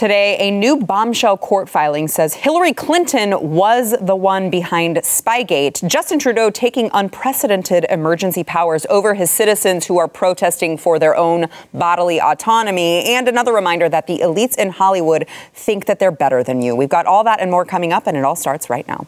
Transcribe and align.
Today, 0.00 0.38
a 0.38 0.50
new 0.50 0.78
bombshell 0.78 1.36
court 1.36 1.68
filing 1.68 2.08
says 2.08 2.32
Hillary 2.32 2.72
Clinton 2.72 3.50
was 3.50 3.94
the 4.00 4.16
one 4.16 4.48
behind 4.48 4.96
Spygate. 4.96 5.86
Justin 5.86 6.18
Trudeau 6.18 6.48
taking 6.48 6.88
unprecedented 6.94 7.84
emergency 7.90 8.42
powers 8.42 8.86
over 8.88 9.12
his 9.12 9.30
citizens 9.30 9.84
who 9.84 9.98
are 9.98 10.08
protesting 10.08 10.78
for 10.78 10.98
their 10.98 11.14
own 11.14 11.48
bodily 11.74 12.18
autonomy. 12.18 13.12
And 13.12 13.28
another 13.28 13.52
reminder 13.52 13.90
that 13.90 14.06
the 14.06 14.20
elites 14.20 14.56
in 14.56 14.70
Hollywood 14.70 15.28
think 15.52 15.84
that 15.84 15.98
they're 15.98 16.10
better 16.10 16.42
than 16.42 16.62
you. 16.62 16.74
We've 16.74 16.88
got 16.88 17.04
all 17.04 17.22
that 17.24 17.38
and 17.38 17.50
more 17.50 17.66
coming 17.66 17.92
up, 17.92 18.06
and 18.06 18.16
it 18.16 18.24
all 18.24 18.36
starts 18.36 18.70
right 18.70 18.88
now. 18.88 19.06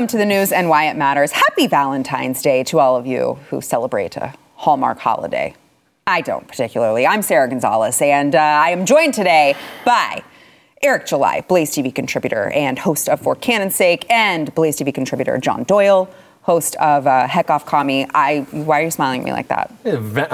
Welcome 0.00 0.16
to 0.16 0.16
the 0.16 0.24
news 0.24 0.50
and 0.50 0.70
why 0.70 0.84
it 0.84 0.96
matters. 0.96 1.30
Happy 1.30 1.66
Valentine's 1.66 2.40
Day 2.40 2.64
to 2.64 2.78
all 2.78 2.96
of 2.96 3.06
you 3.06 3.34
who 3.50 3.60
celebrate 3.60 4.16
a 4.16 4.32
Hallmark 4.54 4.98
holiday. 4.98 5.54
I 6.06 6.22
don't 6.22 6.48
particularly. 6.48 7.06
I'm 7.06 7.20
Sara 7.20 7.46
Gonzales, 7.50 8.00
and 8.00 8.34
uh, 8.34 8.38
I 8.38 8.70
am 8.70 8.86
joined 8.86 9.12
today 9.12 9.56
by 9.84 10.22
Eric 10.82 11.04
July, 11.04 11.42
Blaze 11.42 11.72
TV 11.72 11.94
contributor 11.94 12.48
and 12.48 12.78
host 12.78 13.10
of 13.10 13.20
For 13.20 13.34
Canon's 13.34 13.74
Sake, 13.74 14.06
and 14.08 14.54
Blaze 14.54 14.78
TV 14.78 14.94
contributor 14.94 15.36
John 15.36 15.64
Doyle, 15.64 16.08
host 16.50 16.74
of 16.76 17.06
uh, 17.06 17.28
Heck 17.28 17.48
Off 17.48 17.64
Commie. 17.64 18.08
I, 18.12 18.40
why 18.50 18.80
are 18.80 18.84
you 18.84 18.90
smiling 18.90 19.20
at 19.20 19.24
me 19.24 19.32
like 19.32 19.46
that? 19.48 19.70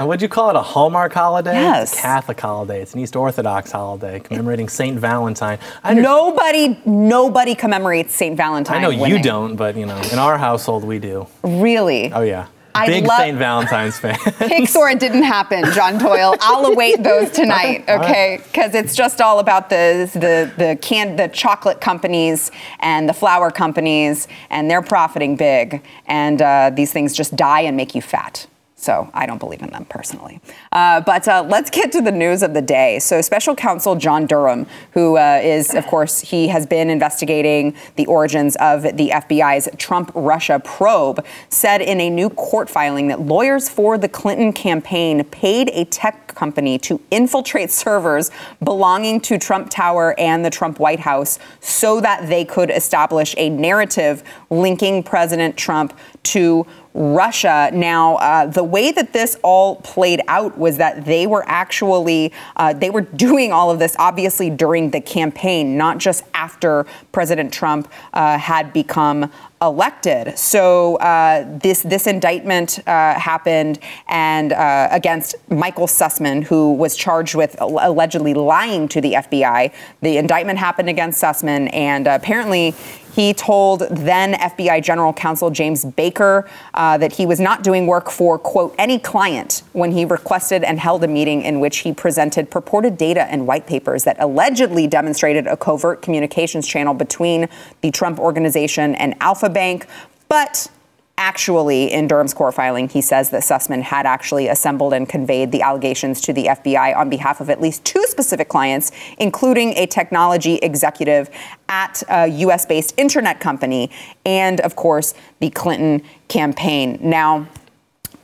Would 0.03 0.19
you 0.19 0.27
call 0.27 0.49
it 0.49 0.55
a 0.55 0.61
Hallmark 0.61 1.13
holiday? 1.13 1.53
Yes. 1.53 1.91
It's 1.91 1.99
a 1.99 2.01
Catholic 2.01 2.39
holiday. 2.39 2.81
It's 2.81 2.95
an 2.95 2.99
East 3.01 3.15
Orthodox 3.15 3.71
holiday 3.71 4.19
commemorating 4.19 4.67
Saint 4.67 4.97
Valentine. 4.97 5.59
I 5.83 5.93
nobody, 5.93 6.79
nobody 6.85 7.53
commemorates 7.53 8.15
Saint 8.15 8.35
Valentine. 8.35 8.77
I 8.77 8.81
know 8.81 8.89
winning. 8.89 9.17
you 9.17 9.21
don't, 9.21 9.55
but 9.55 9.77
you 9.77 9.85
know, 9.85 10.01
in 10.11 10.17
our 10.17 10.39
household 10.39 10.83
we 10.83 10.97
do. 10.97 11.27
Really? 11.43 12.11
Oh 12.11 12.21
yeah. 12.21 12.47
I 12.77 12.87
Big 12.87 13.05
love- 13.05 13.19
Saint 13.19 13.37
Valentine's 13.37 13.99
fan. 13.99 14.17
It 14.89 14.99
didn't 14.99 15.23
happen, 15.23 15.63
John 15.73 15.97
Doyle. 15.97 16.35
I'll 16.41 16.65
await 16.65 17.03
those 17.03 17.31
tonight, 17.31 17.83
okay? 17.89 18.39
Because 18.43 18.73
it's 18.73 18.95
just 18.95 19.21
all 19.21 19.39
about 19.39 19.69
the 19.69 20.09
the 20.13 20.51
the 20.57 20.75
can 20.81 21.15
the 21.15 21.27
chocolate 21.27 21.81
companies 21.81 22.51
and 22.79 23.07
the 23.09 23.13
flour 23.13 23.51
companies, 23.51 24.27
and 24.49 24.69
they're 24.69 24.81
profiting 24.81 25.35
big, 25.35 25.81
and 26.05 26.41
uh, 26.41 26.71
these 26.73 26.91
things 26.93 27.13
just 27.15 27.35
die 27.35 27.61
and 27.61 27.75
make 27.75 27.95
you 27.95 28.01
fat. 28.01 28.47
So 28.79 29.09
I 29.11 29.25
don't 29.25 29.39
believe 29.39 29.63
in 29.63 29.71
them 29.71 29.85
personally. 29.85 30.39
Uh, 30.71 31.01
but 31.01 31.27
uh, 31.27 31.43
let's 31.49 31.71
get 31.71 31.91
to 31.93 32.01
the 32.01 32.11
news 32.11 32.43
of 32.43 32.53
the 32.53 32.61
day. 32.61 32.99
So 32.99 33.21
Special 33.21 33.55
Counsel 33.55 33.95
John 33.95 34.27
Durham, 34.27 34.67
who 34.91 35.17
uh, 35.17 35.41
is, 35.43 35.73
of 35.73 35.87
course, 35.87 36.19
he 36.19 36.47
has 36.49 36.67
been 36.67 36.91
investigating 36.91 37.73
the 37.95 38.05
origins 38.05 38.55
of 38.57 38.83
the 38.83 39.09
FBI's 39.09 39.67
Trump-Russia 39.79 40.61
probe, 40.63 41.25
said 41.49 41.81
in 41.81 41.99
a 41.99 42.09
new 42.11 42.29
court 42.29 42.69
filing 42.69 43.07
that 43.07 43.21
lawyers 43.21 43.67
for 43.67 43.97
the 43.97 44.07
Clinton 44.07 44.53
campaign 44.53 45.23
paid 45.23 45.71
a 45.73 45.85
tech 45.85 46.26
company 46.37 46.77
to 46.79 47.01
infiltrate 47.11 47.71
servers 47.71 48.29
belonging 48.63 49.19
to 49.21 49.37
Trump 49.37 49.69
Tower 49.69 50.13
and 50.19 50.45
the 50.45 50.49
Trump 50.49 50.79
White 50.79 50.99
House 50.99 51.39
so 51.59 51.99
that 52.01 52.29
they 52.29 52.45
could 52.45 52.69
establish 52.69 53.33
a 53.37 53.49
narrative 53.49 54.23
linking 54.49 55.01
President 55.01 55.57
Trump 55.57 55.97
to 56.23 56.65
Russia. 56.97 57.69
Now, 57.73 58.15
uh, 58.15 58.47
the 58.47 58.63
way 58.63 58.91
that 58.91 59.13
this 59.13 59.37
all 59.43 59.75
played 59.77 60.21
out 60.27 60.57
was 60.57 60.77
that 60.77 61.05
they 61.05 61.27
were 61.27 61.43
actually 61.47 62.33
uh, 62.55 62.73
they 62.73 62.89
were 62.89 63.01
doing 63.01 63.51
all 63.51 63.69
of 63.69 63.77
this 63.77 63.95
obviously 63.99 64.49
during 64.49 64.89
the 64.89 65.01
campaign, 65.01 65.77
not 65.77 65.99
just 65.99 66.23
after 66.33 66.85
President 67.11 67.53
Trump 67.53 67.87
uh, 68.13 68.37
had 68.39 68.73
become 68.73 69.31
elected. 69.61 70.37
So 70.37 70.97
uh, 70.97 71.45
this 71.59 71.81
this 71.81 72.07
indictment 72.07 72.79
uh, 72.87 73.19
happened 73.19 73.79
and 74.07 74.53
uh, 74.53 74.87
against 74.91 75.35
Michael 75.49 75.87
Sussmann, 75.87 76.43
who 76.43 76.73
was 76.73 76.95
charged 76.95 77.35
with 77.35 77.55
allegedly 77.59 78.33
lying 78.33 78.87
to 78.89 79.01
the 79.01 79.13
FBI. 79.13 79.73
The 80.01 80.17
indictment 80.17 80.59
happened 80.59 80.89
against 80.89 81.21
Sussmann, 81.21 81.73
and 81.73 82.07
apparently 82.07 82.75
he 83.17 83.33
told 83.33 83.79
then 83.89 84.33
FBI 84.33 84.83
General 84.83 85.11
Counsel 85.11 85.49
James 85.49 85.83
Baker 85.83 86.47
uh, 86.75 86.99
that 86.99 87.11
he 87.11 87.25
was 87.25 87.39
not 87.39 87.63
doing 87.63 87.87
work 87.87 88.11
for, 88.11 88.37
quote, 88.37 88.75
any 88.77 88.99
client 88.99 89.63
when 89.73 89.91
he 89.91 90.05
requested 90.05 90.63
and 90.63 90.79
held 90.79 91.03
a 91.03 91.07
meeting 91.07 91.41
in 91.41 91.59
which 91.59 91.79
he 91.79 91.91
presented 91.91 92.51
purported 92.51 92.95
data 92.95 93.23
and 93.23 93.47
white 93.47 93.65
papers 93.65 94.03
that 94.03 94.17
allegedly 94.19 94.85
demonstrated 94.85 95.47
a 95.47 95.57
covert 95.57 96.03
communications 96.03 96.67
channel 96.67 96.93
between 96.93 97.49
the 97.81 97.89
Trump 97.89 98.19
organization 98.19 98.93
and 98.93 99.15
Alfa 99.19 99.49
Bank. 99.49 99.87
But 100.29 100.69
actually, 101.17 101.91
in 101.91 102.07
Durham's 102.07 102.33
court 102.33 102.53
filing, 102.53 102.89
he 102.89 103.01
says 103.01 103.29
that 103.31 103.41
Sussmann 103.41 103.81
had 103.81 104.05
actually 104.05 104.47
assembled 104.47 104.93
and 104.93 105.09
conveyed 105.09 105.51
the 105.51 105.61
allegations 105.61 106.21
to 106.21 106.33
the 106.33 106.45
FBI 106.45 106.95
on 106.95 107.09
behalf 107.09 107.41
of 107.41 107.49
at 107.49 107.59
least 107.59 107.83
two 107.83 108.03
specific 108.07 108.49
clients, 108.49 108.91
including 109.17 109.73
a 109.77 109.87
technology 109.87 110.55
executive 110.55 111.29
at 111.69 112.03
a 112.09 112.27
US 112.27 112.65
based 112.65 112.93
internet 112.97 113.39
company 113.39 113.89
and, 114.25 114.59
of 114.61 114.75
course, 114.75 115.13
the 115.39 115.49
Clinton 115.49 116.03
campaign. 116.27 116.99
Now, 117.01 117.47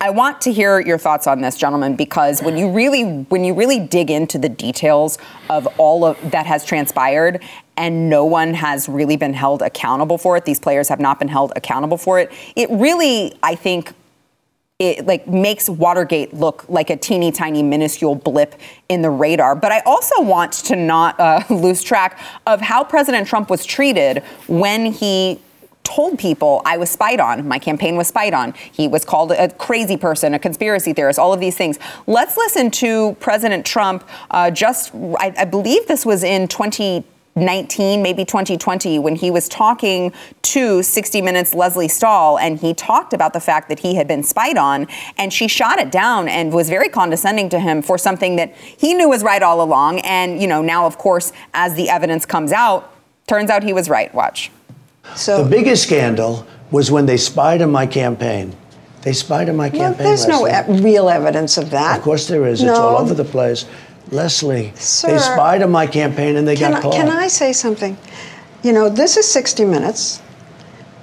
I 0.03 0.09
want 0.09 0.41
to 0.41 0.51
hear 0.51 0.81
your 0.81 0.97
thoughts 0.97 1.27
on 1.27 1.39
this, 1.39 1.55
gentlemen, 1.55 1.95
because 1.95 2.41
when 2.41 2.57
you 2.57 2.69
really 2.69 3.03
when 3.29 3.45
you 3.45 3.53
really 3.53 3.79
dig 3.79 4.11
into 4.11 4.37
the 4.37 4.49
details 4.49 5.17
of 5.49 5.65
all 5.77 6.03
of 6.03 6.19
that 6.31 6.45
has 6.45 6.65
transpired 6.65 7.41
and 7.77 8.09
no 8.09 8.25
one 8.25 8.53
has 8.53 8.89
really 8.89 9.15
been 9.15 9.33
held 9.33 9.61
accountable 9.61 10.17
for 10.17 10.35
it, 10.35 10.43
these 10.43 10.59
players 10.59 10.89
have 10.89 10.99
not 10.99 11.19
been 11.19 11.29
held 11.29 11.53
accountable 11.55 11.95
for 11.95 12.19
it. 12.19 12.33
It 12.57 12.69
really, 12.69 13.33
I 13.43 13.55
think, 13.55 13.93
it 14.77 15.05
like 15.07 15.25
makes 15.25 15.69
Watergate 15.69 16.33
look 16.33 16.65
like 16.67 16.89
a 16.89 16.97
teeny 16.97 17.31
tiny 17.31 17.63
minuscule 17.63 18.15
blip 18.15 18.55
in 18.89 19.03
the 19.03 19.09
radar. 19.09 19.55
But 19.55 19.71
I 19.71 19.79
also 19.85 20.21
want 20.21 20.51
to 20.65 20.75
not 20.75 21.17
uh, 21.17 21.43
lose 21.49 21.81
track 21.81 22.19
of 22.45 22.59
how 22.59 22.83
President 22.83 23.25
Trump 23.25 23.49
was 23.49 23.65
treated 23.65 24.17
when 24.47 24.91
he 24.91 25.39
told 25.83 26.17
people 26.17 26.61
I 26.65 26.77
was 26.77 26.89
spied 26.89 27.19
on. 27.19 27.47
My 27.47 27.59
campaign 27.59 27.95
was 27.95 28.07
spied 28.07 28.33
on. 28.33 28.53
He 28.71 28.87
was 28.87 29.05
called 29.05 29.31
a 29.31 29.49
crazy 29.53 29.97
person, 29.97 30.33
a 30.33 30.39
conspiracy 30.39 30.93
theorist, 30.93 31.19
all 31.19 31.33
of 31.33 31.39
these 31.39 31.57
things. 31.57 31.77
Let's 32.07 32.37
listen 32.37 32.71
to 32.71 33.15
President 33.19 33.65
Trump 33.65 34.07
uh, 34.31 34.49
just, 34.51 34.93
I, 34.95 35.33
I 35.37 35.45
believe 35.45 35.87
this 35.87 36.05
was 36.05 36.23
in 36.23 36.47
2019, 36.47 38.01
maybe 38.01 38.23
2020, 38.25 38.99
when 38.99 39.15
he 39.15 39.29
was 39.29 39.49
talking 39.49 40.13
to 40.41 40.81
60 40.81 41.21
Minutes 41.21 41.53
Lesley 41.53 41.87
Stahl, 41.87 42.39
and 42.39 42.59
he 42.59 42.73
talked 42.73 43.13
about 43.13 43.33
the 43.33 43.39
fact 43.39 43.69
that 43.69 43.79
he 43.79 43.95
had 43.95 44.07
been 44.07 44.23
spied 44.23 44.57
on, 44.57 44.87
and 45.17 45.33
she 45.33 45.47
shot 45.47 45.79
it 45.79 45.91
down 45.91 46.29
and 46.29 46.53
was 46.53 46.69
very 46.69 46.89
condescending 46.89 47.49
to 47.49 47.59
him 47.59 47.81
for 47.81 47.97
something 47.97 48.37
that 48.37 48.55
he 48.55 48.93
knew 48.93 49.09
was 49.09 49.23
right 49.23 49.43
all 49.43 49.61
along. 49.61 49.99
And, 50.01 50.41
you 50.41 50.47
know, 50.47 50.61
now, 50.61 50.85
of 50.85 50.97
course, 50.97 51.33
as 51.53 51.75
the 51.75 51.89
evidence 51.89 52.25
comes 52.25 52.51
out, 52.51 52.93
turns 53.27 53.49
out 53.49 53.63
he 53.63 53.73
was 53.73 53.89
right. 53.89 54.13
Watch. 54.13 54.51
So 55.15 55.43
the 55.43 55.49
biggest 55.49 55.83
scandal 55.83 56.45
was 56.71 56.89
when 56.91 57.05
they 57.05 57.17
spied 57.17 57.61
on 57.61 57.71
my 57.71 57.85
campaign. 57.85 58.55
They 59.01 59.13
spied 59.13 59.49
on 59.49 59.55
my 59.57 59.69
Well, 59.69 59.79
campaign. 59.91 60.05
there's 60.05 60.27
no 60.27 60.47
e- 60.47 60.81
real 60.81 61.09
evidence 61.09 61.57
of 61.57 61.69
that. 61.71 61.97
Of 61.97 62.03
course 62.03 62.27
there 62.27 62.45
is. 62.47 62.63
No. 62.63 62.71
It's 62.71 62.79
all 62.79 62.97
over 62.97 63.13
the 63.13 63.25
place. 63.25 63.65
Lesley, 64.11 64.71
Sir, 64.75 65.11
they 65.11 65.17
spied 65.19 65.61
on 65.61 65.71
my 65.71 65.87
campaign 65.87 66.35
and 66.35 66.47
they 66.47 66.55
got 66.55 66.73
I, 66.73 66.81
caught. 66.81 66.93
can 66.93 67.09
I 67.09 67.27
say 67.27 67.51
something? 67.53 67.97
You 68.61 68.71
know, 68.71 68.87
this 68.89 69.17
is 69.17 69.27
60 69.29 69.65
Minutes, 69.65 70.21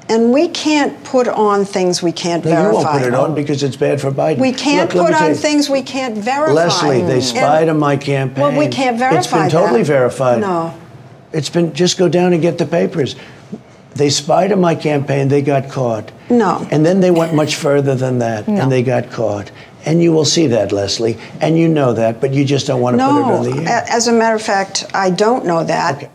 and 0.08 0.32
we 0.32 0.49
can't 0.49 1.03
put 1.05 1.29
on 1.29 1.64
things 1.64 2.03
we 2.03 2.12
can't 2.12 2.44
no, 2.44 2.50
you 2.50 2.56
verify. 2.56 2.82
won't 2.82 2.99
put 2.99 3.03
it 3.08 3.14
on 3.14 3.35
because 3.35 3.62
it's 3.62 3.76
bad 3.76 4.00
for 4.00 4.11
Biden. 4.11 4.38
We 4.38 4.53
can't 4.53 4.94
Look, 4.94 5.06
put 5.08 5.14
on 5.20 5.35
things 5.35 5.69
we 5.69 5.82
can't 5.82 6.17
verify. 6.17 6.53
Lesley, 6.53 7.03
they 7.03 7.14
And- 7.14 7.23
spied 7.25 7.69
on 7.69 7.79
my 7.79 7.96
campaign. 7.96 8.43
Well, 8.43 8.56
we 8.58 8.69
can't 8.69 8.99
verify 8.99 9.19
It's 9.19 9.26
been 9.26 9.50
totally 9.50 9.82
that. 9.82 9.87
verified. 9.88 10.41
No. 10.41 10.73
It's 11.32 11.50
been 11.50 11.73
just 11.75 11.99
go 11.99 12.08
down 12.08 12.32
and 12.32 12.41
get 12.43 12.58
the 12.58 12.67
papers. 12.67 13.14
They 13.95 14.11
spied 14.11 14.53
on 14.53 14.61
my 14.61 14.75
campaign, 14.75 15.29
they 15.29 15.43
got 15.43 15.69
caught. 15.69 16.11
No. 16.31 16.67
And 16.71 16.87
then 16.87 17.01
they 17.01 17.11
went 17.11 17.35
much 17.35 17.57
further 17.57 17.95
than 17.95 18.19
that, 18.21 18.47
No. 18.49 18.63
and 18.63 18.73
they 18.73 18.83
got 18.83 19.11
caught. 19.11 19.51
And 19.85 20.03
you 20.03 20.13
will 20.13 20.25
see 20.27 20.47
that, 20.49 20.73
Lesley, 20.73 21.19
and 21.41 21.59
you 21.59 21.69
know 21.69 21.93
that, 21.95 22.21
but 22.21 22.33
you 22.35 22.45
just 22.45 22.67
don't 22.67 22.81
want 22.81 22.99
to 22.99 23.05
put 23.05 23.19
it 23.19 23.25
on 23.25 23.65
the 23.65 23.71
air. 23.71 23.85
as 23.89 24.09
a 24.09 24.13
matter 24.13 24.37
of 24.37 24.43
fact, 24.43 24.85
I 24.95 25.11
don't 25.11 25.45
know 25.47 25.65
that. 25.65 25.97
Okay. 25.97 26.11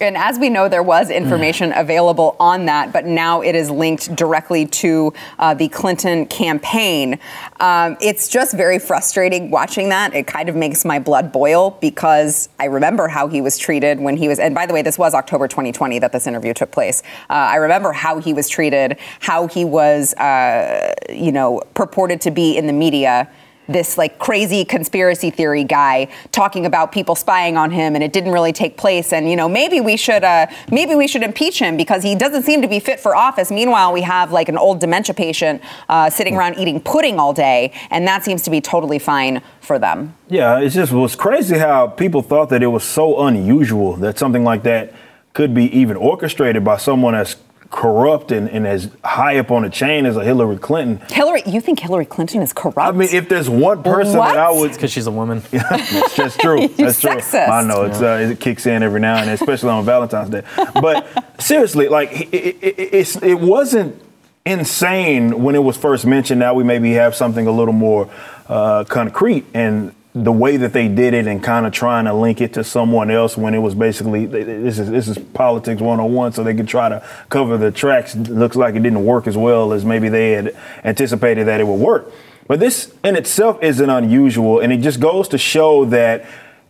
And 0.00 0.16
as 0.16 0.38
we 0.38 0.48
know, 0.48 0.68
there 0.68 0.82
was 0.82 1.10
information 1.10 1.72
available 1.74 2.36
on 2.38 2.66
that, 2.66 2.92
but 2.92 3.04
now 3.04 3.40
it 3.40 3.54
is 3.54 3.70
linked 3.70 4.14
directly 4.14 4.66
to 4.66 5.12
uh, 5.38 5.54
the 5.54 5.68
Clinton 5.68 6.26
campaign. 6.26 7.18
Um, 7.60 7.96
it's 8.00 8.28
just 8.28 8.54
very 8.54 8.78
frustrating 8.78 9.50
watching 9.50 9.88
that. 9.88 10.14
It 10.14 10.26
kind 10.26 10.48
of 10.48 10.56
makes 10.56 10.84
my 10.84 10.98
blood 10.98 11.32
boil 11.32 11.76
because 11.80 12.48
I 12.58 12.66
remember 12.66 13.08
how 13.08 13.28
he 13.28 13.40
was 13.40 13.58
treated 13.58 13.98
when 14.00 14.16
he 14.16 14.28
was, 14.28 14.38
and 14.38 14.54
by 14.54 14.66
the 14.66 14.74
way, 14.74 14.82
this 14.82 14.98
was 14.98 15.14
October 15.14 15.48
2020 15.48 15.98
that 15.98 16.12
this 16.12 16.26
interview 16.26 16.54
took 16.54 16.70
place. 16.70 17.02
Uh, 17.28 17.32
I 17.32 17.56
remember 17.56 17.92
how 17.92 18.20
he 18.20 18.32
was 18.32 18.48
treated, 18.48 18.98
how 19.20 19.48
he 19.48 19.64
was, 19.64 20.14
uh, 20.14 20.94
you 21.08 21.32
know, 21.32 21.62
purported 21.74 22.20
to 22.22 22.30
be 22.30 22.56
in 22.56 22.66
the 22.66 22.72
media 22.72 23.30
this 23.68 23.98
like 23.98 24.18
crazy 24.18 24.64
conspiracy 24.64 25.30
theory 25.30 25.64
guy 25.64 26.08
talking 26.32 26.66
about 26.66 26.90
people 26.90 27.14
spying 27.14 27.56
on 27.56 27.70
him 27.70 27.94
and 27.94 28.02
it 28.02 28.12
didn't 28.12 28.32
really 28.32 28.52
take 28.52 28.76
place. 28.76 29.12
And 29.12 29.30
you 29.30 29.36
know 29.36 29.48
maybe 29.48 29.80
we 29.80 29.96
should 29.96 30.24
uh, 30.24 30.46
maybe 30.70 30.94
we 30.94 31.06
should 31.06 31.22
impeach 31.22 31.58
him 31.58 31.76
because 31.76 32.02
he 32.02 32.14
doesn't 32.14 32.42
seem 32.42 32.62
to 32.62 32.68
be 32.68 32.80
fit 32.80 32.98
for 32.98 33.14
office. 33.14 33.50
Meanwhile 33.50 33.92
we 33.92 34.02
have 34.02 34.32
like 34.32 34.48
an 34.48 34.58
old 34.58 34.80
dementia 34.80 35.14
patient 35.14 35.62
uh, 35.88 36.10
sitting 36.10 36.36
around 36.36 36.58
eating 36.58 36.80
pudding 36.80 37.18
all 37.18 37.32
day 37.32 37.72
and 37.90 38.06
that 38.06 38.24
seems 38.24 38.42
to 38.42 38.50
be 38.50 38.60
totally 38.60 38.98
fine 38.98 39.42
for 39.60 39.78
them. 39.78 40.14
Yeah, 40.28 40.58
it 40.60 40.70
just 40.70 40.92
was 40.92 41.14
crazy 41.14 41.58
how 41.58 41.88
people 41.88 42.22
thought 42.22 42.48
that 42.50 42.62
it 42.62 42.68
was 42.68 42.84
so 42.84 43.26
unusual 43.26 43.96
that 43.96 44.18
something 44.18 44.44
like 44.44 44.62
that 44.62 44.94
could 45.34 45.54
be 45.54 45.64
even 45.76 45.96
orchestrated 45.96 46.64
by 46.64 46.76
someone 46.76 47.14
as 47.14 47.36
corrupt 47.70 48.32
and, 48.32 48.48
and 48.48 48.66
as 48.66 48.90
high 49.04 49.38
up 49.38 49.50
on 49.50 49.62
the 49.62 49.68
chain 49.68 50.06
as 50.06 50.16
a 50.16 50.24
Hillary 50.24 50.56
Clinton. 50.56 51.06
hillary 51.10 51.42
you 51.46 51.60
think 51.60 51.78
hillary 51.80 52.06
clinton 52.06 52.40
is 52.40 52.52
corrupt 52.52 52.78
I 52.78 52.92
mean, 52.92 53.10
if 53.12 53.28
there's 53.28 53.48
one 53.50 53.82
person 53.82 54.16
What? 54.16 54.34
that 54.34 54.38
I 54.38 54.50
would 54.50 54.72
Because 54.72 54.90
she's 54.90 55.06
a 55.06 55.10
woman. 55.10 55.42
That's 55.50 56.16
just 56.16 56.40
true. 56.40 56.66
That's 56.76 57.00
true. 57.00 57.10
sexist. 57.10 57.48
I 57.48 57.62
know 57.62 57.82
it's 57.84 58.00
uh, 58.00 58.30
it 58.32 58.40
kicks 58.40 58.64
in 58.66 58.82
every 58.82 59.00
now 59.00 59.16
and 59.16 59.26
then, 59.28 59.34
especially 59.34 59.68
on 59.68 59.84
Valentine's 59.84 60.30
Day. 60.30 60.42
But 60.74 61.06
seriously, 61.38 61.88
like 61.88 62.10
it, 62.12 62.34
it, 62.34 62.56
it, 62.62 62.94
it's, 62.94 63.16
it 63.22 63.38
wasn't 63.38 64.00
insane 64.46 65.42
when 65.42 65.54
it 65.54 65.62
was 65.62 65.76
first 65.76 66.06
mentioned. 66.06 66.40
Now 66.40 66.54
we 66.54 66.64
maybe 66.64 66.92
have 66.92 67.14
something 67.14 67.46
a 67.46 67.52
little 67.52 67.74
more 67.74 68.08
uh, 68.48 68.84
concrete 68.84 69.44
and. 69.52 69.94
The 70.14 70.32
way 70.32 70.56
that 70.56 70.72
they 70.72 70.88
did 70.88 71.14
it 71.14 71.26
and 71.26 71.42
kind 71.42 71.66
of 71.66 71.72
trying 71.72 72.06
to 72.06 72.14
link 72.14 72.40
it 72.40 72.54
to 72.54 72.64
someone 72.64 73.10
else 73.10 73.36
when 73.36 73.54
it 73.54 73.58
was 73.58 73.74
basically 73.74 74.26
this 74.26 74.78
is 74.78 74.90
this 74.90 75.06
is 75.06 75.18
politics 75.18 75.80
101 75.80 76.32
so 76.32 76.42
they 76.42 76.54
could 76.54 76.66
try 76.66 76.88
to 76.88 77.06
cover 77.28 77.58
the 77.58 77.70
tracks 77.70 78.16
looks 78.16 78.56
like 78.56 78.74
it 78.74 78.82
didn't 78.82 79.04
work 79.04 79.26
as 79.26 79.36
well 79.36 79.72
as 79.72 79.84
maybe 79.84 80.08
they 80.08 80.32
had 80.32 80.56
anticipated 80.82 81.46
that 81.46 81.60
it 81.60 81.66
would 81.66 81.78
work. 81.78 82.10
But 82.48 82.58
this 82.58 82.94
in 83.04 83.14
itself 83.14 83.62
isn't 83.62 83.90
unusual, 83.90 84.60
and 84.60 84.72
it 84.72 84.78
just 84.78 84.98
goes 84.98 85.28
to 85.28 85.38
show 85.38 85.84
that. 85.86 86.26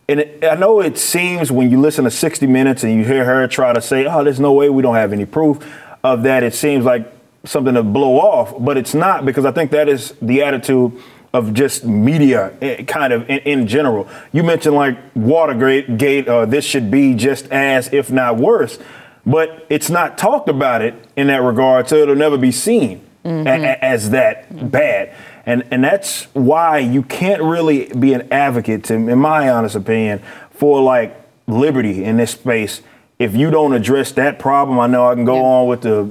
And 0.09 0.25
I 0.43 0.55
know 0.55 0.81
it 0.81 0.97
seems 0.97 1.51
when 1.51 1.71
you 1.71 1.79
listen 1.79 2.03
to 2.03 2.11
60 2.11 2.45
Minutes 2.47 2.83
and 2.83 2.93
you 2.93 3.05
hear 3.05 3.23
her 3.23 3.47
try 3.47 3.71
to 3.73 3.81
say, 3.81 4.05
"Oh, 4.05 4.23
there's 4.23 4.39
no 4.39 4.51
way 4.51 4.69
we 4.69 4.81
don't 4.83 4.95
have 4.95 5.13
any 5.13 5.25
proof 5.25 5.65
of 6.03 6.23
that," 6.23 6.43
it 6.43 6.53
seems 6.53 6.83
like 6.83 7.09
something 7.45 7.73
to 7.75 7.83
blow 7.83 8.19
off, 8.19 8.53
but 8.59 8.75
it's 8.75 8.93
not 8.93 9.25
because 9.25 9.45
I 9.45 9.51
think 9.51 9.71
that 9.71 9.87
is 9.87 10.13
the 10.21 10.43
attitude 10.43 10.91
of 11.33 11.53
just 11.53 11.85
media, 11.85 12.51
eh, 12.61 12.83
kind 12.83 13.13
of 13.13 13.29
in, 13.29 13.39
in 13.39 13.67
general. 13.67 14.07
You 14.31 14.43
mentioned 14.43 14.75
like 14.75 14.97
Watergate, 15.15 15.97
Gate, 15.97 16.27
uh, 16.27 16.45
this 16.45 16.65
should 16.65 16.89
be 16.89 17.13
just 17.13 17.49
as, 17.51 17.91
if 17.93 18.11
not 18.11 18.37
worse, 18.37 18.79
but 19.25 19.65
it's 19.69 19.89
not 19.89 20.17
talked 20.17 20.49
about 20.49 20.81
it 20.81 20.95
in 21.15 21.27
that 21.27 21.41
regard, 21.43 21.87
so 21.87 21.97
it'll 21.97 22.15
never 22.15 22.37
be 22.37 22.51
seen 22.51 23.01
a- 23.23 23.43
a- 23.47 23.85
as 23.85 24.09
that 24.11 24.71
bad. 24.71 25.13
And, 25.45 25.63
and 25.71 25.83
that's 25.83 26.23
why 26.33 26.79
you 26.79 27.03
can't 27.03 27.41
really 27.41 27.85
be 27.87 28.13
an 28.13 28.27
advocate, 28.31 28.83
to, 28.85 28.93
in 28.95 29.19
my 29.19 29.49
honest 29.49 29.75
opinion, 29.75 30.21
for 30.51 30.81
like 30.81 31.15
liberty 31.47 32.03
in 32.03 32.17
this 32.17 32.31
space 32.31 32.81
if 33.19 33.35
you 33.35 33.51
don't 33.51 33.73
address 33.73 34.11
that 34.13 34.39
problem. 34.39 34.79
I 34.79 34.87
know 34.87 35.07
I 35.07 35.13
can 35.15 35.25
go 35.25 35.35
Yeah. 35.35 35.41
on 35.41 35.67
with 35.67 35.81
the 35.81 36.09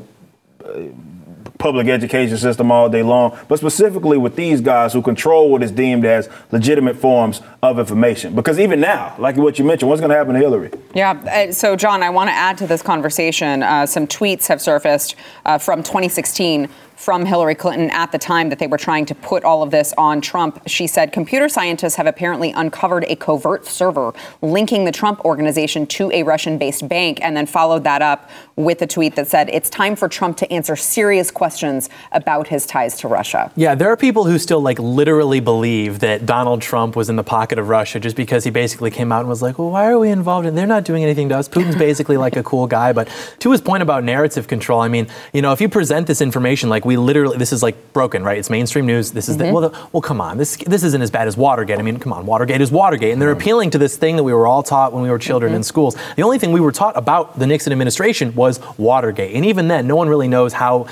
public 1.58 1.88
education 1.88 2.36
system 2.36 2.70
all 2.70 2.88
day 2.88 3.02
long, 3.02 3.36
but 3.48 3.58
specifically 3.58 4.16
with 4.16 4.36
these 4.36 4.60
guys 4.60 4.92
who 4.92 5.02
control 5.02 5.50
what 5.50 5.62
is 5.62 5.70
deemed 5.70 6.04
as 6.04 6.28
legitimate 6.52 6.96
forms 6.96 7.42
of 7.62 7.78
information. 7.78 8.34
Because 8.34 8.58
even 8.58 8.80
now, 8.80 9.14
like 9.18 9.36
what 9.36 9.58
you 9.58 9.64
mentioned, 9.64 9.88
what's 9.88 10.00
going 10.00 10.10
to 10.10 10.16
happen 10.16 10.34
to 10.34 10.40
Hillary? 10.40 10.70
Yeah. 10.94 11.12
uh, 11.48 11.52
So, 11.52 11.76
John, 11.76 12.02
I 12.02 12.10
want 12.10 12.28
to 12.30 12.34
add 12.34 12.56
to 12.58 12.66
this 12.66 12.82
conversation. 12.82 13.62
Uh, 13.62 13.86
some 13.86 14.06
tweets 14.06 14.46
have 14.46 14.62
surfaced 14.62 15.16
uh, 15.44 15.58
from 15.58 15.82
2016 15.82 16.68
from 16.98 17.24
Hillary 17.24 17.54
Clinton 17.54 17.90
at 17.90 18.10
the 18.10 18.18
time 18.18 18.48
that 18.48 18.58
they 18.58 18.66
were 18.66 18.76
trying 18.76 19.06
to 19.06 19.14
put 19.14 19.44
all 19.44 19.62
of 19.62 19.70
this 19.70 19.94
on 19.96 20.20
Trump. 20.20 20.60
She 20.66 20.88
said 20.88 21.12
computer 21.12 21.48
scientists 21.48 21.94
have 21.94 22.08
apparently 22.08 22.50
uncovered 22.50 23.04
a 23.06 23.14
covert 23.14 23.66
server 23.66 24.12
linking 24.42 24.84
the 24.84 24.90
Trump 24.90 25.24
organization 25.24 25.86
to 25.86 26.10
a 26.10 26.24
Russian 26.24 26.58
based 26.58 26.88
bank, 26.88 27.20
and 27.22 27.36
then 27.36 27.46
followed 27.46 27.84
that 27.84 28.02
up 28.02 28.28
with 28.56 28.82
a 28.82 28.86
tweet 28.86 29.14
that 29.14 29.28
said 29.28 29.48
it's 29.50 29.70
time 29.70 29.94
for 29.94 30.08
Trump 30.08 30.36
to 30.38 30.52
answer 30.52 30.74
serious 30.74 31.30
questions 31.30 31.88
about 32.10 32.48
his 32.48 32.66
ties 32.66 32.98
to 32.98 33.06
Russia. 33.06 33.52
Yeah, 33.54 33.76
there 33.76 33.90
are 33.92 33.96
people 33.96 34.24
who 34.24 34.36
still 34.36 34.60
like 34.60 34.80
literally 34.80 35.38
believe 35.38 36.00
that 36.00 36.26
Donald 36.26 36.60
Trump 36.60 36.96
was 36.96 37.08
in 37.08 37.14
the 37.14 37.22
pocket 37.22 37.60
of 37.60 37.68
Russia 37.68 38.00
just 38.00 38.16
because 38.16 38.42
he 38.42 38.50
basically 38.50 38.90
came 38.90 39.12
out 39.12 39.20
and 39.20 39.28
was 39.28 39.40
like, 39.40 39.56
"Well, 39.56 39.70
why 39.70 39.86
are 39.86 40.00
we 40.00 40.10
involved?" 40.10 40.48
And 40.48 40.58
they're 40.58 40.66
not 40.66 40.82
doing 40.82 41.04
anything 41.04 41.28
to 41.28 41.38
us. 41.38 41.48
Putin's 41.48 41.76
basically 41.76 42.16
like 42.16 42.34
a 42.34 42.42
cool 42.42 42.66
guy. 42.66 42.92
But 42.92 43.08
to 43.38 43.52
his 43.52 43.60
point 43.60 43.84
about 43.84 44.02
narrative 44.02 44.48
control, 44.48 44.80
I 44.80 44.88
mean, 44.88 45.06
you 45.32 45.42
know, 45.42 45.52
if 45.52 45.60
you 45.60 45.68
present 45.68 46.08
this 46.08 46.20
information 46.20 46.68
like 46.68 46.87
we 46.88 46.96
literally, 46.96 47.38
this 47.38 47.52
is 47.52 47.62
like 47.62 47.92
broken, 47.92 48.24
right? 48.24 48.38
It's 48.38 48.50
mainstream 48.50 48.86
news. 48.86 49.12
This 49.12 49.28
is 49.28 49.36
the, 49.36 49.44
mm-hmm. 49.44 49.52
well, 49.54 49.70
the, 49.70 49.88
well, 49.92 50.00
come 50.00 50.20
on, 50.20 50.38
this 50.38 50.56
this 50.56 50.82
isn't 50.82 51.00
as 51.00 51.10
bad 51.10 51.28
as 51.28 51.36
Watergate. 51.36 51.78
I 51.78 51.82
mean, 51.82 51.98
come 52.00 52.12
on, 52.12 52.26
Watergate 52.26 52.60
is 52.60 52.72
Watergate, 52.72 53.12
and 53.12 53.22
they're 53.22 53.30
mm-hmm. 53.30 53.40
appealing 53.40 53.70
to 53.70 53.78
this 53.78 53.96
thing 53.96 54.16
that 54.16 54.24
we 54.24 54.32
were 54.32 54.46
all 54.46 54.62
taught 54.62 54.92
when 54.92 55.02
we 55.02 55.10
were 55.10 55.18
children 55.18 55.52
in 55.52 55.60
mm-hmm. 55.60 55.66
schools. 55.66 55.96
The 56.16 56.22
only 56.22 56.38
thing 56.38 56.50
we 56.50 56.60
were 56.60 56.72
taught 56.72 56.96
about 56.96 57.38
the 57.38 57.46
Nixon 57.46 57.72
administration 57.72 58.34
was 58.34 58.58
Watergate, 58.76 59.36
and 59.36 59.44
even 59.44 59.68
then, 59.68 59.86
no 59.86 59.94
one 59.94 60.08
really 60.08 60.28
knows 60.28 60.52
how 60.54 60.88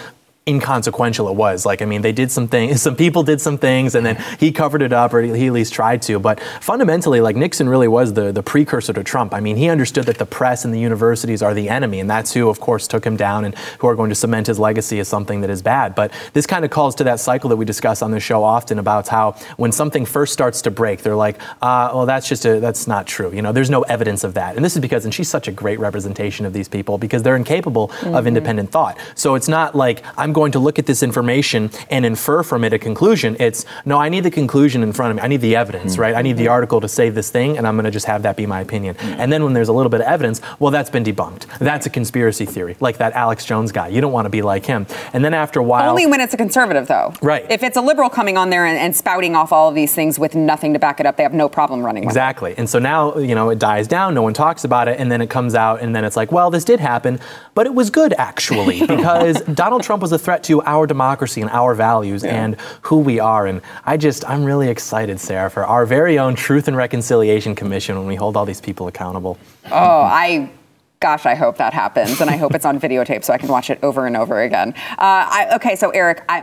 inconsequential 0.49 1.29
it 1.29 1.35
was. 1.35 1.67
Like, 1.67 1.83
I 1.83 1.87
mean, 1.87 2.03
they 2.03 2.13
did 2.13 2.31
some 2.31 2.47
things, 2.47 2.81
some 2.87 2.95
people 2.95 3.25
did 3.25 3.41
some 3.41 3.59
things, 3.59 3.97
and 3.97 4.07
then 4.07 4.23
he 4.39 4.53
covered 4.53 4.81
it 4.81 4.93
up, 4.93 5.13
or 5.13 5.21
he 5.21 5.47
at 5.49 5.53
least 5.53 5.73
tried 5.73 6.03
to. 6.03 6.21
But 6.21 6.41
fundamentally, 6.61 7.21
like 7.21 7.35
Nixon 7.35 7.69
really 7.69 7.89
was 7.89 8.15
the, 8.15 8.31
the 8.31 8.45
precursor 8.45 8.93
to 8.93 9.03
Trump. 9.03 9.35
I 9.35 9.41
mean, 9.41 9.57
he 9.57 9.69
understood 9.69 10.07
that 10.07 10.19
the 10.19 10.27
press 10.27 10.65
and 10.65 10.73
the 10.73 10.79
universities 10.79 11.43
are 11.43 11.53
the 11.53 11.69
enemy, 11.69 11.99
and 11.99 12.09
that's 12.09 12.33
who, 12.33 12.49
of 12.49 12.61
course, 12.61 12.87
took 12.87 13.05
him 13.05 13.17
down 13.17 13.45
and 13.45 13.57
who 13.81 13.89
are 13.89 13.97
going 13.97 14.09
to 14.11 14.15
cement 14.15 14.47
his 14.47 14.59
legacy 14.59 15.01
as 15.01 15.09
something 15.09 15.41
that 15.41 15.51
is 15.51 15.63
bad. 15.63 15.97
But 15.97 16.13
this 16.33 16.47
kind 16.47 16.65
of 16.65 16.71
calls 16.71 16.95
to 16.97 17.05
that 17.05 17.19
cycle 17.19 17.51
that 17.51 17.57
we 17.57 17.65
discuss 17.65 18.01
on 18.01 18.13
the 18.13 18.21
show 18.21 18.45
often 18.45 18.79
about 18.79 19.09
how 19.09 19.33
when 19.57 19.73
something 19.73 20.07
first 20.07 20.33
starts 20.33 20.63
to 20.63 20.71
break, 20.71 21.03
they're 21.03 21.17
like, 21.17 21.41
uh, 21.61 21.91
well, 21.93 22.07
that's 22.07 22.29
just 22.29 22.45
a, 22.45 22.61
that's 22.61 22.87
not 22.87 23.07
true. 23.07 23.33
You 23.33 23.43
know, 23.43 23.51
there's 23.51 23.71
no 23.71 23.83
evidence 23.83 24.23
of 24.23 24.35
that. 24.35 24.55
And 24.55 24.65
this 24.65 24.77
is 24.77 24.81
because, 24.81 25.05
and 25.05 25.13
she's 25.13 25.29
such 25.29 25.49
a 25.49 25.53
great 25.53 25.81
representation 25.81 26.47
of 26.47 26.53
these 26.53 26.69
people 26.69 26.99
because 26.99 27.25
they're 27.25 27.37
incapable 27.37 27.91
of 28.05 28.29
independent 28.29 28.71
thought. 28.71 28.97
So 29.17 29.35
it's 29.35 29.49
not 29.49 29.75
like 29.75 30.05
I'm 30.17 30.33
going 30.37 30.53
to 30.53 30.59
look 30.59 30.79
at 30.79 30.85
this 30.85 31.03
information 31.03 31.71
and 31.89 32.05
infer 32.05 32.43
from 32.43 32.63
it 32.63 32.75
a 32.75 32.79
conclusion. 32.79 33.37
It's 33.41 33.65
no, 33.87 33.97
I 33.97 34.11
need 34.11 34.21
the 34.21 34.31
conclusion 34.31 34.83
in 34.83 34.93
front 34.93 35.11
of 35.11 35.17
me. 35.17 35.23
I 35.23 35.29
need 35.29 35.41
the 35.41 35.57
evidence, 35.57 35.95
hmm. 35.95 36.03
right? 36.03 36.15
I 36.15 36.21
need 36.21 36.37
the 36.37 36.49
article 36.49 36.79
to 36.83 36.89
say 36.89 37.09
this 37.09 37.31
thing, 37.31 37.57
and 37.57 37.67
I'm 37.67 37.75
going 37.75 37.87
to 37.87 37.91
just 37.91 38.05
have 38.05 38.23
that 38.25 38.37
be 38.37 38.45
my 38.45 38.61
opinion. 38.61 38.97
Hmm. 38.97 39.21
And 39.21 39.33
then 39.33 39.45
when 39.45 39.55
there's 39.55 39.69
a 39.69 39.73
little 39.73 39.89
bit 39.89 40.03
of 40.03 40.07
evidence, 40.07 40.43
well, 40.59 40.71
that's 40.71 40.91
been 40.91 41.05
debunked. 41.05 41.47
That's 41.59 41.87
a 41.87 41.91
conspiracy 41.91 42.45
theory, 42.45 42.77
like 42.81 42.99
that 42.99 43.15
Alex 43.15 43.47
Jones 43.47 43.73
guy. 43.73 43.89
You 43.89 44.03
don't 44.03 44.13
want 44.13 44.27
to 44.27 44.31
be 44.31 44.43
like 44.43 44.67
him. 44.67 44.87
And 45.15 45.25
then 45.25 45.33
after 45.33 45.59
a 45.59 45.63
while, 45.63 45.89
Only 45.89 46.07
when 46.07 46.21
it's 46.21 46.35
a 46.35 46.37
conservative, 46.37 46.87
though. 46.87 47.15
Right. 47.23 47.51
If 47.51 47.63
it's 47.63 47.79
a 47.79 47.81
liberal 47.81 48.11
coming 48.11 48.37
on 48.37 48.51
there 48.51 48.67
and, 48.67 48.79
and 48.79 48.95
spouting 48.95 49.35
off 49.35 49.53
all 49.53 49.71
of 49.71 49.75
these 49.75 49.95
things 49.95 50.19
with 50.19 50.35
nothing 50.35 50.75
to 50.75 50.79
back 50.79 51.01
it 51.01 51.07
up, 51.07 51.17
they 51.17 51.23
have 51.23 51.33
no 51.33 51.49
problem 51.49 51.83
running 51.83 52.03
with 52.05 52.15
it. 52.15 52.19
Exactly. 52.19 52.55
And 52.59 52.69
so 52.69 52.79
now, 52.79 53.17
you 53.17 53.35
know, 53.35 53.49
it 53.49 53.59
dies 53.59 53.89
down, 53.89 54.13
no 54.13 54.23
one 54.23 54.35
talks 54.35 54.65
about 54.65 54.87
it, 54.87 55.01
and 55.01 55.11
then 55.11 55.23
it 55.23 55.31
comes 55.31 55.55
out, 55.55 55.81
and 55.81 55.97
then 55.97 56.05
it's 56.05 56.17
like, 56.17 56.31
well, 56.31 56.51
this 56.51 56.65
did 56.65 56.79
happen, 56.79 57.19
but 57.55 57.65
it 57.65 57.75
was 57.75 57.89
good 57.89 58.13
actually, 58.19 58.81
because 58.87 59.41
Donald 59.43 59.83
Trump 59.83 60.03
was 60.03 60.13
a 60.13 60.19
threat 60.27 60.43
to 60.43 60.61
our 60.63 60.89
democracy 60.89 61.41
and 61.41 61.49
our 61.51 61.73
values 61.73 62.25
and 62.25 62.61
who 62.83 62.99
we 62.99 63.21
are. 63.21 63.47
And 63.47 63.63
I 63.85 63.97
just, 63.97 64.29
I'm 64.29 64.45
really 64.45 64.69
excited, 64.69 65.21
Sarah, 65.21 65.49
for 65.49 65.65
our 65.65 65.87
very 65.87 66.19
own 66.19 66.35
Truth 66.35 66.67
and 66.67 66.77
Reconciliation 66.77 67.55
Commission 67.55 67.97
when 67.97 68.09
we 68.09 68.17
hold 68.17 68.37
all 68.37 68.45
these 68.45 68.61
people 68.61 68.89
accountable. 68.89 69.39
Oh, 69.67 70.03
I. 70.03 70.51
Gosh, 70.99 71.27
I 71.27 71.35
hope 71.35 71.59
that 71.59 71.75
happens, 71.75 72.23
and 72.23 72.31
I 72.31 72.39
hope 72.39 72.55
it's 72.55 72.65
on 72.65 72.81
videotape 72.87 73.23
so 73.23 73.35
I 73.35 73.39
can 73.39 73.49
watch 73.51 73.69
it 73.69 73.79
over 73.83 74.07
and 74.07 74.17
over 74.17 74.41
again. 74.41 74.73
Uh, 74.93 75.29
I, 75.39 75.51
okay, 75.57 75.77
so 75.77 75.91
Eric, 75.91 76.25
I, 76.27 76.43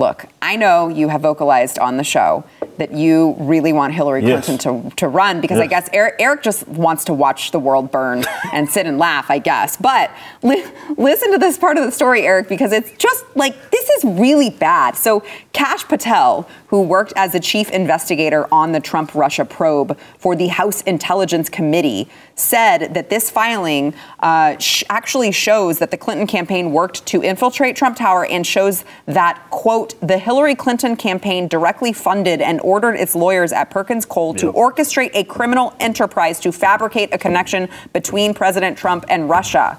look, 0.00 0.26
I 0.42 0.56
know 0.56 0.88
you 0.88 1.08
have 1.08 1.20
vocalized 1.20 1.78
on 1.78 1.98
the 1.98 2.04
show 2.04 2.42
that 2.78 2.92
you 2.92 3.36
really 3.38 3.74
want 3.74 3.92
Hillary 3.92 4.24
Yes. 4.24 4.46
Clinton 4.46 4.90
to, 4.90 4.96
to 4.96 5.08
run 5.08 5.42
because 5.42 5.60
I 5.60 5.66
guess 5.66 5.90
Eric, 5.92 6.14
Eric 6.18 6.42
just 6.42 6.66
wants 6.66 7.04
to 7.04 7.12
watch 7.12 7.50
the 7.50 7.58
world 7.58 7.90
burn 7.92 8.24
and 8.54 8.68
sit 8.68 8.86
and 8.86 8.98
laugh, 8.98 9.30
I 9.30 9.38
guess. 9.38 9.76
But 9.76 10.10
li- 10.42 10.64
listen 10.96 11.30
to 11.32 11.38
this 11.38 11.58
part 11.58 11.76
of 11.76 11.84
the 11.84 11.92
story, 11.92 12.22
Eric, 12.22 12.48
because 12.48 12.72
it's 12.72 12.90
just 12.92 13.24
like 13.36 13.70
this 13.70 13.88
is 13.90 14.04
really 14.04 14.48
bad. 14.48 14.96
So, 14.96 15.22
Kash 15.52 15.84
Patel, 15.86 16.48
who 16.68 16.80
worked 16.80 17.12
as 17.16 17.32
the 17.32 17.40
chief 17.40 17.70
investigator 17.70 18.52
on 18.52 18.72
the 18.72 18.80
Trump 18.80 19.14
Russia 19.14 19.44
probe 19.44 19.98
for 20.18 20.34
the 20.34 20.46
House 20.46 20.80
Intelligence 20.82 21.50
Committee, 21.50 22.08
said 22.40 22.94
that 22.94 23.10
this 23.10 23.30
filing 23.30 23.94
uh, 24.20 24.58
sh- 24.58 24.82
actually 24.88 25.32
shows 25.32 25.78
that 25.78 25.90
the 25.90 25.96
Clinton 25.96 26.26
campaign 26.26 26.72
worked 26.72 27.06
to 27.06 27.22
infiltrate 27.22 27.76
Trump 27.76 27.96
Tower 27.96 28.26
and 28.26 28.46
shows 28.46 28.84
that, 29.06 29.40
quote, 29.50 29.94
the 30.00 30.18
Hillary 30.18 30.54
Clinton 30.54 30.96
campaign 30.96 31.48
directly 31.48 31.92
funded 31.92 32.40
and 32.40 32.60
ordered 32.62 32.94
its 32.94 33.14
lawyers 33.14 33.52
at 33.52 33.70
Perkins 33.70 34.06
Coie 34.06 34.36
to 34.38 34.52
orchestrate 34.52 35.10
a 35.14 35.24
criminal 35.24 35.74
enterprise 35.80 36.40
to 36.40 36.52
fabricate 36.52 37.12
a 37.12 37.18
connection 37.18 37.68
between 37.92 38.34
President 38.34 38.76
Trump 38.76 39.04
and 39.08 39.28
Russia. 39.28 39.78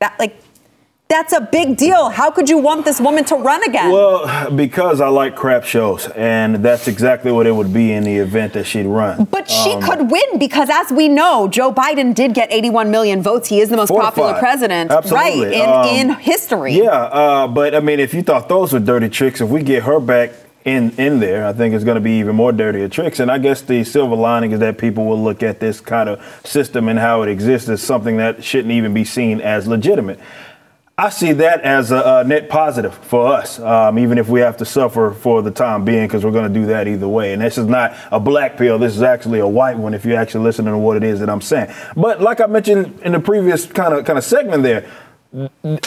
That, 0.00 0.18
like, 0.18 0.36
that's 1.14 1.32
a 1.32 1.40
big 1.40 1.76
deal. 1.76 2.08
How 2.10 2.28
could 2.32 2.48
you 2.50 2.58
want 2.58 2.84
this 2.84 3.00
woman 3.00 3.24
to 3.26 3.36
run 3.36 3.62
again? 3.62 3.92
Well, 3.92 4.50
because 4.50 5.00
I 5.00 5.06
like 5.08 5.36
crap 5.36 5.62
shows, 5.64 6.08
and 6.08 6.56
that's 6.56 6.88
exactly 6.88 7.30
what 7.30 7.46
it 7.46 7.52
would 7.52 7.72
be 7.72 7.92
in 7.92 8.02
the 8.02 8.16
event 8.16 8.52
that 8.54 8.64
she'd 8.66 8.86
run. 8.86 9.24
But 9.30 9.48
she 9.48 9.70
Um, 9.74 9.82
could 9.82 10.10
win 10.10 10.38
because, 10.40 10.68
as 10.70 10.90
we 10.90 11.06
know, 11.08 11.46
Joe 11.46 11.72
Biden 11.72 12.14
did 12.14 12.34
get 12.34 12.48
81 12.52 12.90
million 12.90 13.22
votes. 13.22 13.48
He 13.48 13.60
is 13.60 13.68
the 13.68 13.76
most 13.76 13.90
popular 13.94 14.34
president, 14.34 14.90
Absolutely. 14.90 15.44
right, 15.46 15.52
in, 15.52 15.68
Um, 15.70 15.86
in 16.10 16.14
history. 16.16 16.72
Yeah, 16.74 16.90
uh, 16.90 17.46
but 17.46 17.76
I 17.76 17.80
mean, 17.80 18.00
if 18.00 18.12
you 18.12 18.22
thought 18.22 18.48
those 18.48 18.72
were 18.72 18.80
dirty 18.80 19.08
tricks, 19.08 19.40
if 19.40 19.48
we 19.48 19.62
get 19.62 19.84
her 19.84 20.00
back 20.00 20.32
in 20.64 20.92
in 20.96 21.20
there, 21.20 21.46
I 21.46 21.52
think 21.52 21.74
it's 21.76 21.84
going 21.84 21.96
to 21.96 22.00
be 22.12 22.18
even 22.18 22.34
more 22.34 22.50
dirtier 22.50 22.88
tricks. 22.88 23.20
And 23.20 23.30
I 23.30 23.38
guess 23.38 23.60
the 23.60 23.84
silver 23.84 24.16
lining 24.16 24.50
is 24.52 24.58
that 24.60 24.78
people 24.78 25.04
will 25.04 25.22
look 25.22 25.42
at 25.44 25.60
this 25.60 25.78
kind 25.80 26.08
of 26.08 26.18
system 26.42 26.88
and 26.88 26.98
how 26.98 27.22
it 27.22 27.28
exists 27.28 27.68
as 27.68 27.82
something 27.82 28.16
that 28.16 28.42
shouldn't 28.42 28.72
even 28.72 28.92
be 28.94 29.04
seen 29.04 29.40
as 29.40 29.68
legitimate. 29.68 30.18
I 30.96 31.08
see 31.08 31.32
that 31.32 31.62
as 31.62 31.90
a, 31.90 32.20
a 32.20 32.24
net 32.24 32.48
positive 32.48 32.94
for 32.94 33.26
us, 33.26 33.58
um, 33.58 33.98
even 33.98 34.16
if 34.16 34.28
we 34.28 34.38
have 34.40 34.56
to 34.58 34.64
suffer 34.64 35.10
for 35.10 35.42
the 35.42 35.50
time 35.50 35.84
being, 35.84 36.06
because 36.06 36.24
we're 36.24 36.30
going 36.30 36.52
to 36.52 36.60
do 36.60 36.66
that 36.66 36.86
either 36.86 37.08
way. 37.08 37.32
And 37.32 37.42
this 37.42 37.58
is 37.58 37.66
not 37.66 37.96
a 38.12 38.20
black 38.20 38.56
pill. 38.56 38.78
This 38.78 38.94
is 38.94 39.02
actually 39.02 39.40
a 39.40 39.48
white 39.48 39.76
one. 39.76 39.92
If 39.92 40.04
you're 40.04 40.16
actually 40.16 40.44
listen 40.44 40.66
to 40.66 40.78
what 40.78 40.96
it 40.96 41.02
is 41.02 41.18
that 41.18 41.28
I'm 41.28 41.40
saying. 41.40 41.74
But 41.96 42.20
like 42.20 42.40
I 42.40 42.46
mentioned 42.46 43.00
in 43.02 43.10
the 43.10 43.18
previous 43.18 43.66
kind 43.66 43.92
of 43.92 44.04
kind 44.04 44.18
of 44.18 44.24
segment 44.24 44.62
there, 44.62 44.88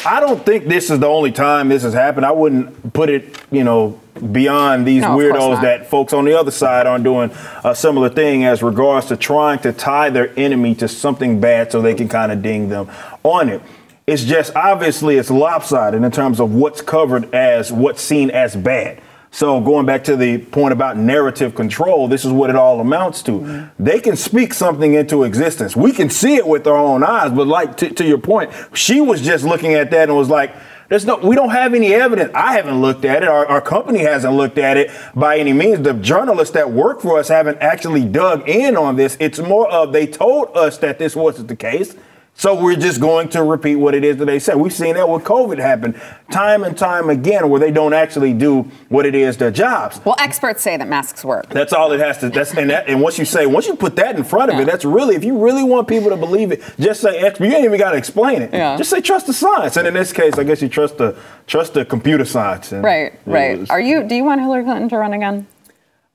I 0.06 0.20
don't 0.20 0.46
think 0.46 0.66
this 0.66 0.90
is 0.90 1.00
the 1.00 1.08
only 1.08 1.32
time 1.32 1.70
this 1.70 1.84
has 1.84 1.94
happened. 1.94 2.26
I 2.26 2.32
wouldn't 2.32 2.92
put 2.92 3.08
it, 3.08 3.42
you 3.50 3.64
know, 3.64 4.02
beyond 4.34 4.86
these 4.86 5.04
No, 5.04 5.10
weirdos 5.16 5.62
that 5.62 5.88
folks 5.88 6.12
on 6.12 6.26
the 6.26 6.38
other 6.38 6.52
side 6.52 6.86
aren't 6.86 7.06
doing 7.06 7.32
a 7.64 7.74
similar 7.74 8.10
thing 8.10 8.44
as 8.44 8.62
regards 8.62 9.06
to 9.08 9.16
trying 9.16 9.60
to 9.60 9.72
tie 9.72 10.10
their 10.10 10.38
enemy 10.38 10.76
to 10.76 10.90
something 10.90 11.40
bad 11.40 11.72
so 11.72 11.82
they 11.82 11.96
can 11.96 12.10
kind 12.10 12.30
of 12.30 12.42
ding 12.42 12.68
them 12.68 12.90
on 13.24 13.48
it. 13.48 13.62
It's 14.08 14.24
just 14.24 14.56
obviously 14.56 15.18
it's 15.18 15.30
lopsided 15.30 16.02
in 16.02 16.12
terms 16.12 16.40
of 16.40 16.54
what's 16.54 16.82
covered 16.82 17.36
as 17.36 17.74
what's 17.74 18.02
seen 18.02 18.32
as 18.32 18.56
bad. 18.56 19.02
So 19.32 19.60
going 19.60 19.86
back 19.86 20.06
to 20.06 20.16
the 20.16 20.38
point 20.38 20.72
about 20.72 20.96
narrative 20.96 21.56
control, 21.56 22.08
this 22.08 22.24
is 22.24 22.32
what 22.32 22.50
it 22.50 22.56
all 22.56 22.80
amounts 22.80 23.22
to. 23.24 23.32
Mm-hmm. 23.34 23.84
They 23.84 24.00
can 24.00 24.16
speak 24.16 24.54
something 24.54 24.94
into 24.94 25.26
existence. 25.26 25.76
We 25.76 25.92
can 25.92 26.10
see 26.10 26.36
it 26.36 26.48
with 26.48 26.66
our 26.68 26.78
own 26.78 27.04
eyes, 27.04 27.32
but 27.34 27.48
like 27.48 27.76
to, 27.78 27.90
to 27.90 28.06
your 28.06 28.18
point, 28.18 28.50
she 28.72 29.02
was 29.02 29.22
just 29.22 29.44
looking 29.44 29.74
at 29.74 29.92
that 29.92 30.08
and 30.08 30.18
was 30.18 30.30
like, 30.30 30.56
there's 30.88 31.06
no, 31.06 31.18
we 31.18 31.36
don't 31.36 31.50
have 31.50 31.74
any 31.74 31.94
evidence. 31.94 32.32
I 32.34 32.54
haven't 32.54 32.80
looked 32.80 33.04
at 33.04 33.24
it. 33.24 33.28
Our, 33.28 33.46
our 33.46 33.60
company 33.60 34.00
hasn't 34.00 34.34
looked 34.34 34.58
at 34.58 34.78
it 34.78 34.90
by 35.16 35.38
any 35.38 35.52
means. 35.52 35.82
The 35.82 35.94
journalists 35.94 36.54
that 36.54 36.72
work 36.72 37.02
for 37.02 37.20
us 37.20 37.28
haven't 37.28 37.58
actually 37.58 38.06
dug 38.06 38.48
in 38.48 38.78
on 38.78 38.96
this. 38.96 39.18
It's 39.20 39.40
more 39.40 39.70
of 39.70 39.92
they 39.92 40.08
told 40.08 40.56
us 40.56 40.78
that 40.78 40.98
this 40.98 41.14
wasn't 41.14 41.50
the 41.50 41.58
case. 41.58 41.94
So 42.40 42.54
we're 42.62 42.76
just 42.76 43.02
going 43.02 43.30
to 43.30 43.42
repeat 43.42 43.78
what 43.78 43.96
it 43.96 44.04
is 44.04 44.18
that 44.18 44.26
they 44.26 44.38
said. 44.38 44.58
We've 44.58 44.72
seen 44.72 44.94
that 44.94 45.10
with 45.10 45.24
COVID 45.24 45.58
happen 45.58 46.00
time 46.30 46.64
and 46.64 46.78
time 46.78 47.10
again, 47.10 47.50
where 47.50 47.60
they 47.60 47.72
don't 47.72 47.94
actually 47.94 48.32
do 48.34 48.62
what 48.90 49.08
it 49.08 49.16
is 49.16 49.38
their 49.38 49.50
jobs. 49.50 50.00
Well, 50.06 50.16
experts 50.20 50.62
say 50.62 50.78
that 50.78 50.88
masks 50.88 51.26
work. 51.26 51.50
That's 51.50 51.74
all 51.74 51.92
it 51.94 52.00
has 52.00 52.20
to. 52.20 52.30
That's 52.30 52.54
and 52.54 52.70
that. 52.70 52.88
And 52.88 53.02
once 53.02 53.18
you 53.18 53.26
say, 53.26 53.48
once 53.48 53.66
you 53.66 53.76
put 53.76 53.96
that 53.96 54.16
in 54.18 54.24
front 54.24 54.52
of 54.52 54.58
Yeah. 54.58 54.62
it, 54.62 54.66
that's 54.66 54.86
really. 54.86 55.16
If 55.16 55.24
you 55.24 55.44
really 55.44 55.64
want 55.64 55.88
people 55.88 56.12
to 56.12 56.18
believe 56.18 56.52
it, 56.52 56.62
just 56.80 57.02
say 57.02 57.18
expert. 57.18 57.46
You 57.46 57.54
ain't 57.56 57.66
even 57.66 57.80
got 57.80 57.92
to 57.92 57.98
explain 57.98 58.44
it. 58.44 58.54
Yeah. 58.54 58.78
Just 58.78 58.92
say 58.92 59.02
trust 59.02 59.26
the 59.26 59.34
science. 59.34 59.76
And 59.76 59.88
in 59.88 59.96
this 59.96 60.14
case, 60.14 60.38
I 60.38 60.44
guess 60.44 60.62
you 60.62 60.70
trust 60.70 61.00
the 61.00 61.18
trust 61.48 61.74
the 61.74 61.86
computer 61.86 62.24
science. 62.24 62.72
And 62.72 62.84
Right, 62.84 63.20
right. 63.26 63.68
Are 63.72 63.82
you? 63.82 64.04
Do 64.04 64.14
you 64.14 64.24
want 64.24 64.42
Hillary 64.42 64.64
Clinton 64.64 64.90
to 64.90 64.98
run 65.00 65.14
again? 65.14 65.48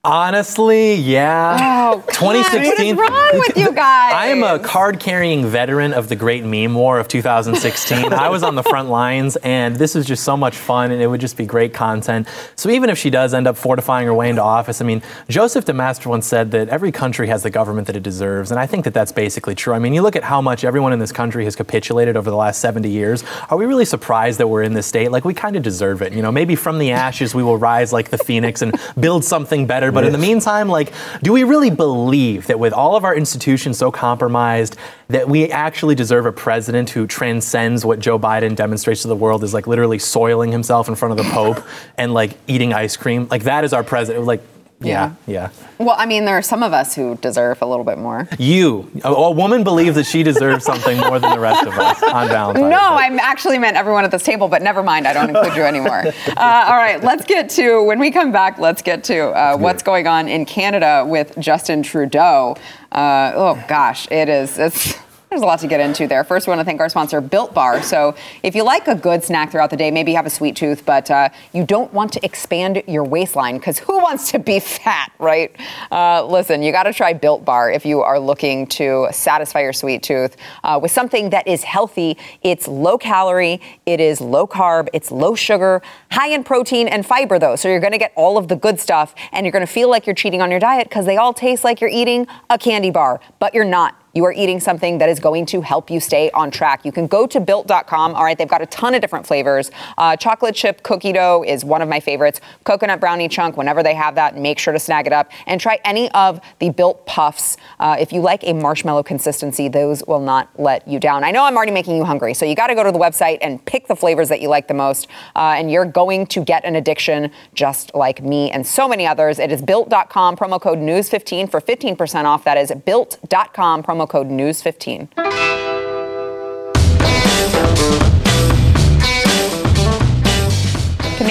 Honestly, 0.05 0.95
yeah. 0.95 1.93
Oh, 1.93 1.99
God, 1.99 2.23
what 2.23 2.35
is 2.35 2.93
wrong 2.93 3.31
with 3.35 3.57
you 3.57 3.67
guys? 3.67 3.77
I 4.13 4.27
am 4.27 4.43
a 4.43 4.59
card 4.59 4.99
carrying 4.99 5.47
veteran 5.47 5.93
of 5.93 6.09
the 6.09 6.17
great 6.17 6.45
meme 6.45 6.75
war 6.75 6.99
of 6.99 7.07
2016. 7.07 8.13
I 8.13 8.29
was 8.29 8.43
on 8.43 8.57
the 8.57 8.65
front 8.65 8.89
lines, 8.89 9.37
and 9.37 9.77
this 9.77 9.95
is 9.95 10.05
just 10.05 10.25
so 10.25 10.37
much 10.37 10.57
fun, 10.57 10.91
and 10.91 11.01
it 11.01 11.07
would 11.07 11.21
just 11.21 11.37
be 11.37 11.47
great 11.47 11.73
content. 11.73 12.27
So 12.57 12.69
even 12.71 12.91
if 12.91 12.99
she 12.99 13.11
does 13.11 13.33
end 13.33 13.47
up 13.47 13.57
fortifying 13.57 14.09
her 14.09 14.13
way 14.13 14.29
into 14.29 14.43
office, 14.43 14.81
I 14.81 14.85
mean, 14.85 15.03
Joseph 15.29 15.67
de 15.67 15.73
Maistre 15.73 16.09
once 16.09 16.27
said 16.27 16.51
that 16.51 16.69
every 16.69 16.91
country 16.91 17.29
has 17.29 17.45
the 17.45 17.51
government 17.51 17.87
that 17.87 17.95
it 17.95 18.03
deserves, 18.03 18.51
and 18.51 18.59
I 18.59 18.67
think 18.67 18.83
that 18.87 18.95
that's 18.95 19.13
basically 19.13 19.55
true. 19.55 19.73
I 19.73 19.79
mean, 19.79 19.95
you 19.95 20.03
look 20.03 20.17
at 20.17 20.25
how 20.25 20.41
much 20.41 20.65
everyone 20.65 20.93
in 20.93 20.99
this 20.99 21.13
country 21.13 21.45
has 21.45 21.55
capitulated 21.55 22.17
over 22.17 22.29
the 22.29 22.37
last 22.37 22.61
70 22.61 22.89
years. 22.91 23.23
Are 23.51 23.57
we 23.57 23.67
really 23.67 23.85
surprised 23.85 24.41
that 24.41 24.49
we're 24.49 24.65
in 24.65 24.75
this 24.75 24.89
state? 24.89 25.13
Like, 25.13 25.25
we 25.25 25.33
kind 25.33 25.55
of 25.55 25.63
deserve 25.63 26.03
it. 26.03 26.13
You 26.13 26.23
know, 26.23 26.33
maybe 26.33 26.57
from 26.57 26.81
the 26.81 26.91
ashes 26.91 27.37
we 27.37 27.45
will 27.45 27.57
rise 27.57 27.93
like 27.93 28.11
the 28.11 28.19
phoenix 28.19 28.63
and 28.63 28.75
build 28.99 29.25
something 29.25 29.65
better. 29.65 29.92
But 29.93 30.05
in 30.05 30.13
the 30.13 30.19
meantime, 30.19 30.69
like, 30.69 30.93
do 31.23 31.33
we 31.33 31.45
really 31.45 31.71
believe 31.71 32.47
that 32.47 32.59
with 32.59 32.73
all 32.73 32.97
of 32.97 33.05
our 33.05 33.15
institutions 33.15 33.79
so 33.79 33.91
compromised, 33.91 34.77
that 35.09 35.29
we 35.29 35.51
actually 35.51 35.95
deserve 35.95 36.27
a 36.27 36.33
president 36.33 36.91
who 36.91 37.07
transcends 37.07 37.85
what 37.85 37.99
Joe 37.99 38.19
Biden 38.19 38.57
demonstrates 38.57 39.03
to 39.03 39.09
the 39.09 39.17
world 39.17 39.45
is 39.45 39.53
like 39.53 39.67
literally 39.67 39.99
soiling 39.99 40.51
himself 40.51 40.89
in 40.89 40.95
front 40.95 41.19
of 41.19 41.25
the 41.25 41.31
Pope 41.33 41.63
and 41.99 42.15
like 42.15 42.39
eating 42.47 42.73
ice 42.73 42.97
cream? 42.97 43.29
Like, 43.31 43.43
that 43.45 43.65
is 43.65 43.73
our 43.73 43.85
president. 43.85 44.25
Like, 44.25 44.43
yeah, 44.85 45.15
yeah. 45.27 45.51
Well, 45.79 45.97
I 45.99 46.07
mean, 46.07 46.25
there 46.25 46.37
are 46.37 46.43
some 46.43 46.63
of 46.63 46.73
us 46.73 46.95
who 46.95 47.17
deserve 47.17 47.61
a 47.63 47.67
little 47.67 47.85
bit 47.85 47.99
more. 47.99 48.29
You, 48.39 48.91
a, 49.05 49.13
a 49.13 49.31
woman 49.31 49.65
believes 49.65 49.97
that 49.97 50.05
she 50.05 50.23
deserves 50.23 50.65
something 50.65 50.99
more 50.99 51.19
than 51.19 51.31
the 51.31 51.41
rest 51.41 51.67
of 51.67 51.75
us 51.75 52.03
on 52.03 52.29
Valentine's 52.29 52.71
No. 52.71 52.79
I 52.79 53.07
actually 53.21 53.59
meant 53.59 53.77
everyone 53.77 54.05
at 54.05 54.11
this 54.11 54.23
table, 54.23 54.49
but 54.49 54.63
never 54.63 54.83
mind. 54.83 55.07
I 55.09 55.13
don't 55.13 55.31
include 55.31 55.57
you 55.57 55.63
anymore. 55.63 56.05
Uh, 56.43 56.65
all 56.67 56.77
right, 56.77 57.03
let's 57.05 57.25
get 57.25 57.49
to, 57.51 57.83
when 57.85 57.99
we 57.99 58.11
come 58.11 58.33
back, 58.33 58.59
let's 58.59 58.81
get 58.83 59.05
to 59.05 59.29
uh, 59.31 59.57
what's 59.57 59.83
going 59.83 60.07
on 60.07 60.29
in 60.29 60.45
Canada 60.45 61.05
with 61.07 61.37
Justin 61.39 61.83
Trudeau. 61.83 62.57
Uh, 62.91 63.33
oh, 63.35 63.65
gosh, 63.69 64.11
it 64.11 64.29
is. 64.29 64.59
It's. 64.59 64.99
There's 65.33 65.41
a 65.41 65.47
lot 65.47 65.61
to 65.61 65.67
get 65.67 65.81
into 65.81 66.07
there. 66.07 66.25
First, 66.25 66.47
we 66.47 66.51
want 66.51 66.61
to 66.61 66.65
thank 66.67 66.79
our 66.79 66.91
sponsor, 66.91 67.23
Built 67.23 67.55
Bar. 67.55 67.83
So, 67.83 68.15
if 68.43 68.55
you 68.55 68.65
like 68.65 68.87
a 68.87 68.95
good 68.95 69.25
snack 69.25 69.51
throughout 69.51 69.71
the 69.71 69.79
day, 69.79 69.91
maybe 69.91 70.11
you 70.11 70.17
have 70.19 70.27
a 70.27 70.31
sweet 70.31 70.57
tooth, 70.57 70.85
but 70.85 71.11
uh, 71.11 71.31
you 71.55 71.65
don't 71.65 71.91
want 71.95 72.13
to 72.13 72.23
expand 72.23 72.83
your 72.87 73.03
waistline 73.03 73.57
because 73.57 73.79
who 73.79 73.97
wants 73.97 74.31
to 74.33 74.39
be 74.39 74.61
fat, 74.61 75.11
right? 75.19 75.57
Uh, 75.91 76.23
listen, 76.27 76.63
you 76.63 76.71
got 76.71 76.83
to 76.83 76.93
try 76.93 77.15
Built 77.15 77.47
Bar 77.47 77.71
if 77.71 77.87
you 77.87 78.03
are 78.03 78.21
looking 78.21 78.67
to 78.67 79.09
satisfy 79.11 79.63
your 79.63 79.73
sweet 79.73 80.03
tooth 80.03 80.37
uh, 80.65 80.79
with 80.83 80.91
something 80.91 81.31
that 81.31 81.49
is 81.49 81.63
healthy. 81.63 82.19
It's 82.43 82.69
low 82.69 82.99
calorie, 82.99 83.59
it 83.87 84.01
is 84.01 84.21
low 84.21 84.47
carb, 84.47 84.89
it's 84.93 85.11
low 85.11 85.35
sugar, 85.35 85.81
high 86.11 86.29
in 86.29 86.45
protein 86.45 86.89
and 86.89 87.07
fiber, 87.07 87.39
though. 87.39 87.57
So, 87.57 87.71
you're 87.71 87.81
going 87.81 87.93
to 87.93 87.99
get 87.99 88.13
all 88.17 88.37
of 88.37 88.49
the 88.49 88.57
good 88.57 88.79
stuff 88.79 89.15
and 89.33 89.47
you're 89.47 89.53
going 89.53 89.67
to 89.67 89.73
feel 89.73 89.89
like 89.89 90.07
you're 90.07 90.15
cheating 90.15 90.43
on 90.43 90.51
your 90.51 90.61
diet 90.61 90.91
because 90.91 91.07
they 91.07 91.17
all 91.17 91.33
taste 91.33 91.65
like 91.65 91.81
you're 91.81 91.89
eating 91.89 92.27
a 92.51 92.59
candy 92.59 92.91
bar, 92.91 93.19
but 93.39 93.55
you're 93.55 93.65
not 93.65 93.97
you 94.15 94.25
are 94.25 94.33
eating 94.33 94.61
something 94.61 94.99
that 94.99 95.09
is 95.09 95.21
going 95.21 95.47
to 95.47 95.61
help 95.61 95.91
you 95.91 96.01
stay 96.01 96.31
on 96.33 96.51
track. 96.51 96.85
You 96.85 96.93
can 96.93 97.07
go 97.07 97.27
to 97.27 97.41
built.com. 97.41 98.15
All 98.15 98.25
right, 98.25 98.37
they've 98.37 98.49
got 98.49 98.63
a 98.63 98.67
ton 98.67 98.95
of 98.95 99.01
different 99.01 99.27
flavors. 99.27 99.71
Uh, 99.97 100.17
chocolate 100.17 100.55
chip 100.55 100.83
cookie 100.83 101.13
dough 101.13 101.45
is 101.47 101.65
one 101.65 101.83
of 101.83 101.89
my 101.89 102.01
favorites. 102.01 102.41
Coconut 102.65 103.01
brownie 103.01 103.29
chunk, 103.29 103.57
whenever 103.57 103.83
they 103.83 103.95
have 103.95 104.15
that, 104.17 104.37
make 104.37 104.59
sure 104.59 104.73
to 104.73 104.79
snag 104.79 105.07
it 105.07 105.13
up. 105.13 105.31
And 105.47 105.61
try 105.61 105.79
any 105.85 106.11
of 106.13 106.41
the 106.59 106.71
built 106.71 107.07
puffs. 107.07 107.57
Uh, 107.81 107.97
if 107.99 108.13
you 108.13 108.21
like 108.21 108.45
a 108.45 108.53
marshmallow 108.53 109.03
consistency, 109.03 109.69
those 109.69 110.03
will 110.07 110.21
not 110.21 110.49
let 110.59 110.87
you 110.87 110.99
down. 110.99 111.25
I 111.25 111.31
know 111.31 111.45
I'm 111.45 111.57
already 111.57 111.73
making 111.73 111.97
you 111.97 112.05
hungry, 112.05 112.35
so 112.35 112.45
you 112.45 112.55
got 112.55 112.69
to 112.69 112.75
go 112.75 112.83
to 112.83 112.93
the 112.93 112.99
website 112.99 113.39
and 113.41 113.65
pick 113.65 113.87
the 113.87 113.97
flavors 113.97 114.29
that 114.29 114.41
you 114.41 114.49
like 114.49 114.69
the 114.69 114.75
most. 114.75 115.09
Uh, 115.35 115.55
and 115.57 115.71
you're 115.71 115.85
going 115.85 116.27
to 116.27 116.45
get 116.45 116.65
an 116.65 116.77
addiction 116.77 117.31
just 117.55 117.95
like 117.95 118.23
me 118.23 118.51
and 118.51 118.67
so 118.67 118.89
many 118.89 119.07
others. 119.07 119.39
It 119.39 119.51
is 119.51 119.63
built.com, 119.63 120.37
promo 120.37 120.61
code 120.61 120.79
news15 120.79 121.51
for 121.51 121.61
15% 121.61 122.25
off. 122.25 122.45
That 122.45 122.59
is 122.59 122.73
built.com, 122.85 123.83
promo 123.83 124.02
code 124.07 124.29
news15. 124.29 125.52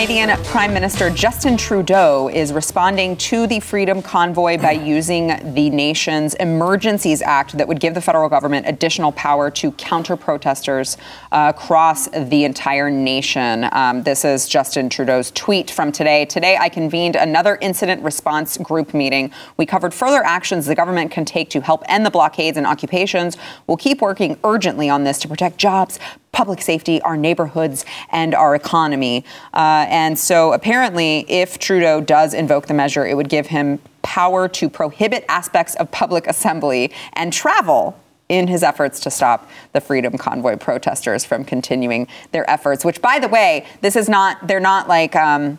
Canadian 0.01 0.35
Prime 0.45 0.73
Minister 0.73 1.11
Justin 1.11 1.55
Trudeau 1.55 2.27
is 2.27 2.53
responding 2.53 3.15
to 3.17 3.45
the 3.45 3.59
Freedom 3.59 4.01
Convoy 4.01 4.57
by 4.57 4.71
using 4.71 5.27
the 5.53 5.69
nation's 5.69 6.33
Emergencies 6.33 7.21
Act 7.21 7.55
that 7.59 7.67
would 7.67 7.79
give 7.79 7.93
the 7.93 8.01
federal 8.01 8.27
government 8.27 8.65
additional 8.67 9.11
power 9.11 9.51
to 9.51 9.71
counter 9.73 10.15
protesters 10.15 10.97
uh, 11.31 11.53
across 11.55 12.07
the 12.07 12.45
entire 12.45 12.89
nation. 12.89 13.69
Um, 13.73 14.01
this 14.01 14.25
is 14.25 14.47
Justin 14.47 14.89
Trudeau's 14.89 15.29
tweet 15.29 15.69
from 15.69 15.91
today. 15.91 16.25
Today, 16.25 16.57
I 16.59 16.67
convened 16.67 17.15
another 17.15 17.59
incident 17.61 18.01
response 18.01 18.57
group 18.57 18.95
meeting. 18.95 19.29
We 19.57 19.67
covered 19.67 19.93
further 19.93 20.23
actions 20.23 20.65
the 20.65 20.73
government 20.73 21.11
can 21.11 21.25
take 21.25 21.51
to 21.51 21.61
help 21.61 21.83
end 21.87 22.07
the 22.07 22.11
blockades 22.11 22.57
and 22.57 22.65
occupations. 22.65 23.37
We'll 23.67 23.77
keep 23.77 24.01
working 24.01 24.39
urgently 24.43 24.89
on 24.89 25.03
this 25.03 25.19
to 25.19 25.27
protect 25.27 25.59
jobs, 25.59 25.99
public 26.31 26.61
safety, 26.61 27.01
our 27.01 27.17
neighborhoods, 27.17 27.85
and 28.09 28.33
our 28.33 28.55
economy. 28.55 29.25
Uh, 29.53 29.85
and 29.89 30.17
so 30.17 30.53
apparently, 30.53 31.25
if 31.27 31.59
Trudeau 31.59 32.01
does 32.01 32.33
invoke 32.33 32.67
the 32.67 32.73
measure, 32.73 33.05
it 33.05 33.15
would 33.15 33.29
give 33.29 33.47
him 33.47 33.79
power 34.01 34.47
to 34.47 34.69
prohibit 34.69 35.25
aspects 35.27 35.75
of 35.75 35.91
public 35.91 36.27
assembly 36.27 36.91
and 37.13 37.31
travel 37.33 37.99
in 38.29 38.47
his 38.47 38.63
efforts 38.63 39.01
to 39.01 39.11
stop 39.11 39.49
the 39.73 39.81
Freedom 39.81 40.17
Convoy 40.17 40.55
protesters 40.55 41.25
from 41.25 41.43
continuing 41.43 42.07
their 42.31 42.49
efforts, 42.49 42.85
which, 42.85 43.01
by 43.01 43.19
the 43.19 43.27
way, 43.27 43.65
this 43.81 43.97
is 43.97 44.07
not, 44.07 44.47
they're 44.47 44.61
not 44.61 44.87
like, 44.87 45.17
um, 45.17 45.57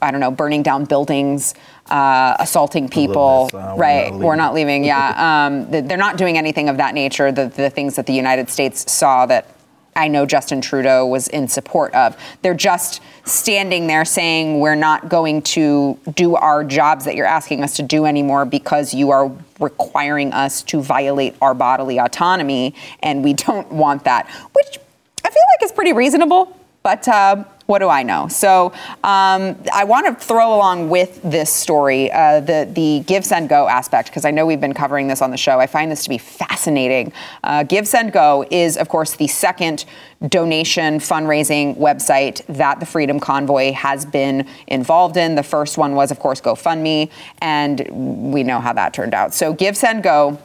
I 0.00 0.10
don't 0.10 0.20
know, 0.20 0.30
burning 0.30 0.62
down 0.62 0.86
buildings, 0.86 1.54
uh, 1.90 2.34
assaulting 2.38 2.88
people. 2.88 3.50
uh, 3.52 3.74
we're 3.74 3.82
right. 3.82 4.10
not 4.12 4.20
We're 4.20 4.36
not 4.36 4.54
leaving. 4.54 4.84
Yeah. 4.84 5.12
Um, 5.44 5.70
they're 5.70 5.96
not 5.96 6.16
doing 6.16 6.38
anything 6.38 6.68
of 6.68 6.78
that 6.78 6.94
nature. 6.94 7.30
The, 7.30 7.48
the 7.48 7.68
things 7.68 7.96
that 7.96 8.06
the 8.06 8.12
United 8.12 8.48
States 8.48 8.90
saw 8.90 9.26
that 9.26 9.53
I 9.96 10.08
know 10.08 10.26
Justin 10.26 10.60
Trudeau 10.60 11.06
was 11.06 11.28
in 11.28 11.48
support 11.48 11.94
of. 11.94 12.16
They're 12.42 12.54
just 12.54 13.00
standing 13.24 13.86
there 13.86 14.04
saying, 14.04 14.60
we're 14.60 14.74
not 14.74 15.08
going 15.08 15.42
to 15.42 15.98
do 16.14 16.36
our 16.36 16.64
jobs 16.64 17.04
that 17.04 17.14
you're 17.14 17.26
asking 17.26 17.62
us 17.62 17.76
to 17.76 17.82
do 17.82 18.04
anymore 18.04 18.44
because 18.44 18.92
you 18.92 19.10
are 19.10 19.30
requiring 19.60 20.32
us 20.32 20.62
to 20.64 20.80
violate 20.80 21.34
our 21.40 21.54
bodily 21.54 21.98
autonomy, 21.98 22.74
and 23.00 23.22
we 23.22 23.32
don't 23.32 23.70
want 23.70 24.04
that, 24.04 24.28
which 24.52 24.78
I 25.24 25.30
feel 25.30 25.42
like 25.54 25.62
is 25.62 25.72
pretty 25.72 25.92
reasonable. 25.92 26.56
But 26.82 27.08
uh, 27.08 27.44
what 27.66 27.78
do 27.78 27.88
I 27.88 28.02
know? 28.02 28.28
So 28.28 28.72
um, 29.02 29.56
I 29.72 29.84
want 29.84 30.06
to 30.06 30.24
throw 30.24 30.54
along 30.54 30.90
with 30.90 31.22
this 31.22 31.50
story 31.50 32.12
uh, 32.12 32.40
the 32.40 32.68
the 32.70 33.00
Give 33.06 33.24
Send 33.24 33.48
Go 33.48 33.68
aspect 33.68 34.08
because 34.10 34.24
I 34.24 34.30
know 34.30 34.44
we've 34.44 34.60
been 34.60 34.74
covering 34.74 35.08
this 35.08 35.22
on 35.22 35.30
the 35.30 35.36
show. 35.36 35.58
I 35.58 35.66
find 35.66 35.90
this 35.90 36.02
to 36.04 36.08
be 36.08 36.18
fascinating. 36.18 37.12
Uh, 37.42 37.62
Give 37.62 37.88
Send 37.88 38.12
Go 38.12 38.46
is, 38.50 38.76
of 38.76 38.88
course, 38.88 39.16
the 39.16 39.28
second 39.28 39.86
donation 40.28 40.98
fundraising 40.98 41.76
website 41.76 42.44
that 42.46 42.80
the 42.80 42.86
Freedom 42.86 43.18
Convoy 43.18 43.72
has 43.72 44.04
been 44.04 44.46
involved 44.66 45.16
in. 45.16 45.34
The 45.34 45.42
first 45.42 45.78
one 45.78 45.94
was, 45.94 46.10
of 46.10 46.18
course, 46.18 46.40
GoFundMe, 46.40 47.10
and 47.40 48.32
we 48.32 48.42
know 48.42 48.60
how 48.60 48.72
that 48.74 48.94
turned 48.94 49.14
out. 49.14 49.34
So 49.34 49.52
Give 49.52 49.76
Send 49.76 50.02
Go 50.02 50.38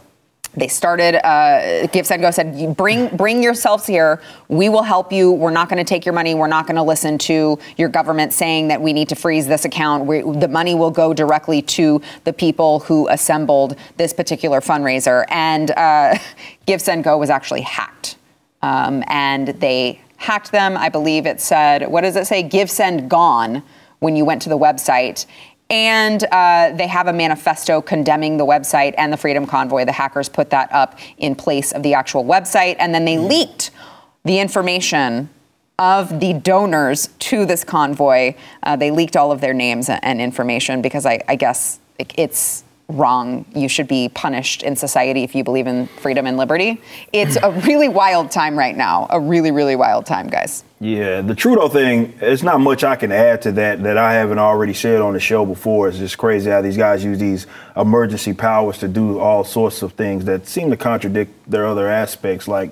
they 0.59 0.67
started 0.67 1.15
uh, 1.25 2.31
said 2.31 2.77
bring 2.77 3.15
bring 3.15 3.41
yourselves 3.41 3.85
here. 3.85 4.21
We 4.47 4.69
will 4.69 4.83
help 4.83 5.11
you. 5.11 5.31
We're 5.31 5.51
not 5.51 5.69
going 5.69 5.77
to 5.77 5.87
take 5.87 6.05
your 6.05 6.13
money. 6.13 6.35
We're 6.35 6.47
not 6.47 6.67
going 6.67 6.75
to 6.75 6.83
listen 6.83 7.17
to 7.19 7.57
your 7.77 7.89
government 7.89 8.33
saying 8.33 8.67
that 8.69 8.81
we 8.81 8.93
need 8.93 9.09
to 9.09 9.15
freeze 9.15 9.47
this 9.47 9.65
account. 9.65 10.05
We, 10.05 10.21
the 10.21 10.47
money 10.47 10.75
will 10.75 10.91
go 10.91 11.13
directly 11.13 11.61
to 11.63 12.01
the 12.23 12.33
people 12.33 12.79
who 12.81 13.07
assembled 13.09 13.75
this 13.97 14.13
particular 14.13 14.61
fundraiser. 14.61 15.25
And 15.29 15.71
uh, 15.71 16.17
was 17.17 17.29
actually 17.29 17.61
hacked. 17.61 18.17
Um, 18.61 19.03
and 19.07 19.49
they 19.49 20.01
hacked 20.17 20.51
them. 20.51 20.77
I 20.77 20.89
believe 20.89 21.25
it 21.25 21.39
said 21.41 21.87
what 21.87 22.01
does 22.01 22.15
it 22.15 22.27
say? 22.27 22.43
Give 22.43 22.69
send 22.69 23.09
gone 23.09 23.63
when 23.99 24.15
you 24.15 24.25
went 24.25 24.41
to 24.43 24.49
the 24.49 24.57
website 24.57 25.25
and 25.69 26.23
uh, 26.31 26.71
they 26.75 26.87
have 26.87 27.07
a 27.07 27.13
manifesto 27.13 27.81
condemning 27.81 28.37
the 28.37 28.45
website 28.45 28.95
and 28.97 29.13
the 29.13 29.17
Freedom 29.17 29.45
Convoy. 29.45 29.85
The 29.85 29.91
hackers 29.91 30.27
put 30.27 30.49
that 30.49 30.71
up 30.73 30.97
in 31.17 31.35
place 31.35 31.71
of 31.71 31.83
the 31.83 31.93
actual 31.93 32.25
website, 32.25 32.75
and 32.79 32.93
then 32.93 33.05
they 33.05 33.17
leaked 33.17 33.71
the 34.25 34.39
information 34.39 35.29
of 35.77 36.19
the 36.19 36.33
donors 36.33 37.07
to 37.19 37.45
this 37.45 37.63
convoy. 37.63 38.35
Uh, 38.63 38.75
they 38.75 38.91
leaked 38.91 39.15
all 39.15 39.31
of 39.31 39.41
their 39.41 39.53
names 39.53 39.89
and 39.89 40.19
information 40.19 40.81
because 40.81 41.05
I, 41.05 41.21
I 41.27 41.35
guess 41.35 41.79
it's 41.97 42.63
wrong. 42.89 43.45
You 43.55 43.69
should 43.69 43.87
be 43.87 44.09
punished 44.09 44.63
in 44.63 44.75
society 44.75 45.23
if 45.23 45.35
you 45.35 45.43
believe 45.43 45.67
in 45.67 45.87
freedom 45.87 46.25
and 46.25 46.37
liberty. 46.37 46.81
It's 47.13 47.37
a 47.37 47.51
really 47.65 47.87
wild 47.87 48.31
time 48.31 48.57
right 48.57 48.75
now. 48.75 49.07
A 49.09 49.19
really, 49.19 49.51
really 49.51 49.75
wild 49.75 50.05
time, 50.05 50.27
guys. 50.27 50.63
Yeah, 50.81 51.21
the 51.21 51.35
Trudeau 51.35 51.67
thing, 51.67 52.13
it's 52.21 52.41
not 52.41 52.59
much 52.61 52.83
I 52.83 52.95
can 52.95 53.11
add 53.11 53.41
to 53.43 53.51
that 53.53 53.83
that 53.83 53.97
I 53.97 54.13
haven't 54.13 54.39
already 54.39 54.73
said 54.73 55.01
on 55.01 55.13
the 55.13 55.19
show 55.19 55.45
before. 55.45 55.89
It's 55.89 55.97
just 55.97 56.17
crazy 56.17 56.49
how 56.49 56.61
these 56.61 56.77
guys 56.77 57.03
use 57.03 57.19
these 57.19 57.47
emergency 57.75 58.33
powers 58.33 58.77
to 58.79 58.87
do 58.87 59.19
all 59.19 59.43
sorts 59.43 59.81
of 59.81 59.93
things 59.93 60.25
that 60.25 60.47
seem 60.47 60.69
to 60.69 60.77
contradict 60.77 61.31
their 61.49 61.65
other 61.65 61.87
aspects, 61.87 62.47
like 62.47 62.71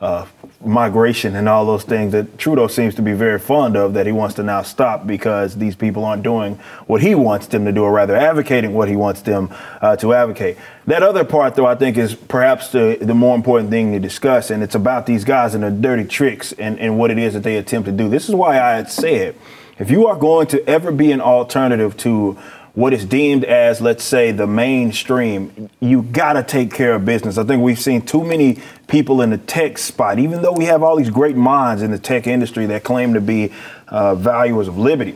uh, 0.00 0.26
migration 0.64 1.36
and 1.36 1.48
all 1.48 1.64
those 1.64 1.84
things 1.84 2.12
that 2.12 2.38
Trudeau 2.38 2.66
seems 2.66 2.94
to 2.94 3.02
be 3.02 3.12
very 3.12 3.38
fond 3.38 3.76
of 3.76 3.94
that 3.94 4.06
he 4.06 4.12
wants 4.12 4.34
to 4.36 4.42
now 4.42 4.62
stop 4.62 5.06
because 5.06 5.56
these 5.56 5.76
people 5.76 6.04
aren't 6.04 6.22
doing 6.22 6.56
what 6.86 7.02
he 7.02 7.14
wants 7.14 7.46
them 7.46 7.64
to 7.64 7.72
do, 7.72 7.82
or 7.82 7.92
rather 7.92 8.16
advocating 8.16 8.74
what 8.74 8.88
he 8.88 8.96
wants 8.96 9.22
them 9.22 9.48
uh, 9.80 9.96
to 9.96 10.14
advocate. 10.14 10.56
That 10.86 11.02
other 11.02 11.24
part, 11.24 11.54
though, 11.54 11.66
I 11.66 11.74
think 11.74 11.96
is 11.96 12.14
perhaps 12.14 12.68
the, 12.68 12.98
the 13.00 13.14
more 13.14 13.34
important 13.34 13.70
thing 13.70 13.92
to 13.92 13.98
discuss, 13.98 14.50
and 14.50 14.62
it's 14.62 14.74
about 14.74 15.06
these 15.06 15.24
guys 15.24 15.54
and 15.54 15.62
their 15.62 15.70
dirty 15.70 16.04
tricks 16.04 16.52
and, 16.52 16.78
and 16.78 16.98
what 16.98 17.10
it 17.10 17.18
is 17.18 17.34
that 17.34 17.42
they 17.42 17.56
attempt 17.56 17.86
to 17.86 17.92
do. 17.92 18.08
This 18.08 18.28
is 18.28 18.34
why 18.34 18.60
I 18.60 18.72
had 18.72 18.90
said, 18.90 19.36
if 19.78 19.90
you 19.90 20.06
are 20.06 20.16
going 20.16 20.46
to 20.48 20.64
ever 20.68 20.92
be 20.92 21.10
an 21.10 21.20
alternative 21.20 21.96
to 21.98 22.38
what 22.74 22.92
is 22.92 23.04
deemed 23.04 23.44
as, 23.44 23.80
let's 23.80 24.02
say, 24.02 24.32
the 24.32 24.48
mainstream, 24.48 25.70
you 25.78 26.02
got 26.02 26.32
to 26.32 26.42
take 26.42 26.72
care 26.72 26.94
of 26.94 27.04
business. 27.04 27.38
I 27.38 27.44
think 27.44 27.62
we've 27.62 27.78
seen 27.78 28.02
too 28.02 28.24
many 28.24 28.58
people 28.88 29.22
in 29.22 29.30
the 29.30 29.38
tech 29.38 29.78
spot, 29.78 30.18
even 30.18 30.42
though 30.42 30.52
we 30.52 30.64
have 30.64 30.82
all 30.82 30.96
these 30.96 31.10
great 31.10 31.36
minds 31.36 31.82
in 31.82 31.92
the 31.92 31.98
tech 31.98 32.26
industry 32.26 32.66
that 32.66 32.82
claim 32.82 33.14
to 33.14 33.20
be 33.20 33.52
uh, 33.88 34.16
valuers 34.16 34.66
of 34.66 34.76
liberty, 34.76 35.14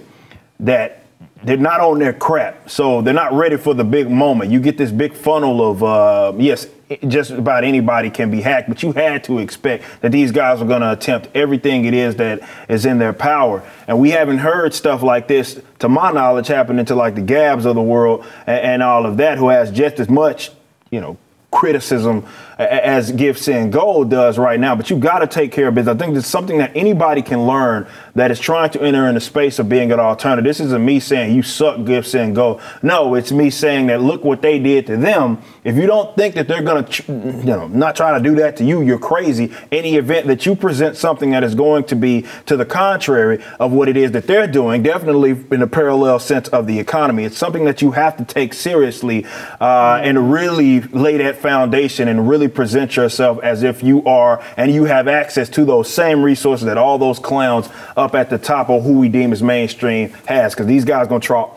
that 0.60 0.97
they're 1.42 1.56
not 1.56 1.80
on 1.80 1.98
their 1.98 2.12
crap. 2.12 2.68
So 2.68 3.00
they're 3.00 3.14
not 3.14 3.32
ready 3.32 3.56
for 3.56 3.74
the 3.74 3.84
big 3.84 4.10
moment. 4.10 4.50
You 4.50 4.60
get 4.60 4.76
this 4.76 4.90
big 4.90 5.14
funnel 5.14 5.70
of, 5.70 5.82
uh, 5.82 6.32
yes, 6.36 6.66
just 7.06 7.30
about 7.30 7.64
anybody 7.64 8.10
can 8.10 8.30
be 8.30 8.40
hacked, 8.40 8.68
but 8.68 8.82
you 8.82 8.92
had 8.92 9.22
to 9.24 9.38
expect 9.38 9.84
that 10.00 10.10
these 10.10 10.32
guys 10.32 10.60
are 10.60 10.64
going 10.64 10.80
to 10.80 10.92
attempt 10.92 11.28
everything 11.34 11.84
it 11.84 11.94
is 11.94 12.16
that 12.16 12.40
is 12.68 12.86
in 12.86 12.98
their 12.98 13.12
power. 13.12 13.62
And 13.86 14.00
we 14.00 14.10
haven't 14.10 14.38
heard 14.38 14.74
stuff 14.74 15.02
like 15.02 15.28
this, 15.28 15.60
to 15.80 15.88
my 15.88 16.10
knowledge, 16.10 16.48
happening 16.48 16.84
to 16.86 16.94
like 16.94 17.14
the 17.14 17.22
Gabs 17.22 17.66
of 17.66 17.74
the 17.74 17.82
world 17.82 18.24
and, 18.46 18.60
and 18.60 18.82
all 18.82 19.06
of 19.06 19.18
that, 19.18 19.38
who 19.38 19.48
has 19.48 19.70
just 19.70 20.00
as 20.00 20.08
much, 20.08 20.50
you 20.90 21.00
know, 21.00 21.18
criticism 21.50 22.26
as 22.58 23.12
Give 23.12 23.38
Send 23.38 23.72
Go 23.72 24.02
does 24.02 24.36
right 24.36 24.58
now, 24.58 24.74
but 24.74 24.90
you 24.90 24.98
got 24.98 25.20
to 25.20 25.28
take 25.28 25.52
care 25.52 25.68
of 25.68 25.74
business. 25.74 25.94
I 25.94 25.98
think 25.98 26.16
it's 26.16 26.26
something 26.26 26.58
that 26.58 26.76
anybody 26.76 27.22
can 27.22 27.46
learn 27.46 27.86
that 28.16 28.32
is 28.32 28.40
trying 28.40 28.70
to 28.70 28.82
enter 28.82 29.06
in 29.06 29.14
the 29.14 29.20
space 29.20 29.60
of 29.60 29.68
being 29.68 29.92
an 29.92 30.00
alternative. 30.00 30.44
This 30.44 30.58
isn't 30.60 30.84
me 30.84 30.98
saying 30.98 31.36
you 31.36 31.42
suck, 31.42 31.84
Give 31.84 32.04
Send 32.04 32.34
Go. 32.34 32.60
No, 32.82 33.14
it's 33.14 33.30
me 33.30 33.50
saying 33.50 33.86
that 33.86 34.02
look 34.02 34.24
what 34.24 34.42
they 34.42 34.58
did 34.58 34.86
to 34.88 34.96
them. 34.96 35.40
If 35.62 35.76
you 35.76 35.86
don't 35.86 36.16
think 36.16 36.34
that 36.34 36.48
they're 36.48 36.62
going 36.62 36.84
to, 36.84 37.12
you 37.12 37.44
know, 37.44 37.68
not 37.68 37.94
trying 37.94 38.20
to 38.20 38.28
do 38.28 38.34
that 38.36 38.56
to 38.56 38.64
you, 38.64 38.82
you're 38.82 38.98
crazy. 38.98 39.52
Any 39.70 39.94
event 39.96 40.26
that 40.26 40.44
you 40.44 40.56
present 40.56 40.96
something 40.96 41.30
that 41.30 41.44
is 41.44 41.54
going 41.54 41.84
to 41.84 41.96
be 41.96 42.26
to 42.46 42.56
the 42.56 42.66
contrary 42.66 43.42
of 43.60 43.72
what 43.72 43.88
it 43.88 43.96
is 43.96 44.12
that 44.12 44.26
they're 44.26 44.48
doing, 44.48 44.82
definitely 44.82 45.30
in 45.52 45.62
a 45.62 45.66
parallel 45.68 46.18
sense 46.18 46.48
of 46.48 46.66
the 46.66 46.80
economy, 46.80 47.24
it's 47.24 47.38
something 47.38 47.64
that 47.66 47.82
you 47.82 47.92
have 47.92 48.16
to 48.16 48.24
take 48.24 48.52
seriously 48.52 49.24
uh, 49.60 50.00
and 50.02 50.32
really 50.32 50.80
lay 50.80 51.18
that 51.18 51.36
foundation 51.36 52.08
and 52.08 52.28
really 52.28 52.47
present 52.48 52.96
yourself 52.96 53.38
as 53.42 53.62
if 53.62 53.82
you 53.82 54.04
are 54.04 54.42
and 54.56 54.72
you 54.72 54.84
have 54.84 55.08
access 55.08 55.48
to 55.50 55.64
those 55.64 55.92
same 55.92 56.22
resources 56.22 56.66
that 56.66 56.78
all 56.78 56.98
those 56.98 57.18
clowns 57.18 57.68
up 57.96 58.14
at 58.14 58.30
the 58.30 58.38
top 58.38 58.70
of 58.70 58.82
who 58.82 58.98
we 58.98 59.08
deem 59.08 59.32
as 59.32 59.42
mainstream 59.42 60.10
has 60.26 60.54
because 60.54 60.66
these 60.66 60.84
guys 60.84 61.06
going 61.08 61.20
to 61.20 61.26
try 61.26 61.48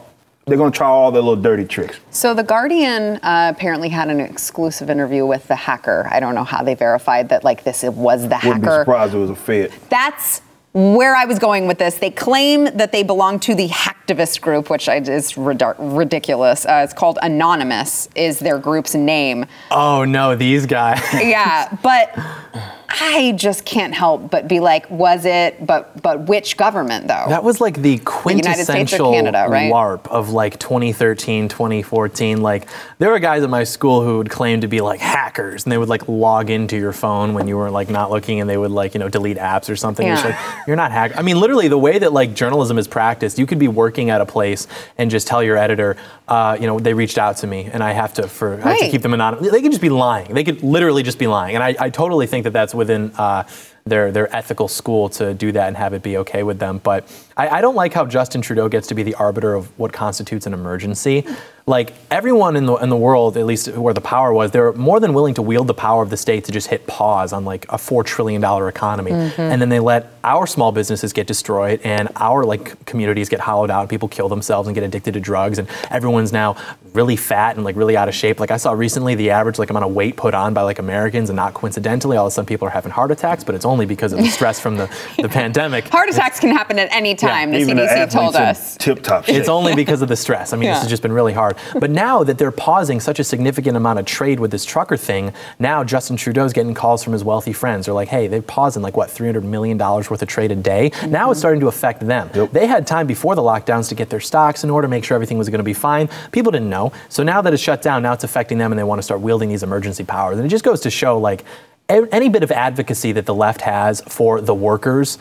they're 0.47 0.57
going 0.57 0.71
to 0.71 0.77
try 0.77 0.87
all 0.87 1.11
their 1.11 1.21
little 1.21 1.41
dirty 1.41 1.65
tricks 1.65 1.99
So 2.09 2.33
the 2.33 2.43
Guardian 2.43 3.17
uh, 3.17 3.53
apparently 3.55 3.89
had 3.89 4.09
an 4.09 4.19
exclusive 4.19 4.89
interview 4.89 5.25
with 5.25 5.47
the 5.47 5.55
hacker. 5.55 6.07
I 6.11 6.19
don't 6.19 6.33
know 6.35 6.43
how 6.43 6.63
they 6.63 6.73
verified 6.75 7.29
that 7.29 7.43
like 7.43 7.63
this 7.63 7.83
it 7.83 7.93
was 7.93 8.27
the 8.27 8.35
hacker. 8.35 8.47
wouldn't 8.47 8.65
be 8.65 8.69
surprised 8.69 9.13
it 9.13 9.17
was 9.17 9.29
a 9.29 9.35
fed 9.35 9.71
That's 9.89 10.41
where 10.73 11.15
I 11.15 11.25
was 11.25 11.37
going 11.39 11.67
with 11.67 11.77
this. 11.79 11.95
They 11.95 12.11
claim 12.11 12.65
that 12.77 12.91
they 12.91 13.03
belong 13.03 13.39
to 13.41 13.55
the 13.55 13.67
hacktivist 13.67 14.41
group, 14.41 14.69
which 14.69 14.87
is 14.87 15.37
ridiculous. 15.37 16.65
Uh, 16.65 16.81
it's 16.83 16.93
called 16.93 17.19
Anonymous, 17.21 18.07
is 18.15 18.39
their 18.39 18.57
group's 18.57 18.95
name. 18.95 19.45
Oh 19.69 20.05
no, 20.05 20.35
these 20.35 20.65
guys. 20.65 21.01
Yeah, 21.13 21.77
but 21.83 22.17
I 22.99 23.33
just 23.37 23.65
can't 23.65 23.93
help 23.93 24.29
but 24.29 24.47
be 24.47 24.59
like, 24.59 24.89
was 24.89 25.25
it? 25.25 25.65
But 25.65 26.01
but 26.01 26.27
which 26.27 26.57
government 26.57 27.07
though? 27.07 27.25
That 27.29 27.43
was 27.43 27.61
like 27.61 27.81
the 27.81 27.91
United 27.91 28.03
States 28.03 28.11
or 28.11 28.21
quintessential 28.21 29.11
Canada, 29.13 29.45
right? 29.49 29.71
LARP 29.71 30.07
of 30.07 30.31
like 30.31 30.59
2013, 30.59 31.47
2014. 31.47 32.41
Like 32.41 32.67
there 32.99 33.09
were 33.09 33.19
guys 33.19 33.43
at 33.43 33.49
my 33.49 33.63
school 33.63 34.03
who 34.03 34.17
would 34.17 34.29
claim 34.29 34.61
to 34.61 34.67
be 34.67 34.81
like 34.81 34.99
hackers, 34.99 35.63
and 35.63 35.71
they 35.71 35.77
would 35.77 35.89
like 35.89 36.07
log 36.07 36.49
into 36.49 36.77
your 36.77 36.93
phone 36.93 37.33
when 37.33 37.47
you 37.47 37.57
were 37.57 37.69
like 37.69 37.89
not 37.89 38.11
looking, 38.11 38.41
and 38.41 38.49
they 38.49 38.57
would 38.57 38.71
like 38.71 38.93
you 38.93 38.99
know 38.99 39.09
delete 39.09 39.37
apps 39.37 39.69
or 39.69 39.75
something. 39.75 40.07
It's 40.07 40.21
Yeah. 40.23 40.29
like 40.57 40.67
you're 40.67 40.75
not 40.75 40.91
hack. 40.91 41.17
I 41.17 41.21
mean, 41.21 41.39
literally 41.39 41.67
the 41.67 41.77
way 41.77 41.99
that 41.99 42.13
like 42.13 42.33
journalism 42.33 42.77
is 42.77 42.87
practiced, 42.87 43.39
you 43.39 43.45
could 43.45 43.59
be 43.59 43.67
working 43.67 44.09
at 44.09 44.21
a 44.21 44.25
place 44.25 44.67
and 44.97 45.09
just 45.09 45.27
tell 45.27 45.43
your 45.43 45.57
editor, 45.57 45.97
uh, 46.27 46.57
you 46.59 46.67
know, 46.67 46.79
they 46.79 46.93
reached 46.93 47.17
out 47.17 47.37
to 47.37 47.47
me, 47.47 47.69
and 47.71 47.83
I 47.83 47.91
have 47.93 48.13
to 48.15 48.27
for 48.27 48.55
I 48.63 48.69
have 48.71 48.79
to 48.79 48.89
keep 48.89 49.01
them 49.01 49.13
anonymous. 49.13 49.51
They 49.51 49.61
could 49.61 49.71
just 49.71 49.81
be 49.81 49.89
lying. 49.89 50.33
They 50.33 50.43
could 50.43 50.61
literally 50.63 51.03
just 51.03 51.19
be 51.19 51.27
lying, 51.27 51.55
and 51.55 51.63
I, 51.63 51.75
I 51.79 51.89
totally 51.89 52.27
think 52.27 52.43
that 52.43 52.53
that's 52.53 52.73
within. 52.81 53.11
Uh, 53.17 53.43
their, 53.85 54.11
their 54.11 54.33
ethical 54.35 54.67
school 54.67 55.09
to 55.09 55.33
do 55.33 55.51
that 55.51 55.67
and 55.67 55.77
have 55.77 55.93
it 55.93 56.03
be 56.03 56.17
okay 56.17 56.43
with 56.43 56.59
them. 56.59 56.79
But 56.83 57.09
I, 57.41 57.57
I 57.57 57.61
don't 57.61 57.73
like 57.73 57.91
how 57.91 58.05
Justin 58.05 58.41
Trudeau 58.41 58.69
gets 58.69 58.87
to 58.87 58.93
be 58.93 59.01
the 59.01 59.15
arbiter 59.15 59.55
of 59.55 59.67
what 59.79 59.91
constitutes 59.91 60.45
an 60.45 60.53
emergency. 60.53 61.25
Like 61.65 61.93
everyone 62.09 62.55
in 62.55 62.65
the 62.65 62.75
in 62.77 62.89
the 62.89 62.97
world, 62.97 63.37
at 63.37 63.45
least 63.45 63.67
where 63.73 63.93
the 63.93 64.01
power 64.01 64.33
was, 64.33 64.51
they're 64.51 64.73
more 64.73 64.99
than 64.99 65.13
willing 65.13 65.35
to 65.35 65.41
wield 65.41 65.67
the 65.67 65.75
power 65.75 66.01
of 66.01 66.09
the 66.09 66.17
state 66.17 66.43
to 66.45 66.51
just 66.51 66.67
hit 66.67 66.87
pause 66.87 67.33
on 67.33 67.45
like 67.45 67.65
a 67.69 67.77
four 67.77 68.03
trillion 68.03 68.41
dollar 68.41 68.67
economy, 68.67 69.11
mm-hmm. 69.11 69.41
and 69.41 69.61
then 69.61 69.69
they 69.69 69.79
let 69.79 70.11
our 70.23 70.47
small 70.47 70.71
businesses 70.71 71.13
get 71.13 71.27
destroyed 71.27 71.79
and 71.83 72.09
our 72.15 72.43
like 72.43 72.83
communities 72.85 73.29
get 73.29 73.39
hollowed 73.39 73.69
out, 73.69 73.81
and 73.81 73.89
people 73.89 74.07
kill 74.07 74.27
themselves 74.27 74.67
and 74.67 74.75
get 74.75 74.83
addicted 74.83 75.13
to 75.13 75.19
drugs, 75.19 75.59
and 75.59 75.67
everyone's 75.91 76.33
now 76.33 76.55
really 76.93 77.15
fat 77.15 77.55
and 77.55 77.63
like 77.63 77.75
really 77.75 77.95
out 77.95 78.09
of 78.09 78.15
shape. 78.15 78.39
Like 78.39 78.51
I 78.51 78.57
saw 78.57 78.71
recently, 78.71 79.13
the 79.13 79.29
average 79.29 79.59
like 79.59 79.69
amount 79.69 79.85
of 79.85 79.93
weight 79.93 80.17
put 80.17 80.33
on 80.33 80.55
by 80.55 80.63
like 80.63 80.79
Americans, 80.79 81.29
and 81.29 81.37
not 81.37 81.53
coincidentally, 81.53 82.17
all 82.17 82.25
of 82.25 82.31
a 82.31 82.33
sudden 82.33 82.47
people 82.47 82.67
are 82.67 82.71
having 82.71 82.91
heart 82.91 83.11
attacks, 83.11 83.43
but 83.43 83.53
it's 83.53 83.65
only 83.65 83.85
because 83.85 84.13
of 84.13 84.19
the 84.19 84.29
stress 84.29 84.59
from 84.59 84.77
the 84.77 84.89
the 85.17 85.29
pandemic. 85.41 85.87
Heart 85.89 86.09
attacks 86.09 86.39
can 86.39 86.49
happen 86.49 86.79
at 86.79 86.91
any 86.91 87.13
time. 87.13 87.30
The 87.51 87.57
Even 87.57 87.77
the 87.77 87.83
CDC 87.83 88.11
told 88.11 88.35
us. 88.35 88.77
tip-top 88.77 89.25
shape. 89.25 89.35
It's 89.35 89.49
only 89.49 89.75
because 89.75 90.01
of 90.01 90.07
the 90.07 90.15
stress. 90.15 90.53
I 90.53 90.57
mean, 90.57 90.69
this 90.69 90.79
has 90.81 90.89
just 90.89 91.01
been 91.01 91.11
really 91.11 91.33
hard. 91.33 91.57
But 91.79 91.89
now 91.89 92.23
that 92.23 92.37
they're 92.37 92.51
pausing 92.51 92.99
such 92.99 93.19
a 93.19 93.23
significant 93.23 93.77
amount 93.77 93.99
of 93.99 94.05
trade 94.05 94.39
with 94.39 94.51
this 94.51 94.65
trucker 94.65 94.97
thing, 94.97 95.33
now 95.59 95.83
Justin 95.83 96.17
Trudeau's 96.17 96.53
getting 96.53 96.73
calls 96.73 97.03
from 97.03 97.13
his 97.13 97.23
wealthy 97.23 97.53
friends. 97.53 97.85
They're 97.85 97.95
like, 97.95 98.09
hey, 98.09 98.27
they're 98.27 98.41
pausing 98.41 98.81
like 98.81 98.97
what, 98.97 99.09
$300 99.09 99.43
million 99.43 99.77
worth 99.77 100.21
of 100.21 100.27
trade 100.27 100.51
a 100.51 100.55
day? 100.55 100.91
Now 101.07 101.31
it's 101.31 101.37
mhm. 101.37 101.41
starting 101.41 101.59
to 101.61 101.67
affect 101.67 102.05
them. 102.05 102.29
They 102.51 102.67
had 102.67 102.85
time 102.87 103.07
before 103.07 103.35
the 103.35 103.41
lockdowns 103.41 103.89
to 103.89 103.95
get 103.95 104.09
their 104.09 104.19
stocks 104.19 104.63
in 104.63 104.69
order, 104.69 104.87
make 104.87 105.03
sure 105.03 105.15
everything 105.15 105.37
was 105.37 105.49
going 105.49 105.59
to 105.59 105.63
be 105.63 105.73
fine. 105.73 106.09
People 106.31 106.51
didn't 106.51 106.69
know. 106.69 106.91
So 107.09 107.23
now 107.23 107.41
that 107.41 107.53
it's 107.53 107.63
shut 107.63 107.81
down, 107.81 108.03
now 108.03 108.13
it's 108.13 108.23
affecting 108.23 108.57
them 108.57 108.71
and 108.71 108.79
they 108.79 108.83
want 108.83 108.99
to 108.99 109.03
start 109.03 109.21
wielding 109.21 109.49
these 109.49 109.63
emergency 109.63 110.03
powers. 110.03 110.37
And 110.37 110.45
it 110.45 110.49
just 110.49 110.63
goes 110.63 110.81
to 110.81 110.89
show 110.89 111.17
like, 111.17 111.43
any 111.89 112.29
bit 112.29 112.41
of 112.41 112.51
advocacy 112.51 113.11
that 113.11 113.25
the 113.25 113.33
left 113.33 113.59
has 113.61 114.01
for 114.07 114.39
the 114.39 114.55
workers 114.55 115.17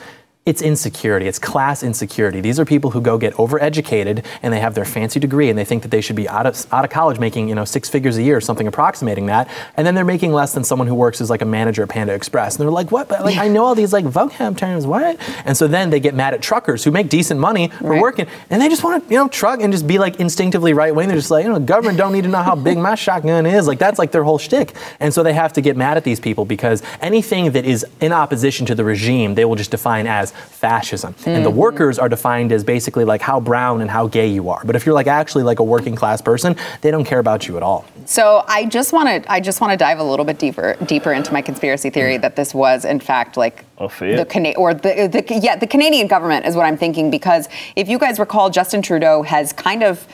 it's 0.50 0.60
insecurity. 0.62 1.26
It's 1.28 1.38
class 1.38 1.82
insecurity. 1.82 2.40
These 2.40 2.58
are 2.58 2.64
people 2.64 2.90
who 2.90 3.00
go 3.00 3.16
get 3.18 3.34
overeducated 3.34 4.24
and 4.42 4.52
they 4.52 4.58
have 4.60 4.74
their 4.74 4.84
fancy 4.84 5.20
degree 5.20 5.48
and 5.48 5.56
they 5.58 5.64
think 5.64 5.82
that 5.82 5.90
they 5.90 6.00
should 6.00 6.16
be 6.16 6.28
out 6.28 6.44
of, 6.44 6.66
out 6.72 6.84
of 6.84 6.90
college 6.90 7.18
making 7.20 7.48
you 7.48 7.54
know 7.54 7.64
six 7.64 7.88
figures 7.88 8.16
a 8.16 8.22
year 8.22 8.36
or 8.36 8.40
something 8.40 8.66
approximating 8.66 9.26
that, 9.26 9.48
and 9.76 9.86
then 9.86 9.94
they're 9.94 10.04
making 10.04 10.32
less 10.32 10.52
than 10.52 10.64
someone 10.64 10.88
who 10.88 10.94
works 10.94 11.20
as 11.20 11.30
like 11.30 11.40
a 11.40 11.44
manager 11.44 11.82
at 11.84 11.88
Panda 11.88 12.12
Express. 12.14 12.56
And 12.56 12.62
they're 12.62 12.70
like, 12.70 12.90
what? 12.90 13.08
But 13.08 13.24
like 13.24 13.38
I 13.38 13.48
know 13.48 13.64
all 13.64 13.74
these 13.76 13.92
like 13.92 14.04
vocab 14.04 14.56
terms. 14.56 14.86
What? 14.86 15.18
And 15.44 15.56
so 15.56 15.68
then 15.68 15.90
they 15.90 16.00
get 16.00 16.14
mad 16.14 16.34
at 16.34 16.42
truckers 16.42 16.82
who 16.84 16.90
make 16.90 17.08
decent 17.08 17.38
money 17.40 17.68
for 17.68 17.90
Right. 17.90 18.00
working, 18.02 18.26
and 18.50 18.60
they 18.60 18.68
just 18.68 18.82
want 18.82 19.04
to 19.04 19.10
you 19.14 19.18
know 19.20 19.28
truck 19.28 19.60
and 19.60 19.72
just 19.72 19.86
be 19.86 19.98
like 19.98 20.18
instinctively 20.18 20.72
right 20.72 20.94
wing. 20.94 21.06
They're 21.08 21.16
just 21.16 21.30
like, 21.30 21.44
you 21.44 21.50
know, 21.50 21.58
the 21.60 21.64
government 21.64 21.96
don't 21.96 22.12
need 22.12 22.22
to 22.24 22.28
know 22.28 22.42
how 22.42 22.56
big 22.56 22.76
my 22.76 22.96
shotgun 22.96 23.46
is. 23.46 23.66
Like 23.68 23.78
that's 23.78 23.98
like 23.98 24.10
their 24.10 24.24
whole 24.24 24.38
shtick. 24.38 24.74
And 24.98 25.14
so 25.14 25.22
they 25.22 25.32
have 25.32 25.52
to 25.54 25.60
get 25.60 25.76
mad 25.76 25.96
at 25.96 26.04
these 26.04 26.18
people 26.20 26.44
because 26.44 26.82
anything 27.00 27.52
that 27.52 27.64
is 27.64 27.86
in 28.00 28.12
opposition 28.12 28.66
to 28.66 28.74
the 28.74 28.84
regime, 28.84 29.34
they 29.36 29.44
will 29.44 29.56
just 29.56 29.70
define 29.70 30.06
as 30.06 30.32
fascism. 30.40 31.14
And 31.26 31.44
the 31.44 31.50
mm-hmm. 31.50 31.58
workers 31.58 31.98
are 31.98 32.08
defined 32.08 32.52
as 32.52 32.64
basically 32.64 33.04
like 33.04 33.20
how 33.20 33.40
brown 33.40 33.80
and 33.80 33.90
how 33.90 34.06
gay 34.06 34.28
you 34.28 34.48
are. 34.50 34.62
But 34.64 34.76
if 34.76 34.84
you're 34.84 34.94
like 34.94 35.06
actually 35.06 35.42
like 35.42 35.58
a 35.58 35.64
working 35.64 35.94
class 35.94 36.20
person, 36.20 36.56
they 36.80 36.90
don't 36.90 37.04
care 37.04 37.18
about 37.18 37.48
you 37.48 37.56
at 37.56 37.62
all. 37.62 37.84
So 38.04 38.44
I 38.48 38.66
just 38.66 38.92
want 38.92 39.24
to 39.24 39.32
I 39.32 39.40
just 39.40 39.60
want 39.60 39.72
to 39.72 39.76
dive 39.76 39.98
a 39.98 40.04
little 40.04 40.24
bit 40.24 40.38
deeper 40.38 40.76
deeper 40.86 41.12
into 41.12 41.32
my 41.32 41.42
conspiracy 41.42 41.90
theory 41.90 42.18
mm. 42.18 42.22
that 42.22 42.36
this 42.36 42.54
was 42.54 42.84
in 42.84 43.00
fact 43.00 43.36
like 43.36 43.64
the 43.78 44.26
Cana- 44.28 44.54
or 44.56 44.74
the, 44.74 45.08
the 45.08 45.40
yeah 45.42 45.56
the 45.56 45.66
Canadian 45.66 46.06
government 46.06 46.46
is 46.46 46.56
what 46.56 46.66
I'm 46.66 46.76
thinking 46.76 47.10
because 47.10 47.48
if 47.76 47.88
you 47.88 47.98
guys 47.98 48.18
recall 48.18 48.50
Justin 48.50 48.82
Trudeau 48.82 49.22
has 49.22 49.52
kind 49.52 49.82
of 49.82 50.06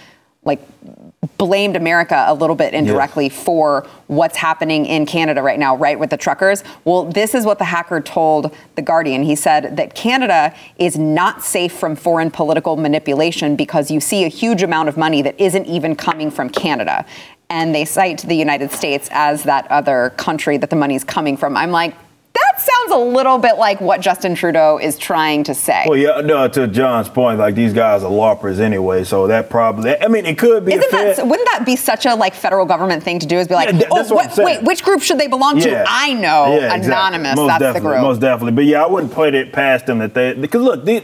like 0.45 0.61
blamed 1.39 1.77
America 1.77 2.25
a 2.27 2.35
little 2.35 2.57
bit 2.57 2.75
indirectly 2.75 3.29
for 3.29 3.87
what's 4.07 4.37
happening 4.37 4.87
in 4.87 5.07
Canada 5.07 5.43
right 5.43 5.59
now, 5.59 5.77
right, 5.77 5.99
with 5.99 6.11
the 6.11 6.17
truckers. 6.17 6.63
Well, 6.85 7.05
this 7.05 7.35
is 7.35 7.45
what 7.45 7.59
the 7.59 7.65
hacker 7.65 8.01
told 8.01 8.55
The 8.75 8.83
Guardian. 8.83 9.23
He 9.23 9.35
said 9.37 9.77
that 9.77 9.95
Canada 9.95 10.55
is 10.79 10.97
not 10.97 11.43
safe 11.43 11.73
from 11.73 11.97
foreign 11.97 12.31
political 12.31 12.77
manipulation 12.77 13.57
because 13.57 13.91
you 13.91 14.01
see 14.01 14.25
a 14.25 14.29
huge 14.29 14.63
amount 14.63 14.89
of 14.89 14.97
money 14.97 15.23
that 15.23 15.39
isn't 15.41 15.67
even 15.67 15.97
coming 15.97 16.31
from 16.31 16.49
Canada. 16.49 17.05
And 17.49 17.75
they 17.75 17.85
cite 17.85 18.23
the 18.23 18.35
United 18.35 18.73
States 18.73 19.09
as 19.13 19.45
that 19.45 19.71
other 19.71 20.11
country 20.17 20.57
that 20.57 20.71
the 20.71 20.77
money's 20.77 21.05
coming 21.05 21.37
from. 21.37 21.57
I'm 21.57 21.71
like, 21.71 21.95
that 22.57 22.61
sounds 22.61 22.93
a 22.93 22.97
little 23.05 23.39
bit 23.39 23.57
like 23.57 23.81
what 23.81 24.01
Justin 24.01 24.35
Trudeau 24.35 24.79
is 24.79 24.97
trying 24.99 25.45
to 25.45 25.55
say. 25.55 25.85
Well, 25.87 25.99
yeah, 25.99 26.21
no, 26.23 26.49
to 26.49 26.67
John's 26.67 27.09
point, 27.09 27.39
like 27.39 27.55
these 27.55 27.73
guys 27.73 28.03
are 28.03 28.11
LARPers 28.11 28.61
anyway, 28.61 29.05
so 29.05 29.27
that 29.27 29.51
probably, 29.51 29.97
I 30.01 30.09
mean, 30.09 30.27
it 30.27 30.39
could 30.39 30.65
be 30.65 30.73
Isn't 30.75 30.89
a 30.89 31.15
that 31.17 31.27
wouldn't 31.27 31.49
that 31.53 31.65
be 31.67 31.77
such 31.77 32.07
a 32.07 32.15
like 32.15 32.35
federal 32.35 32.65
government 32.67 33.03
thing 33.03 33.19
to 33.19 33.27
do? 33.27 33.37
Is 33.39 33.49
be 33.49 33.55
like, 33.55 33.73
Yeah, 33.73 33.87
oh, 33.91 33.97
what 33.97 34.11
I'm 34.11 34.15
what, 34.17 34.33
saying. 34.33 34.47
wait, 34.47 34.63
which 34.63 34.83
group 34.83 35.03
should 35.03 35.19
they 35.19 35.27
belong 35.29 35.61
to? 35.61 35.85
I 35.87 36.13
know, 36.15 36.57
Yeah, 36.59 36.75
exactly. 36.75 36.87
anonymous. 36.93 37.37
Most 37.37 37.59
That's 37.59 37.75
the 37.75 37.81
group. 37.81 38.01
Most 38.01 38.21
definitely. 38.21 38.53
But 38.53 38.65
yeah, 38.65 38.85
I 38.85 38.87
wouldn't 38.87 39.13
put 39.13 39.35
it 39.35 39.53
past 39.53 39.87
them 39.87 39.99
that 39.99 40.15
they 40.15 40.33
because 40.35 40.63
look, 40.63 40.85
the, 40.85 41.03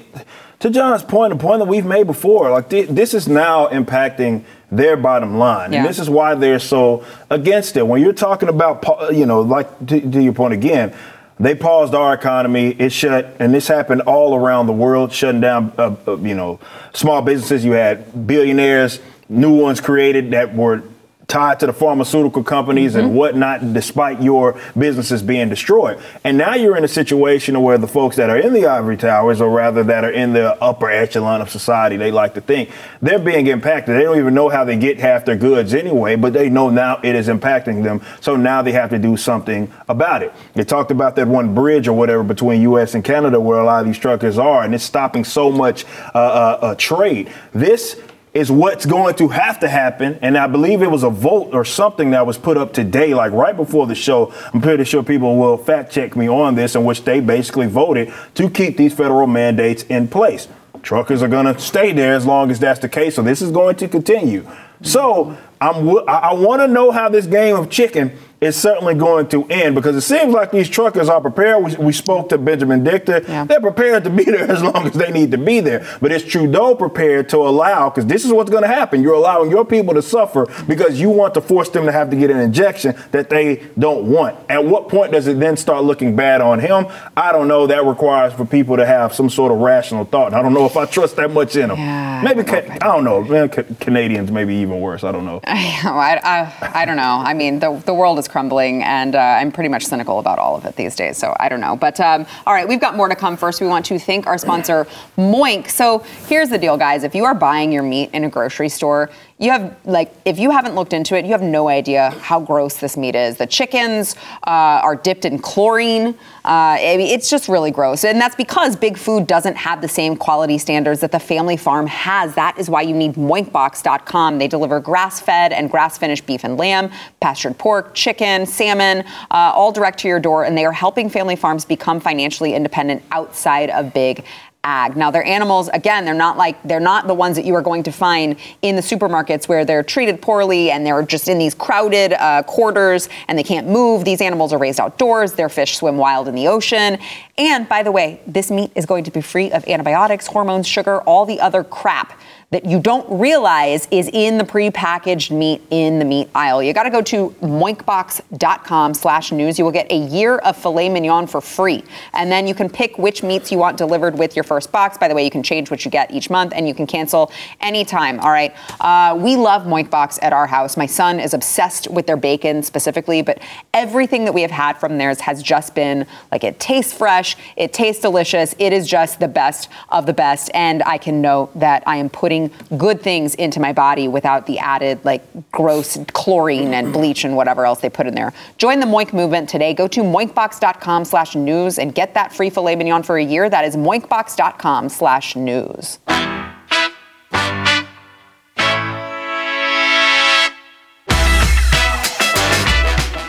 to 0.61 0.71
John's 0.71 1.03
point, 1.03 1.33
the 1.33 1.39
point 1.39 1.59
that 1.59 1.67
we've 1.67 1.85
made 1.85 2.07
before, 2.07 2.51
like 2.51 2.71
thi- 2.71 2.83
this 2.83 3.15
is 3.15 3.27
now 3.29 3.67
impacting 3.69 4.45
their 4.71 4.97
bottom 4.97 5.37
line, 5.37 5.73
Yeah. 5.73 5.81
and 5.81 5.89
this 5.89 5.99
is 5.99 6.09
why 6.09 6.35
they're 6.35 6.59
so 6.61 7.05
against 7.29 7.77
it. 7.77 7.87
When 7.87 8.01
you're 8.01 8.13
talking 8.13 8.49
about, 8.49 9.13
you 9.15 9.27
know, 9.27 9.41
like 9.41 9.87
to, 9.89 10.01
to 10.01 10.23
your 10.23 10.33
point 10.33 10.55
again. 10.55 10.95
They 11.43 11.57
paused 11.57 11.93
our 11.93 12.15
economy. 12.15 12.69
It 12.79 12.93
shut, 12.93 13.35
and 13.41 13.53
this 13.53 13.67
happened 13.67 14.03
all 14.03 14.37
around 14.37 14.69
the 14.69 14.73
world, 14.73 15.13
shutting 15.13 15.41
down, 15.41 15.73
uh, 15.77 15.97
uh, 16.07 16.17
you 16.19 16.37
know, 16.37 16.61
small 16.93 17.21
businesses. 17.21 17.65
You 17.65 17.73
had 17.73 18.29
billionaires, 18.29 19.01
new 19.29 19.53
ones 19.53 19.81
created 19.81 20.31
that 20.31 20.55
were 20.55 20.85
tied 21.33 21.59
to 21.59 21.67
the 21.67 21.73
pharmaceutical 21.73 22.45
companies 22.45 22.95
and 22.95 23.15
whatnot, 23.15 23.73
despite 23.73 24.21
your 24.21 24.61
businesses 24.77 25.23
being 25.23 25.49
destroyed. 25.49 25.99
And 26.25 26.37
now 26.37 26.55
you're 26.55 26.77
in 26.77 26.85
a 26.85 26.89
situation 26.89 27.63
where 27.63 27.79
the 27.79 27.89
folks 27.89 28.17
that 28.17 28.29
are 28.29 28.37
in 28.37 28.53
the 28.53 28.67
ivory 28.67 28.99
towers, 28.99 29.41
or 29.41 29.49
rather 29.49 29.83
that 29.85 30.05
are 30.05 30.11
in 30.11 30.35
the 30.35 30.63
upper 30.63 30.91
echelon 30.91 31.41
of 31.41 31.49
society, 31.49 31.97
they 31.97 32.11
like 32.11 32.35
to 32.35 32.43
think, 32.43 32.71
they're 33.01 33.19
being 33.19 33.47
impacted. 33.47 33.97
They 33.97 34.03
don't 34.03 34.19
even 34.19 34.35
know 34.35 34.51
how 34.51 34.65
they 34.65 34.77
get 34.77 35.01
half 35.01 35.25
their 35.25 35.37
goods 35.37 35.73
anyway, 35.73 36.17
but 36.17 36.35
they 36.35 36.51
know 36.51 36.69
now 36.69 37.01
it 37.03 37.15
is 37.15 37.29
impacting 37.29 37.83
them. 37.83 38.03
So 38.21 38.37
now 38.37 38.61
they 38.61 38.73
have 38.73 38.91
to 38.91 38.99
do 38.99 39.17
something 39.17 39.73
about 39.89 40.23
it. 40.23 40.35
They 40.53 40.65
talked 40.65 40.91
about 40.91 41.17
that 41.17 41.27
one 41.27 41.55
bridge 41.55 41.89
or 41.89 41.95
whatever 41.95 42.23
between 42.23 42.61
U.S. 42.61 42.95
and 42.95 43.03
Canada 43.03 43.41
where 43.41 43.59
a 43.59 43.65
lot 43.65 43.81
of 43.81 43.87
these 43.87 43.99
truckers 43.99 44.37
are, 44.37 44.65
and 44.65 44.75
it's 44.75 44.85
stopping 44.85 45.25
so 45.25 45.51
much 45.51 45.87
uh, 46.15 46.19
uh, 46.19 46.59
uh, 46.61 46.75
trade. 46.75 47.33
This 47.55 47.99
is 48.35 48.51
what's 48.51 48.87
going 48.87 49.15
to 49.17 49.29
have 49.29 49.61
to 49.61 49.69
happen. 49.69 50.19
And 50.23 50.39
I 50.39 50.47
believe 50.47 50.81
it 50.83 50.91
was 50.91 51.03
a 51.03 51.11
vote 51.11 51.51
or 51.53 51.65
something 51.65 52.11
that 52.11 52.27
was 52.27 52.39
put 52.39 52.57
up 52.57 52.73
today, 52.73 53.13
like 53.13 53.33
right 53.33 53.55
before 53.55 53.87
the 53.87 53.95
show. 53.95 54.33
I'm 54.55 54.61
pretty 54.61 54.85
sure 54.85 55.03
people 55.03 55.37
will 55.37 55.59
fact 55.59 55.93
check 55.93 56.17
me 56.17 56.29
on 56.29 56.55
this, 56.55 56.75
in 56.75 56.85
which 56.85 57.05
they 57.05 57.21
basically 57.21 57.67
voted 57.67 58.13
to 58.35 58.49
keep 58.49 58.77
these 58.77 58.95
federal 58.95 59.27
mandates 59.27 59.83
in 59.85 60.09
place. 60.09 60.49
Truckers 60.83 61.23
are 61.23 61.29
going 61.29 61.47
to 61.47 61.59
stay 61.61 61.93
there 61.93 62.15
as 62.15 62.25
long 62.25 62.51
as 62.51 62.59
that's 62.59 62.81
the 62.81 62.89
case. 62.89 63.15
So 63.15 63.23
this 63.23 63.43
is 63.43 63.51
going 63.51 63.77
to 63.77 63.89
continue. 63.89 64.49
So 64.83 65.37
I'm, 65.61 65.89
I, 66.09 66.31
I 66.31 66.33
want 66.33 66.61
to 66.63 66.69
know 66.69 66.91
how 66.91 67.09
this 67.09 67.27
game 67.27 67.55
of 67.55 67.71
chicken 67.71 68.17
is 68.43 68.57
certainly 68.57 68.95
going 68.95 69.29
to 69.29 69.45
end 69.45 69.77
because 69.77 69.95
it 69.95 70.01
seems 70.01 70.35
like 70.35 70.51
these 70.51 70.69
truckers 70.69 71.09
are 71.09 71.21
prepared. 71.21 71.63
We, 71.65 71.77
we 71.77 71.93
spoke 71.93 72.29
to 72.31 72.39
Benjamin 72.39 72.83
Dichter. 72.83 73.25
Yeah. 73.29 73.45
They're 73.45 73.61
prepared 73.61 74.03
to 74.03 74.11
be 74.11 74.25
there 74.35 74.51
as 74.51 74.63
long 74.65 74.85
as 74.89 74.95
they 74.95 75.13
need 75.13 75.31
to 75.31 75.39
be 75.39 75.61
there. 75.61 75.87
But 76.01 76.11
is 76.11 76.25
Trudeau 76.25 76.75
prepared 76.75 77.29
to 77.29 77.37
allow, 77.39 77.89
because 77.89 78.05
this 78.07 78.25
is 78.25 78.33
what's 78.33 78.51
going 78.51 78.65
to 78.65 78.69
happen. 78.69 79.01
You're 79.01 79.15
allowing 79.15 79.49
your 79.51 79.65
people 79.65 79.95
to 79.95 80.03
suffer 80.03 80.47
because 80.67 81.01
you 81.01 81.09
want 81.09 81.35
to 81.35 81.41
force 81.41 81.69
them 81.69 81.87
to 81.87 81.93
have 81.93 82.11
to 82.11 82.17
get 82.17 82.31
an 82.31 82.39
injection 82.41 82.97
that 83.13 83.31
they 83.31 83.63
don't 83.79 84.11
want. 84.11 84.37
At 84.51 84.65
what 84.65 84.89
point 84.89 85.13
does 85.13 85.29
it 85.29 85.39
then 85.39 85.57
start 85.57 85.85
looking 85.85 86.17
bad 86.17 86.41
on 86.41 86.59
him? 86.59 86.87
I 87.17 87.31
don't 87.31 87.47
know. 87.47 87.69
That 87.69 87.85
requires 87.85 88.33
for 88.33 88.45
people 88.45 88.77
to 88.77 88.85
have 88.85 89.15
some 89.15 89.31
sort 89.31 89.53
of 89.53 89.59
rational 89.59 90.05
thought. 90.05 90.29
And 90.29 90.35
I 90.37 90.43
don't 90.43 90.53
know 90.53 90.67
if 90.67 90.77
I 90.77 90.87
trust 90.87 91.15
that 91.17 91.31
much 91.31 91.55
in 91.55 91.69
them. 91.69 91.79
Yeah, 91.79 92.23
maybe, 92.25 92.41
I 92.41 92.45
don't 92.45 92.69
know. 92.69 92.75
I 92.81 92.89
don't 92.89 93.05
know. 93.05 93.23
Man, 93.23 93.49
ca- 93.51 93.65
Canadians 93.79 94.33
maybe 94.33 94.57
even 94.57 94.81
worse. 94.81 95.05
I 95.05 95.13
don't 95.13 95.25
know. 95.25 95.41
I, 95.45 96.21
I, 96.65 96.83
I 96.83 96.85
don't 96.85 96.97
know. 96.97 97.23
I 97.25 97.35
mean, 97.35 97.61
the, 97.61 97.81
the 97.87 97.95
world 97.95 98.19
is 98.19 98.29
crumbling, 98.33 98.83
and 98.83 99.15
uh, 99.15 99.19
I'm 99.19 99.53
pretty 99.53 99.69
much 99.69 99.85
cynical 99.85 100.19
about 100.19 100.39
all 100.39 100.57
of 100.57 100.65
it 100.65 100.75
these 100.75 100.97
days. 100.97 101.19
So 101.19 101.37
I 101.39 101.49
don't 101.51 101.61
know. 101.61 101.77
But 101.77 102.01
um, 102.01 102.27
all 102.47 102.55
right, 102.55 102.67
we've 102.67 102.81
got 102.81 102.97
more 102.97 103.09
to 103.09 103.15
come. 103.15 103.37
First, 103.37 103.61
we 103.61 103.67
want 103.67 103.85
to 103.87 103.99
thank 103.99 104.27
our 104.27 104.39
sponsor, 104.39 104.87
Moink. 105.17 105.69
So 105.69 105.99
here's 106.27 106.49
the 106.49 106.59
deal, 106.59 106.77
guys. 106.77 107.05
If 107.05 107.15
you 107.15 107.25
are 107.27 107.35
buying 107.35 107.71
your 107.71 107.83
meat 107.83 108.11
in 108.13 108.25
a 108.25 108.31
grocery 108.31 108.71
store, 108.71 109.11
You 109.43 109.51
have 109.51 109.77
like, 109.85 110.15
if 110.25 110.39
you 110.39 110.53
haven't 110.53 110.77
looked 110.77 110.93
into 110.93 111.19
it, 111.19 111.25
you 111.25 111.33
have 111.33 111.43
no 111.43 111.69
idea 111.69 112.11
how 112.21 112.39
gross 112.39 112.77
this 112.77 112.97
meat 112.97 113.17
is. 113.17 113.39
The 113.39 113.47
chickens 113.47 114.15
uh, 114.47 114.79
are 114.85 114.95
dipped 114.95 115.25
in 115.25 115.41
chlorine. 115.41 116.15
Uh, 116.45 116.79
I 116.79 116.95
mean, 116.97 117.09
it's 117.09 117.29
just 117.29 117.49
really 117.49 117.73
gross, 117.73 118.05
and 118.05 118.21
that's 118.21 118.37
because 118.37 118.77
Big 118.77 118.97
Food 118.97 119.27
doesn't 119.27 119.57
have 119.57 119.81
the 119.81 119.89
same 119.89 120.15
quality 120.15 120.59
standards 120.59 121.01
that 121.01 121.11
the 121.11 121.19
family 121.19 121.57
farm 121.57 121.89
has. 121.89 122.37
That 122.37 122.57
is 122.57 122.71
why 122.71 122.83
you 122.83 122.95
need 122.95 123.15
Moinkbox.com. 123.15 124.39
They 124.39 124.47
deliver 124.47 124.79
grass-fed 124.79 125.53
and 125.53 125.69
grass-finished 125.69 126.25
beef 126.25 126.45
and 126.45 126.57
lamb, 126.57 126.93
pastured 127.21 127.59
pork, 127.59 127.97
chicken, 127.97 128.47
salmon, 128.47 129.01
uh, 129.33 129.53
all 129.55 129.73
direct 129.73 129.99
to 130.01 130.09
your 130.09 130.21
door, 130.21 130.45
and 130.45 130.57
they 130.57 130.65
are 130.65 130.73
helping 130.73 131.11
family 131.11 131.35
farms 131.35 131.65
become 131.65 131.99
financially 131.99 132.55
independent 132.55 133.03
outside 133.11 133.71
of 133.71 133.93
big 133.93 134.25
ag. 134.65 134.97
Now 134.97 135.11
their 135.11 135.25
animals, 135.25 135.69
again, 135.69 136.05
they're 136.05 136.15
not 136.15 136.37
like 136.37 136.63
they're 136.63 136.79
not 136.79 137.09
the 137.09 137.15
ones 137.15 137.37
that 137.37 137.45
you 137.45 137.55
are 137.55 137.63
going 137.63 137.83
to 137.83 137.93
find 137.93 138.37
in 138.63 138.77
the 138.77 138.83
supermarkets 138.83 139.49
where 139.49 139.65
they're 139.65 139.83
treated 139.83 140.23
poorly 140.23 140.71
and 140.71 140.87
they're 140.87 141.03
just 141.03 141.29
in 141.29 141.39
these 141.39 141.55
crowded 141.55 142.13
uh, 142.13 142.45
quarters 142.45 143.09
and 143.27 143.37
they 143.37 143.43
can't 143.43 143.67
move. 143.67 144.05
These 144.05 144.21
animals 144.21 144.53
are 144.53 144.59
raised 144.59 144.79
outdoors. 144.79 145.33
Their 145.33 145.49
fish 145.49 145.77
swim 145.77 145.97
wild 145.97 146.29
in 146.29 146.35
the 146.37 146.47
ocean. 146.47 146.99
And 147.39 147.69
by 147.69 147.83
the 147.83 147.91
way, 147.91 148.21
this 148.27 148.51
meat 148.51 148.71
is 148.77 148.87
going 148.87 149.05
to 149.05 149.11
be 149.11 149.21
free 149.21 149.51
of 149.51 149.67
antibiotics, 149.67 150.29
hormones, 150.29 150.69
sugar, 150.69 151.01
all 151.01 151.27
the 151.27 151.41
other 151.41 151.65
crap 151.65 152.13
that 152.53 152.67
you 152.67 152.79
don't 152.79 153.07
realize 153.19 153.89
is 153.91 154.11
in 154.13 154.37
the 154.37 154.45
prepackaged 154.45 155.31
meat 155.31 155.63
in 155.71 155.99
the 155.99 156.05
meat 156.05 156.29
aisle. 156.35 156.63
You 156.63 156.75
got 156.75 156.83
to 156.83 156.91
go 156.91 157.01
to 157.01 157.31
moinkbox.com 157.41 158.93
slash 158.93 159.33
news. 159.33 159.59
You 159.59 159.65
will 159.65 159.73
get 159.73 159.91
a 159.91 159.97
year 159.97 160.37
of 160.37 160.55
filet 160.55 160.91
mignon 160.91 161.27
for 161.27 161.41
free. 161.41 161.83
And 162.13 162.31
then 162.31 162.47
you 162.47 162.55
can 162.55 162.69
pick 162.69 162.99
which 162.99 163.23
meats 163.23 163.51
you 163.51 163.57
want 163.57 163.79
delivered 163.79 164.19
with 164.19 164.37
your 164.37 164.43
first 164.43 164.71
box. 164.71 164.99
By 164.99 165.09
the 165.09 165.15
way, 165.15 165.25
you 165.25 165.31
can 165.31 165.43
change 165.43 165.71
what 165.71 165.87
you 165.87 165.91
get 165.91 166.11
each 166.11 166.29
month 166.29 166.53
and 166.55 166.69
you 166.69 166.75
can 166.75 166.87
cancel 166.87 167.33
anytime. 167.61 168.21
All 168.21 168.31
right. 168.31 168.55
Uh, 168.81 169.17
we 169.19 169.37
love 169.37 169.63
Moinkbox 169.63 170.19
at 170.21 170.35
our 170.35 170.47
house. 170.47 170.77
My 170.77 170.87
son 170.87 171.21
is 171.21 171.33
obsessed 171.33 171.91
with 171.91 172.07
their 172.07 172.19
bacon 172.19 172.63
specifically, 172.63 173.23
but 173.23 173.39
everything 173.73 174.27
that 174.27 174.35
we 174.35 174.43
have 174.43 174.51
had 174.51 174.79
from 174.79 174.99
theirs 174.99 175.21
has 175.21 175.43
just 175.43 175.75
been 175.75 176.07
like 176.31 176.45
it 176.45 176.61
tastes 176.61 176.93
fresh, 176.93 177.35
it 177.57 177.73
tastes 177.73 178.03
delicious. 178.03 178.55
It 178.59 178.75
is 178.75 178.87
just 178.87 179.21
the 179.21 179.29
best 179.29 179.71
of 179.89 180.05
the 180.05 180.13
best. 180.13 180.51
And 180.53 180.83
I 180.83 180.99
can 180.99 181.23
know 181.23 181.49
that 181.55 181.83
I 181.87 181.97
am 181.97 182.11
putting 182.11 182.42
good 182.77 183.03
things 183.03 183.35
into 183.35 183.61
my 183.61 183.73
body 183.73 184.09
without 184.09 184.47
the 184.47 184.59
added 184.59 185.05
like 185.05 185.23
gross 185.51 185.99
chlorine 186.13 186.75
and 186.75 186.93
bleach 186.93 187.25
and 187.25 187.37
whatever 187.37 187.67
else 187.67 187.81
they 187.81 187.91
put 187.91 188.07
in 188.07 188.15
there. 188.15 188.33
Join 188.59 188.81
the 188.81 188.87
Moink 188.87 189.13
movement 189.13 189.49
today. 189.49 189.75
Go 189.75 189.89
to 189.89 190.01
moinkbox.com 190.01 191.05
slash 191.05 191.35
news 191.35 191.79
and 191.79 191.95
get 191.95 192.15
that 192.15 192.33
free 192.35 192.51
filet 192.51 192.77
mignon 192.77 193.03
for 193.03 193.17
a 193.17 193.25
year. 193.25 193.51
That 193.51 193.65
is 193.65 193.77
moinkbox.com 193.77 194.89
slash 194.89 195.37
news. 195.37 195.99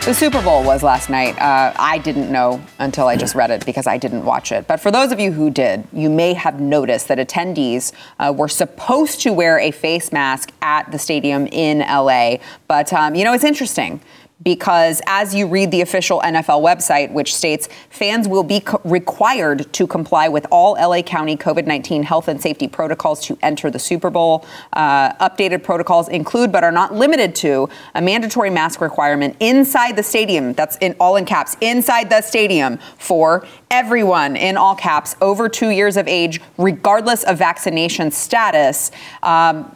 The 0.04 0.12
Super 0.12 0.42
Bowl 0.42 0.62
was 0.62 0.82
last 0.82 1.08
night. 1.08 1.34
Uh, 1.40 1.72
I 1.76 1.96
didn't 1.96 2.30
know 2.30 2.62
until 2.78 3.06
I 3.06 3.16
just 3.16 3.34
read 3.34 3.50
it 3.50 3.64
because 3.64 3.86
I 3.86 3.96
didn't 3.96 4.26
watch 4.26 4.52
it. 4.52 4.66
But 4.66 4.78
for 4.78 4.90
those 4.90 5.12
of 5.12 5.18
you 5.18 5.32
who 5.32 5.48
did, 5.48 5.88
you 5.94 6.10
may 6.10 6.34
have 6.34 6.60
noticed 6.60 7.08
that 7.08 7.16
attendees 7.16 7.90
uh, 8.18 8.30
were 8.36 8.48
supposed 8.48 9.22
to 9.22 9.32
wear 9.32 9.58
a 9.58 9.70
face 9.70 10.12
mask 10.12 10.52
at 10.60 10.92
the 10.92 10.98
stadium 10.98 11.46
in 11.46 11.78
LA. 11.78 12.36
But, 12.68 12.92
um, 12.92 13.14
you 13.14 13.24
know, 13.24 13.32
it's 13.32 13.44
interesting 13.44 14.02
because 14.42 15.00
as 15.06 15.34
you 15.34 15.46
read 15.46 15.70
the 15.70 15.80
official 15.80 16.20
NFL 16.20 16.60
website, 16.60 17.12
which 17.12 17.34
states 17.34 17.68
fans 17.88 18.26
will 18.26 18.42
be 18.42 18.60
co- 18.60 18.80
required 18.84 19.72
to 19.72 19.86
comply 19.86 20.28
with 20.28 20.46
all 20.50 20.72
LA 20.74 21.02
County 21.02 21.36
COVID 21.36 21.66
19 21.66 22.02
health 22.02 22.28
and 22.28 22.40
safety 22.40 22.66
protocols 22.66 23.24
to 23.26 23.38
enter 23.42 23.70
the 23.70 23.78
Super 23.78 24.10
Bowl. 24.10 24.44
Uh, 24.72 25.12
updated 25.14 25.62
protocols 25.62 26.08
include, 26.08 26.50
but 26.50 26.64
are 26.64 26.72
not 26.72 26.94
limited 26.94 27.34
to, 27.36 27.68
a 27.94 28.02
mandatory 28.02 28.50
mask 28.50 28.80
requirement 28.80 29.36
inside 29.40 29.96
the 29.96 30.02
stadium. 30.02 30.52
That's 30.52 30.76
in 30.78 30.96
all 30.98 31.16
in 31.16 31.24
caps, 31.24 31.56
inside 31.60 32.10
the 32.10 32.20
stadium 32.20 32.78
for 32.98 33.46
everyone 33.70 34.36
in 34.36 34.56
all 34.56 34.74
caps 34.74 35.16
over 35.20 35.48
two 35.48 35.70
years 35.70 35.96
of 35.96 36.08
age, 36.08 36.40
regardless 36.58 37.22
of 37.24 37.38
vaccination 37.38 38.10
status. 38.10 38.90
Um, 39.22 39.74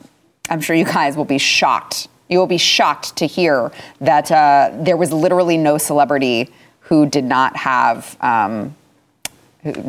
I'm 0.51 0.61
sure 0.61 0.75
you 0.75 0.85
guys 0.85 1.17
will 1.17 1.25
be 1.25 1.39
shocked 1.39 2.09
you 2.29 2.39
will 2.39 2.47
be 2.47 2.59
shocked 2.59 3.17
to 3.17 3.27
hear 3.27 3.73
that 4.01 4.31
uh, 4.31 4.71
there 4.75 4.97
was 4.97 5.13
literally 5.13 5.57
no 5.57 5.79
celebrity 5.79 6.51
who 6.81 7.07
did 7.07 7.25
not 7.25 7.57
have 7.57 8.17
um, 8.21 8.75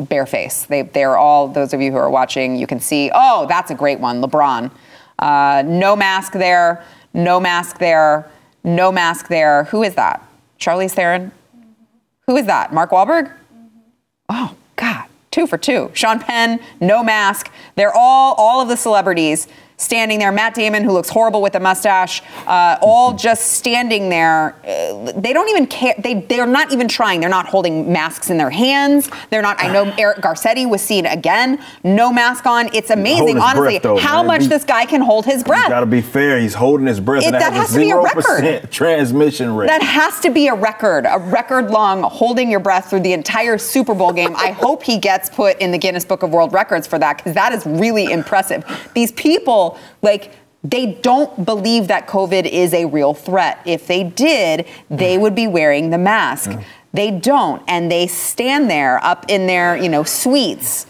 bare 0.08 0.26
face. 0.26 0.64
They, 0.66 0.82
they're 0.82 1.16
all, 1.16 1.48
those 1.48 1.72
of 1.72 1.80
you 1.80 1.90
who 1.90 1.96
are 1.96 2.10
watching, 2.10 2.56
you 2.56 2.66
can 2.66 2.80
see, 2.80 3.10
oh, 3.14 3.46
that's 3.48 3.70
a 3.70 3.74
great 3.74 4.00
one, 4.00 4.22
LeBron. 4.22 4.70
Uh, 5.18 5.62
no 5.66 5.96
mask 5.96 6.32
there, 6.32 6.84
no 7.14 7.40
mask 7.40 7.78
there, 7.78 8.30
no 8.64 8.90
mask 8.92 9.28
there. 9.28 9.64
Who 9.64 9.82
is 9.82 9.94
that? 9.94 10.26
Charlize 10.58 10.92
Theron? 10.92 11.32
Who 12.26 12.36
is 12.36 12.46
that? 12.46 12.72
Mark 12.72 12.90
Wahlberg? 12.90 13.32
Oh, 14.28 14.54
God, 14.76 15.06
two 15.30 15.46
for 15.46 15.58
two. 15.58 15.90
Sean 15.94 16.20
Penn, 16.20 16.60
no 16.80 17.02
mask. 17.02 17.50
They're 17.76 17.94
all, 17.94 18.34
all 18.34 18.60
of 18.60 18.68
the 18.68 18.76
celebrities 18.76 19.48
standing 19.80 20.18
there. 20.18 20.30
Matt 20.30 20.54
Damon, 20.54 20.84
who 20.84 20.92
looks 20.92 21.08
horrible 21.08 21.42
with 21.42 21.54
a 21.54 21.60
mustache, 21.60 22.22
uh, 22.46 22.78
all 22.82 23.12
just 23.28 23.52
standing 23.54 24.08
there. 24.08 24.54
Uh, 24.64 25.12
they 25.12 25.32
don't 25.32 25.48
even 25.48 25.66
care. 25.66 25.94
They 25.98 26.14
they're 26.14 26.46
not 26.46 26.72
even 26.72 26.86
trying. 26.88 27.20
They're 27.20 27.28
not 27.28 27.46
holding 27.46 27.92
masks 27.92 28.30
in 28.30 28.36
their 28.38 28.50
hands. 28.50 29.10
They're 29.30 29.42
not. 29.42 29.60
I 29.60 29.72
know 29.72 29.92
Eric 29.98 30.18
Garcetti 30.18 30.68
was 30.68 30.82
seen 30.82 31.06
again, 31.06 31.58
no 31.82 32.12
mask 32.12 32.46
on. 32.46 32.68
It's 32.74 32.90
amazing, 32.90 33.38
honestly, 33.38 33.78
breath, 33.78 33.82
though, 33.82 33.96
how 33.98 34.18
man. 34.22 34.26
much 34.26 34.42
He- 34.42 34.48
this 34.48 34.64
guy 34.64 34.84
can 34.86 35.00
hold 35.00 35.24
his 35.24 35.42
breath. 35.42 35.68
Got 35.68 35.80
to 35.80 35.86
be 35.86 36.00
fair. 36.02 36.38
He's 36.38 36.54
holding 36.54 36.86
his 36.86 37.00
breath, 37.00 37.22
It- 37.22 37.26
and 37.26 37.34
that 37.36 37.52
has, 37.52 37.72
to 37.72 37.78
be 37.78 37.90
a 37.90 37.94
0% 37.94 38.02
record. 38.14 38.70
transmission 38.70 39.54
rate. 39.54 39.66
That 39.68 39.82
has 39.82 40.20
to 40.20 40.30
be 40.30 40.48
a 40.48 40.54
record, 40.54 41.06
a 41.08 41.18
record 41.18 41.70
long 41.70 42.02
holding 42.02 42.50
your 42.50 42.60
breath 42.60 42.90
through 42.90 43.00
the 43.00 43.12
entire 43.12 43.58
Super 43.58 43.94
Bowl 43.94 44.12
game. 44.12 44.34
I 44.36 44.50
hope 44.52 44.82
he 44.82 44.98
gets 44.98 45.28
put 45.30 45.58
in 45.58 45.70
the 45.70 45.78
Guinness 45.78 46.04
Book 46.04 46.22
of 46.22 46.30
World 46.30 46.52
Records 46.52 46.86
for 46.86 46.98
that 46.98 47.16
because 47.16 47.34
that 47.34 47.52
is 47.52 47.64
really 47.66 48.10
impressive. 48.12 48.64
These 48.94 49.12
people, 49.12 49.69
like, 50.02 50.34
they 50.62 50.92
don't 50.92 51.44
believe 51.44 51.88
that 51.88 52.06
COVID 52.06 52.44
is 52.44 52.74
a 52.74 52.84
real 52.84 53.14
threat. 53.14 53.60
If 53.64 53.86
they 53.86 54.04
did, 54.04 54.66
they 54.90 55.16
would 55.16 55.34
be 55.34 55.46
wearing 55.46 55.90
the 55.90 55.98
mask. 55.98 56.50
They 56.92 57.10
don't, 57.10 57.62
and 57.68 57.90
they 57.90 58.06
stand 58.06 58.68
there 58.68 59.02
up 59.04 59.24
in 59.28 59.46
their, 59.46 59.76
you 59.76 59.88
know, 59.88 60.02
suites 60.02 60.86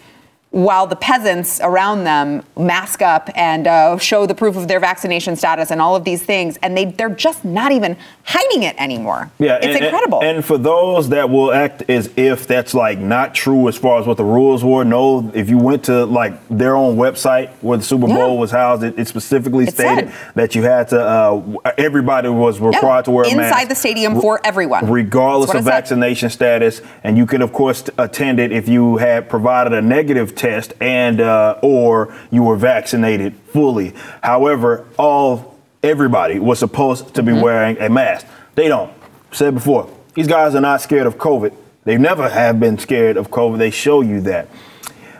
while 0.50 0.84
the 0.84 0.96
peasants 0.96 1.60
around 1.62 2.02
them 2.02 2.42
mask 2.58 3.02
up 3.02 3.30
and 3.36 3.68
uh, 3.68 3.96
show 3.98 4.26
the 4.26 4.34
proof 4.34 4.56
of 4.56 4.66
their 4.66 4.80
vaccination 4.80 5.36
status 5.36 5.70
and 5.70 5.80
all 5.80 5.94
of 5.94 6.02
these 6.04 6.24
things, 6.24 6.58
and 6.62 6.76
they 6.76 6.86
they're 6.86 7.08
just 7.08 7.44
not 7.44 7.70
even 7.70 7.96
hiding 8.24 8.64
it 8.64 8.74
anymore. 8.78 9.30
Yeah, 9.38 9.56
it's 9.62 9.66
and- 9.76 9.84
incredible. 9.84 10.22
And, 10.22 10.44
for 10.44 10.58
those 10.58 11.10
that 11.10 11.28
will 11.30 11.52
act 11.52 11.82
as 11.88 12.10
if 12.16 12.46
that's 12.46 12.74
like 12.74 12.98
not 12.98 13.34
true 13.34 13.68
as 13.68 13.76
far 13.76 14.00
as 14.00 14.06
what 14.06 14.16
the 14.16 14.24
rules 14.24 14.64
were, 14.64 14.84
no. 14.84 15.30
If 15.34 15.48
you 15.50 15.58
went 15.58 15.84
to 15.84 16.04
like 16.06 16.32
their 16.48 16.74
own 16.74 16.96
website 16.96 17.50
where 17.60 17.76
the 17.78 17.84
Super 17.84 18.08
Yeah. 18.08 18.16
Bowl 18.16 18.38
was 18.38 18.50
housed, 18.50 18.82
it, 18.82 18.98
it 18.98 19.06
specifically 19.06 19.64
It 19.66 19.74
stated 19.74 20.10
said. 20.10 20.32
that 20.34 20.54
you 20.54 20.62
had 20.62 20.88
to. 20.88 21.00
Uh, 21.00 21.42
everybody 21.78 22.28
was 22.28 22.58
Yeah, 22.58 22.68
required 22.68 23.04
to 23.04 23.10
wear 23.12 23.24
a 23.26 23.36
mask 23.36 23.52
inside 23.52 23.68
the 23.68 23.74
stadium 23.74 24.20
for 24.20 24.40
everyone. 24.44 24.90
regardless 24.90 25.52
of 25.54 25.62
vaccination 25.64 26.30
status. 26.30 26.80
And 27.04 27.16
you 27.16 27.26
could, 27.26 27.42
of 27.42 27.52
course, 27.52 27.84
attend 27.98 28.40
it 28.40 28.50
if 28.50 28.68
you 28.68 28.96
had 28.96 29.28
provided 29.28 29.72
a 29.74 29.82
negative 29.82 30.34
test 30.40 30.72
and 30.80 31.20
uh, 31.20 31.58
or 31.62 32.14
you 32.30 32.42
were 32.42 32.56
vaccinated 32.56 33.34
fully. 33.52 33.94
However, 34.22 34.86
all 34.98 35.58
everybody 35.82 36.38
was 36.38 36.58
supposed 36.58 37.14
to 37.14 37.22
be 37.22 37.32
Mm-hmm. 37.32 37.40
wearing 37.42 37.78
a 37.78 37.88
mask. 37.88 38.26
They 38.54 38.68
don't. 38.68 38.92
Said 39.32 39.54
before, 39.54 39.88
these 40.14 40.26
guys 40.26 40.54
are 40.56 40.60
not 40.60 40.80
scared 40.80 41.06
of 41.06 41.16
COVID. 41.16 41.54
They 41.84 41.96
never 41.96 42.28
have 42.28 42.58
been 42.58 42.76
scared 42.78 43.16
of 43.16 43.30
COVID. 43.30 43.58
They 43.58 43.70
show 43.70 44.00
you 44.00 44.20
that. 44.22 44.48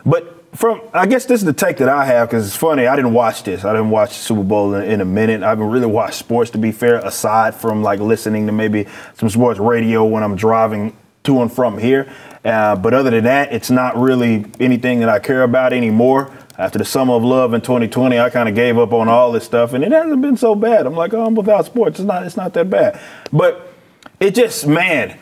But 0.05 0.23
from, 0.57 0.81
I 0.93 1.07
guess 1.07 1.27
this 1.27 1.41
is 1.41 1.47
the 1.47 1.53
take 1.53 1.77
that 1.77 1.89
I 1.89 2.05
have 2.05 2.29
because 2.29 2.47
it's 2.47 2.57
funny. 2.57 2.87
I 2.89 2.97
didn't 2.97 3.13
watch 3.15 3.45
this. 3.45 3.65
I 3.65 3.73
didn't 3.73 3.91
watch 3.91 4.11
the 4.11 4.17
Super 4.25 4.43
Bowl 4.43 4.75
in, 4.75 4.83
in 4.91 5.01
a 5.01 5.05
minute. 5.05 5.43
I 5.45 5.51
haven't 5.51 5.69
really 5.71 5.87
watched 5.87 6.17
sports 6.17 6.51
to 6.51 6.59
be 6.59 6.73
fair, 6.73 6.97
aside 6.97 7.55
from 7.55 7.83
like 7.85 8.01
listening 8.01 8.47
to 8.47 8.53
maybe 8.53 8.87
some 9.15 9.29
sports 9.31 9.61
radio 9.61 10.05
when 10.05 10.23
I'm 10.25 10.35
driving 10.35 10.97
to 11.25 11.43
and 11.43 11.53
from 11.53 11.79
here. 11.79 12.13
Uh, 12.45 12.75
but 12.77 12.95
other 12.95 13.11
than 13.11 13.25
that, 13.25 13.53
it's 13.53 13.71
not 13.71 13.97
really 13.99 14.47
anything 14.59 15.01
that 15.01 15.09
I 15.09 15.19
care 15.19 15.43
about 15.43 15.73
anymore. 15.73 16.33
After 16.59 16.79
the 16.79 16.85
summer 16.85 17.15
of 17.15 17.23
love 17.25 17.55
in 17.55 17.61
2020, 17.61 18.19
I 18.19 18.31
kind 18.31 18.49
of 18.49 18.55
gave 18.55 18.79
up 18.79 18.93
on 18.93 19.09
all 19.09 19.33
this 19.33 19.45
stuff, 19.45 19.73
and 19.73 19.83
it 19.83 19.93
hasn't 19.93 20.21
been 20.21 20.37
so 20.37 20.55
bad. 20.55 20.87
I'm 20.87 20.95
like, 20.95 21.15
oh, 21.15 21.25
I'm 21.25 21.35
without 21.35 21.65
sports. 21.67 21.99
It's 21.99 22.07
not. 22.07 22.25
It's 22.25 22.37
not 22.37 22.53
that 22.55 22.69
bad. 22.69 23.01
But 23.33 23.73
it 24.19 24.35
just, 24.35 24.67
man, 24.67 25.19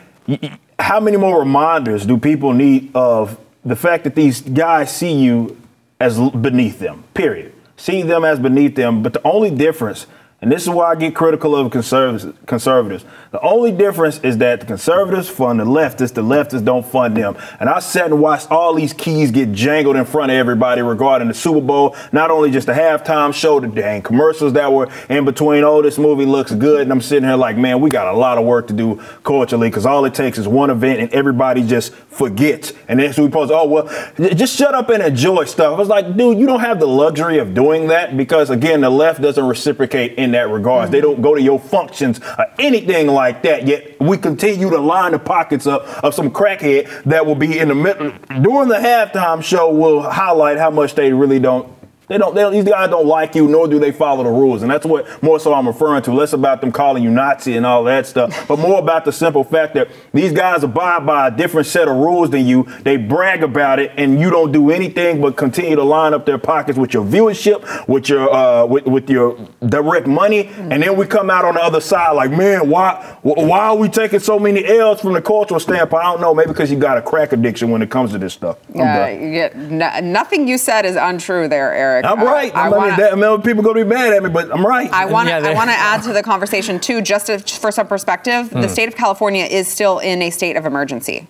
how 0.79 0.99
many 0.99 1.17
more 1.17 1.39
reminders 1.39 2.05
do 2.05 2.17
people 2.17 2.53
need 2.53 2.91
of 2.93 3.39
the 3.63 3.75
fact 3.75 4.03
that 4.05 4.15
these 4.15 4.41
guys 4.41 4.93
see 4.93 5.13
you 5.13 5.57
as 5.99 6.19
beneath 6.19 6.79
them? 6.79 7.03
Period. 7.13 7.53
See 7.77 8.01
them 8.01 8.25
as 8.25 8.39
beneath 8.39 8.75
them. 8.75 9.01
But 9.01 9.13
the 9.13 9.21
only 9.25 9.51
difference 9.51 10.07
And 10.41 10.49
this 10.49 10.63
is 10.63 10.69
why 10.69 10.91
I 10.91 10.95
get 10.95 11.13
critical 11.15 11.53
of 11.53 11.69
conservatives. 11.69 13.05
The 13.31 13.41
only 13.41 13.73
difference 13.73 14.19
is 14.19 14.37
that 14.37 14.61
the 14.61 14.65
conservatives 14.65 15.27
fund 15.27 15.59
the 15.59 15.65
leftists, 15.65 16.13
the 16.13 16.23
leftists 16.23 16.63
don't 16.63 16.85
fund 16.85 17.17
them. 17.17 17.35
And 17.59 17.67
I 17.67 17.79
sat 17.79 18.05
and 18.05 18.21
watched 18.21 18.49
all 18.49 18.73
these 18.73 18.93
keys 18.93 19.31
get 19.31 19.51
jangled 19.51 19.97
in 19.97 20.05
front 20.05 20.31
of 20.31 20.37
everybody 20.37 20.81
regarding 20.81 21.27
the 21.27 21.33
Super 21.33 21.59
Bowl. 21.59 21.93
Not 22.13 22.31
only 22.31 22.51
just 22.51 22.67
the 22.67 22.73
halftime 22.73 23.33
show, 23.33 23.59
the 23.59 23.67
dang 23.67 24.01
commercials 24.01 24.53
that 24.53 24.71
were 24.71 24.89
in 25.09 25.25
between. 25.25 25.65
Oh, 25.65 25.81
this 25.81 25.97
movie 25.97 26.25
looks 26.25 26.53
good, 26.53 26.83
and 26.83 26.91
I'm 26.91 27.01
sitting 27.01 27.27
here 27.27 27.35
like, 27.35 27.57
man, 27.57 27.81
we 27.81 27.89
got 27.89 28.07
a 28.07 28.17
lot 28.17 28.37
of 28.37 28.45
work 28.45 28.67
to 28.67 28.73
do 28.73 29.03
culturally 29.23 29.69
because 29.69 29.85
all 29.85 30.05
it 30.05 30.13
takes 30.13 30.37
is 30.37 30.47
one 30.47 30.69
event, 30.69 31.01
and 31.01 31.11
everybody 31.13 31.67
just 31.67 31.93
forgets. 31.93 32.71
And 32.87 32.99
then 32.99 33.11
so 33.11 33.25
we 33.25 33.29
post, 33.29 33.51
oh 33.53 33.67
well, 33.67 34.33
just 34.35 34.57
shut 34.57 34.73
up 34.73 34.89
and 34.89 35.03
enjoy 35.03 35.43
stuff. 35.45 35.73
I 35.75 35.77
was 35.77 35.89
like, 35.89 36.15
dude, 36.15 36.39
you 36.39 36.45
don't 36.45 36.61
have 36.61 36.79
the 36.79 36.87
luxury 36.87 37.39
of 37.39 37.53
doing 37.53 37.87
that 37.87 38.15
because 38.15 38.49
again, 38.49 38.81
the 38.81 38.89
left 38.89 39.21
doesn't 39.21 39.45
reciprocate 39.45 40.13
in 40.17 40.28
that 40.31 40.49
regard. 40.49 40.85
Mm-hmm. 40.85 40.91
They 40.91 41.01
don't 41.01 41.21
go 41.21 41.35
to 41.35 41.41
your 41.41 41.59
functions 41.59 42.19
or 42.37 42.47
anything 42.59 43.07
like 43.07 43.43
that. 43.43 43.67
Yet 43.67 43.99
we 43.99 44.17
continue 44.17 44.69
to 44.69 44.79
line 44.79 45.11
the 45.11 45.19
pockets 45.19 45.67
up 45.67 45.85
of 46.03 46.13
some 46.13 46.31
crackhead 46.31 47.03
that 47.03 47.25
will 47.25 47.35
be 47.35 47.59
in 47.59 47.69
the 47.69 47.75
middle 47.75 48.11
during 48.41 48.69
the 48.69 48.75
halftime 48.75 49.43
show 49.43 49.71
will 49.71 50.01
highlight 50.01 50.57
how 50.57 50.69
much 50.69 50.95
they 50.95 51.13
really 51.13 51.39
don't 51.39 51.78
they 52.09 52.17
don't, 52.17 52.35
they 52.35 52.41
don't, 52.41 52.51
these 52.51 52.65
guys 52.65 52.89
don't 52.89 53.05
like 53.07 53.35
you, 53.35 53.47
nor 53.47 53.67
do 53.67 53.79
they 53.79 53.91
follow 53.91 54.23
the 54.23 54.29
rules. 54.29 54.61
And 54.63 54.71
that's 54.71 54.85
what 54.85 55.21
more 55.23 55.39
so 55.39 55.53
I'm 55.53 55.67
referring 55.67 56.01
to. 56.03 56.11
Less 56.11 56.33
about 56.33 56.59
them 56.59 56.71
calling 56.71 57.03
you 57.03 57.09
Nazi 57.11 57.55
and 57.55 57.65
all 57.65 57.83
that 57.85 58.07
stuff, 58.07 58.47
but 58.47 58.59
more 58.59 58.79
about 58.79 59.05
the 59.05 59.11
simple 59.11 59.43
fact 59.43 59.75
that 59.75 59.89
these 60.11 60.31
guys 60.31 60.63
abide 60.63 61.05
by 61.05 61.27
a 61.27 61.31
different 61.31 61.67
set 61.67 61.87
of 61.87 61.95
rules 61.95 62.29
than 62.31 62.45
you. 62.45 62.63
They 62.81 62.97
brag 62.97 63.43
about 63.43 63.79
it, 63.79 63.91
and 63.95 64.19
you 64.19 64.29
don't 64.29 64.51
do 64.51 64.71
anything 64.71 65.21
but 65.21 65.37
continue 65.37 65.75
to 65.75 65.83
line 65.83 66.13
up 66.13 66.25
their 66.25 66.37
pockets 66.39 66.77
with 66.77 66.93
your 66.93 67.05
viewership, 67.05 67.87
with 67.87 68.09
your 68.09 68.33
uh, 68.33 68.65
with, 68.65 68.85
with 68.85 69.09
your 69.09 69.37
direct 69.67 70.07
money. 70.07 70.47
And 70.47 70.81
then 70.81 70.97
we 70.97 71.05
come 71.05 71.29
out 71.29 71.45
on 71.45 71.53
the 71.53 71.61
other 71.61 71.79
side 71.79 72.11
like, 72.13 72.31
man, 72.31 72.69
why 72.69 73.17
why 73.21 73.67
are 73.67 73.75
we 73.75 73.87
taking 73.87 74.19
so 74.19 74.39
many 74.39 74.65
L's 74.65 75.01
from 75.01 75.13
the 75.13 75.21
cultural 75.21 75.59
standpoint? 75.59 76.03
I 76.03 76.11
don't 76.11 76.21
know. 76.21 76.33
Maybe 76.33 76.49
because 76.49 76.71
you 76.71 76.77
got 76.77 76.97
a 76.97 77.01
crack 77.01 77.33
addiction 77.33 77.69
when 77.69 77.81
it 77.81 77.91
comes 77.91 78.11
to 78.11 78.17
this 78.17 78.33
stuff. 78.33 78.57
Yeah, 78.73 79.13
get, 79.15 79.55
no, 79.55 79.99
nothing 79.99 80.47
you 80.47 80.57
said 80.57 80.85
is 80.85 80.95
untrue 80.95 81.47
there, 81.47 81.73
Eric. 81.73 81.98
I'm 82.05 82.21
right. 82.23 82.55
I, 82.55 82.63
I, 82.63 82.65
I 82.65 82.69
wanna, 82.69 82.87
mean, 82.89 82.99
that, 82.99 83.13
I 83.13 83.15
mean, 83.15 83.41
people 83.41 83.63
gonna 83.63 83.83
be 83.83 83.89
mad 83.89 84.13
at 84.13 84.23
me, 84.23 84.29
but 84.29 84.51
I'm 84.51 84.65
right. 84.65 84.89
I 84.91 85.05
want 85.05 85.27
to. 85.27 85.35
Yeah, 85.35 85.49
I 85.49 85.53
want 85.53 85.69
to 85.69 85.75
add 85.75 86.03
to 86.03 86.13
the 86.13 86.23
conversation 86.23 86.79
too, 86.79 87.01
just 87.01 87.27
to, 87.27 87.39
for 87.39 87.71
some 87.71 87.87
perspective. 87.87 88.49
The 88.49 88.61
hmm. 88.61 88.67
state 88.67 88.87
of 88.87 88.95
California 88.95 89.45
is 89.45 89.67
still 89.67 89.99
in 89.99 90.21
a 90.21 90.29
state 90.29 90.55
of 90.55 90.65
emergency. 90.65 91.27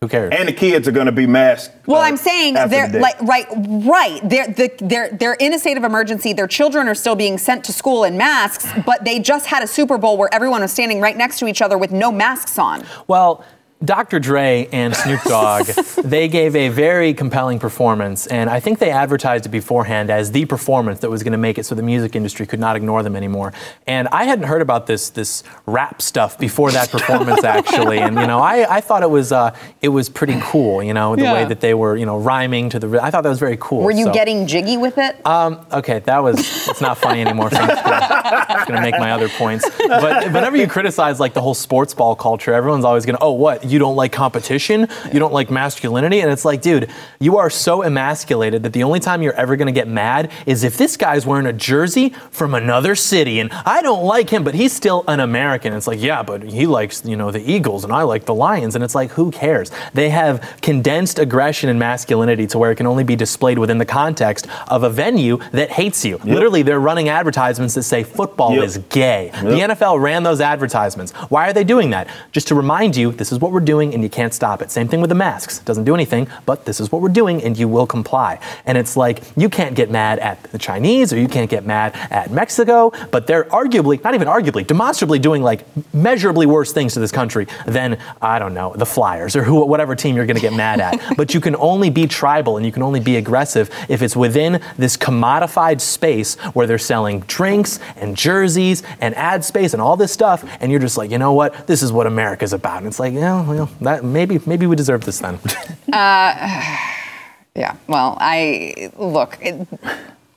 Who 0.00 0.06
cares? 0.06 0.32
And 0.36 0.48
the 0.48 0.52
kids 0.52 0.86
are 0.86 0.92
going 0.92 1.06
to 1.06 1.12
be 1.12 1.26
masked. 1.26 1.74
Well, 1.88 2.00
uh, 2.00 2.04
I'm 2.04 2.16
saying 2.16 2.54
they're 2.54 2.88
the 2.88 3.00
like 3.00 3.20
right, 3.20 3.46
right. 3.50 4.20
They're 4.22 4.46
the, 4.46 4.70
they're 4.78 5.10
they're 5.10 5.34
in 5.34 5.52
a 5.52 5.58
state 5.58 5.76
of 5.76 5.82
emergency. 5.82 6.32
Their 6.32 6.46
children 6.46 6.86
are 6.86 6.94
still 6.94 7.16
being 7.16 7.36
sent 7.36 7.64
to 7.64 7.72
school 7.72 8.04
in 8.04 8.16
masks, 8.16 8.68
but 8.86 9.04
they 9.04 9.18
just 9.18 9.46
had 9.46 9.64
a 9.64 9.66
Super 9.66 9.98
Bowl 9.98 10.16
where 10.16 10.32
everyone 10.32 10.60
was 10.60 10.70
standing 10.72 11.00
right 11.00 11.16
next 11.16 11.40
to 11.40 11.48
each 11.48 11.60
other 11.60 11.76
with 11.76 11.90
no 11.90 12.12
masks 12.12 12.60
on. 12.60 12.84
Well, 13.08 13.44
Dr. 13.84 14.18
Dre 14.18 14.68
and 14.72 14.94
Snoop 14.94 15.22
Dogg, 15.22 15.66
they 16.02 16.26
gave 16.26 16.56
a 16.56 16.68
very 16.68 17.14
compelling 17.14 17.60
performance, 17.60 18.26
and 18.26 18.50
I 18.50 18.58
think 18.58 18.80
they 18.80 18.90
advertised 18.90 19.46
it 19.46 19.50
beforehand 19.50 20.10
as 20.10 20.32
the 20.32 20.46
performance 20.46 20.98
that 21.00 21.10
was 21.10 21.22
going 21.22 21.32
to 21.32 21.38
make 21.38 21.58
it 21.58 21.64
so 21.64 21.76
the 21.76 21.82
music 21.82 22.16
industry 22.16 22.44
could 22.44 22.58
not 22.58 22.74
ignore 22.74 23.04
them 23.04 23.14
anymore. 23.14 23.52
And 23.86 24.08
I 24.08 24.24
hadn't 24.24 24.46
heard 24.46 24.62
about 24.62 24.88
this 24.88 25.10
this 25.10 25.44
rap 25.66 26.02
stuff 26.02 26.38
before 26.38 26.72
that 26.72 26.90
performance 26.90 27.44
actually, 27.44 27.98
and 27.98 28.16
you 28.16 28.26
know 28.26 28.40
I, 28.40 28.78
I 28.78 28.80
thought 28.80 29.04
it 29.04 29.10
was 29.10 29.30
uh, 29.30 29.56
it 29.80 29.90
was 29.90 30.08
pretty 30.08 30.38
cool, 30.42 30.82
you 30.82 30.92
know 30.92 31.14
the 31.14 31.22
yeah. 31.22 31.32
way 31.34 31.44
that 31.44 31.60
they 31.60 31.74
were 31.74 31.96
you 31.96 32.06
know 32.06 32.18
rhyming 32.18 32.70
to 32.70 32.80
the. 32.80 33.00
I 33.00 33.12
thought 33.12 33.22
that 33.22 33.30
was 33.30 33.38
very 33.38 33.58
cool. 33.60 33.82
Were 33.82 33.92
you 33.92 34.06
so. 34.06 34.12
getting 34.12 34.48
jiggy 34.48 34.76
with 34.76 34.98
it? 34.98 35.24
Um, 35.24 35.64
okay, 35.72 36.00
that 36.00 36.18
was 36.18 36.40
it's 36.68 36.80
not 36.80 36.98
funny 36.98 37.20
anymore. 37.20 37.50
So 37.50 37.58
I'm 37.58 37.68
just 37.68 38.66
going 38.66 38.76
to 38.76 38.82
make 38.82 38.98
my 38.98 39.12
other 39.12 39.28
points. 39.28 39.68
But 39.86 40.32
whenever 40.32 40.56
you 40.56 40.66
criticize 40.66 41.20
like 41.20 41.32
the 41.32 41.40
whole 41.40 41.54
sports 41.54 41.94
ball 41.94 42.16
culture, 42.16 42.52
everyone's 42.52 42.84
always 42.84 43.06
going 43.06 43.16
to 43.16 43.22
oh 43.22 43.32
what 43.32 43.67
you 43.70 43.78
don't 43.78 43.96
like 43.96 44.12
competition, 44.12 44.88
you 45.12 45.18
don't 45.18 45.32
like 45.32 45.50
masculinity. 45.50 46.20
And 46.20 46.30
it's 46.30 46.44
like, 46.44 46.62
dude, 46.62 46.90
you 47.18 47.36
are 47.38 47.50
so 47.50 47.82
emasculated 47.82 48.62
that 48.62 48.72
the 48.72 48.82
only 48.82 49.00
time 49.00 49.22
you're 49.22 49.34
ever 49.34 49.56
going 49.56 49.66
to 49.66 49.72
get 49.72 49.88
mad 49.88 50.30
is 50.46 50.64
if 50.64 50.76
this 50.76 50.96
guy's 50.96 51.26
wearing 51.26 51.46
a 51.46 51.52
jersey 51.52 52.10
from 52.30 52.54
another 52.54 52.94
city 52.94 53.40
and 53.40 53.50
I 53.52 53.82
don't 53.82 54.04
like 54.04 54.30
him, 54.30 54.44
but 54.44 54.54
he's 54.54 54.72
still 54.72 55.04
an 55.08 55.20
American. 55.20 55.72
It's 55.72 55.86
like, 55.86 56.00
yeah, 56.00 56.22
but 56.22 56.42
he 56.42 56.66
likes, 56.66 57.04
you 57.04 57.16
know, 57.16 57.30
the 57.30 57.40
Eagles 57.40 57.84
and 57.84 57.92
I 57.92 58.02
like 58.02 58.24
the 58.24 58.34
Lions. 58.34 58.74
And 58.74 58.84
it's 58.84 58.94
like, 58.94 59.10
who 59.10 59.30
cares? 59.30 59.70
They 59.94 60.10
have 60.10 60.58
condensed 60.62 61.18
aggression 61.18 61.68
and 61.68 61.78
masculinity 61.78 62.46
to 62.48 62.58
where 62.58 62.70
it 62.70 62.76
can 62.76 62.86
only 62.86 63.04
be 63.04 63.16
displayed 63.16 63.58
within 63.58 63.78
the 63.78 63.86
context 63.86 64.46
of 64.68 64.82
a 64.82 64.90
venue 64.90 65.38
that 65.52 65.70
hates 65.70 66.04
you. 66.04 66.16
Yep. 66.18 66.24
Literally, 66.24 66.62
they're 66.62 66.80
running 66.80 67.08
advertisements 67.08 67.74
that 67.74 67.82
say 67.82 68.02
football 68.02 68.54
yep. 68.54 68.64
is 68.64 68.78
gay. 68.88 69.30
Yep. 69.32 69.44
The 69.44 69.74
NFL 69.74 70.00
ran 70.00 70.22
those 70.22 70.40
advertisements. 70.40 71.12
Why 71.12 71.48
are 71.48 71.52
they 71.52 71.64
doing 71.64 71.90
that? 71.90 72.08
Just 72.32 72.48
to 72.48 72.54
remind 72.54 72.96
you, 72.96 73.12
this 73.12 73.32
is 73.32 73.38
what 73.38 73.52
we're 73.52 73.57
doing 73.60 73.94
and 73.94 74.02
you 74.02 74.08
can't 74.08 74.34
stop 74.34 74.62
it. 74.62 74.70
Same 74.70 74.88
thing 74.88 75.00
with 75.00 75.08
the 75.08 75.14
masks. 75.14 75.60
Doesn't 75.60 75.84
do 75.84 75.94
anything, 75.94 76.28
but 76.46 76.64
this 76.64 76.80
is 76.80 76.92
what 76.92 77.02
we're 77.02 77.08
doing 77.08 77.42
and 77.42 77.58
you 77.58 77.68
will 77.68 77.86
comply. 77.86 78.38
And 78.66 78.78
it's 78.78 78.96
like 78.96 79.22
you 79.36 79.48
can't 79.48 79.74
get 79.74 79.90
mad 79.90 80.18
at 80.18 80.42
the 80.44 80.58
Chinese 80.58 81.12
or 81.12 81.18
you 81.18 81.28
can't 81.28 81.50
get 81.50 81.64
mad 81.64 81.94
at 82.10 82.30
Mexico, 82.30 82.92
but 83.10 83.26
they're 83.26 83.44
arguably, 83.44 84.02
not 84.02 84.14
even 84.14 84.28
arguably, 84.28 84.66
demonstrably 84.66 85.18
doing 85.18 85.42
like 85.42 85.64
measurably 85.94 86.46
worse 86.46 86.72
things 86.72 86.94
to 86.94 87.00
this 87.00 87.12
country 87.12 87.46
than, 87.66 87.98
I 88.20 88.38
don't 88.38 88.54
know, 88.54 88.74
the 88.74 88.86
Flyers 88.86 89.36
or 89.36 89.42
who, 89.42 89.64
whatever 89.64 89.94
team 89.94 90.16
you're 90.16 90.26
going 90.26 90.36
to 90.36 90.42
get 90.42 90.52
mad 90.52 90.80
at. 90.80 91.00
but 91.16 91.34
you 91.34 91.40
can 91.40 91.56
only 91.56 91.90
be 91.90 92.06
tribal 92.06 92.56
and 92.56 92.66
you 92.66 92.72
can 92.72 92.82
only 92.82 93.00
be 93.00 93.16
aggressive 93.16 93.70
if 93.88 94.02
it's 94.02 94.16
within 94.16 94.62
this 94.76 94.96
commodified 94.96 95.80
space 95.80 96.36
where 96.54 96.66
they're 96.66 96.78
selling 96.78 97.20
drinks 97.20 97.80
and 97.96 98.16
jerseys 98.16 98.82
and 99.00 99.14
ad 99.14 99.44
space 99.44 99.72
and 99.72 99.82
all 99.82 99.96
this 99.96 100.12
stuff. 100.12 100.44
And 100.60 100.70
you're 100.70 100.80
just 100.80 100.96
like, 100.96 101.10
you 101.10 101.18
know 101.18 101.32
what? 101.32 101.66
This 101.66 101.82
is 101.82 101.92
what 101.92 102.06
America's 102.06 102.52
about. 102.52 102.78
And 102.78 102.86
it's 102.86 103.00
like, 103.00 103.14
yeah, 103.14 103.47
well, 103.48 103.70
that 103.80 104.04
maybe 104.04 104.40
maybe 104.46 104.66
we 104.66 104.76
deserve 104.76 105.04
this 105.04 105.18
then. 105.18 105.34
uh, 105.92 106.76
yeah. 107.54 107.76
Well, 107.86 108.16
I 108.20 108.90
look. 108.96 109.38
It, 109.40 109.66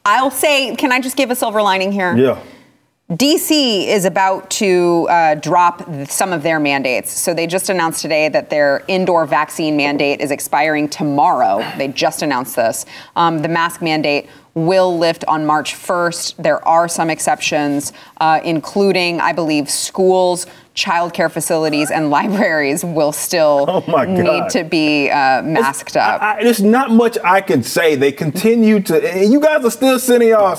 I'll 0.06 0.32
say. 0.32 0.76
Can 0.76 0.91
I 0.91 1.00
just 1.00 1.17
give 1.17 1.32
a 1.32 1.36
silver 1.36 1.62
lining 1.62 1.91
here? 1.91 2.15
Yeah. 2.17 2.41
DC 3.12 3.88
is 3.88 4.06
about 4.06 4.50
to 4.50 5.06
uh, 5.10 5.36
drop 5.36 5.84
some 6.06 6.32
of 6.32 6.43
their 6.43 6.62
mandates. 6.62 7.12
So 7.12 7.34
they 7.34 7.45
just 7.45 7.69
announced 7.69 8.02
today 8.02 8.30
that 8.30 8.50
their 8.50 8.86
indoor 8.88 9.26
vaccine 9.26 9.76
mandate 9.76 10.21
is 10.21 10.32
expiring 10.32 10.88
tomorrow. 10.88 11.60
They 11.78 11.89
just 11.89 12.21
announced 12.21 12.56
this. 12.56 12.86
Um, 13.17 13.41
the 13.41 13.50
mask 13.50 13.82
mandate 13.82 14.30
will 14.54 14.97
lift 14.97 15.26
on 15.28 15.45
March 15.45 15.74
1st. 15.74 16.38
There 16.38 16.65
are 16.65 16.88
some 16.88 17.10
exceptions, 17.10 17.91
uh, 18.21 18.39
including, 18.45 19.19
I 19.19 19.34
believe, 19.34 19.69
schools, 19.69 20.45
childcare 20.76 21.32
facilities, 21.32 21.92
and 21.92 22.10
libraries 22.20 22.84
will 22.84 23.12
still 23.12 23.66
oh 23.68 24.04
need 24.06 24.50
to 24.50 24.64
be 24.64 25.10
uh, 25.10 25.42
masked 25.42 25.98
up. 25.98 26.22
I, 26.22 26.40
I, 26.40 26.44
there's 26.44 26.62
not 26.62 26.92
much 26.92 27.18
I 27.24 27.42
can 27.42 27.64
say. 27.64 27.96
They 27.96 28.12
continue 28.12 28.80
to, 28.82 29.26
you 29.26 29.40
guys 29.40 29.66
are 29.66 29.72
still 29.72 30.00
sending 30.00 30.30
y'all 30.30 30.56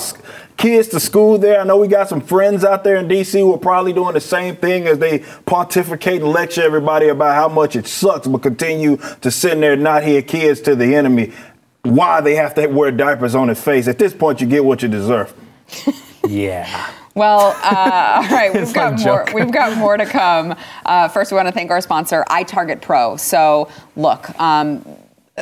kids 0.56 0.88
to 0.88 1.00
school 1.00 1.38
there. 1.38 1.60
I 1.60 1.64
know 1.64 1.76
we 1.76 1.88
got 1.88 2.08
some 2.08 2.20
friends 2.20 2.64
out 2.64 2.84
there 2.84 2.96
in 2.96 3.08
DC 3.08 3.32
who 3.32 3.52
are 3.54 3.58
probably 3.58 3.92
doing 3.92 4.14
the 4.14 4.20
same 4.20 4.56
thing 4.56 4.86
as 4.86 4.98
they 4.98 5.20
pontificate 5.46 6.22
and 6.22 6.30
lecture 6.30 6.62
everybody 6.62 7.08
about 7.08 7.34
how 7.34 7.48
much 7.48 7.76
it 7.76 7.86
sucks, 7.86 8.26
but 8.26 8.42
continue 8.42 8.96
to 9.22 9.30
send 9.30 9.62
their 9.62 9.76
not 9.76 10.04
here 10.04 10.22
kids 10.22 10.60
to 10.62 10.76
the 10.76 10.94
enemy. 10.94 11.32
Why 11.82 12.20
they 12.20 12.36
have 12.36 12.54
to 12.54 12.66
wear 12.68 12.92
diapers 12.92 13.34
on 13.34 13.48
his 13.48 13.60
face. 13.60 13.88
At 13.88 13.98
this 13.98 14.14
point, 14.14 14.40
you 14.40 14.46
get 14.46 14.64
what 14.64 14.82
you 14.82 14.88
deserve. 14.88 15.34
yeah. 16.28 16.92
Well, 17.14 17.56
uh, 17.62 18.22
all 18.24 18.36
right, 18.36 18.52
we've 18.54 18.72
got 18.72 19.00
more. 19.00 19.26
We've 19.34 19.52
got 19.52 19.76
more 19.76 19.96
to 19.96 20.06
come. 20.06 20.54
Uh, 20.84 21.08
first, 21.08 21.30
we 21.32 21.36
want 21.36 21.48
to 21.48 21.52
thank 21.52 21.70
our 21.70 21.80
sponsor, 21.80 22.24
iTarget 22.28 22.80
Pro. 22.80 23.16
So, 23.16 23.68
look, 23.96 24.38
um, 24.40 24.84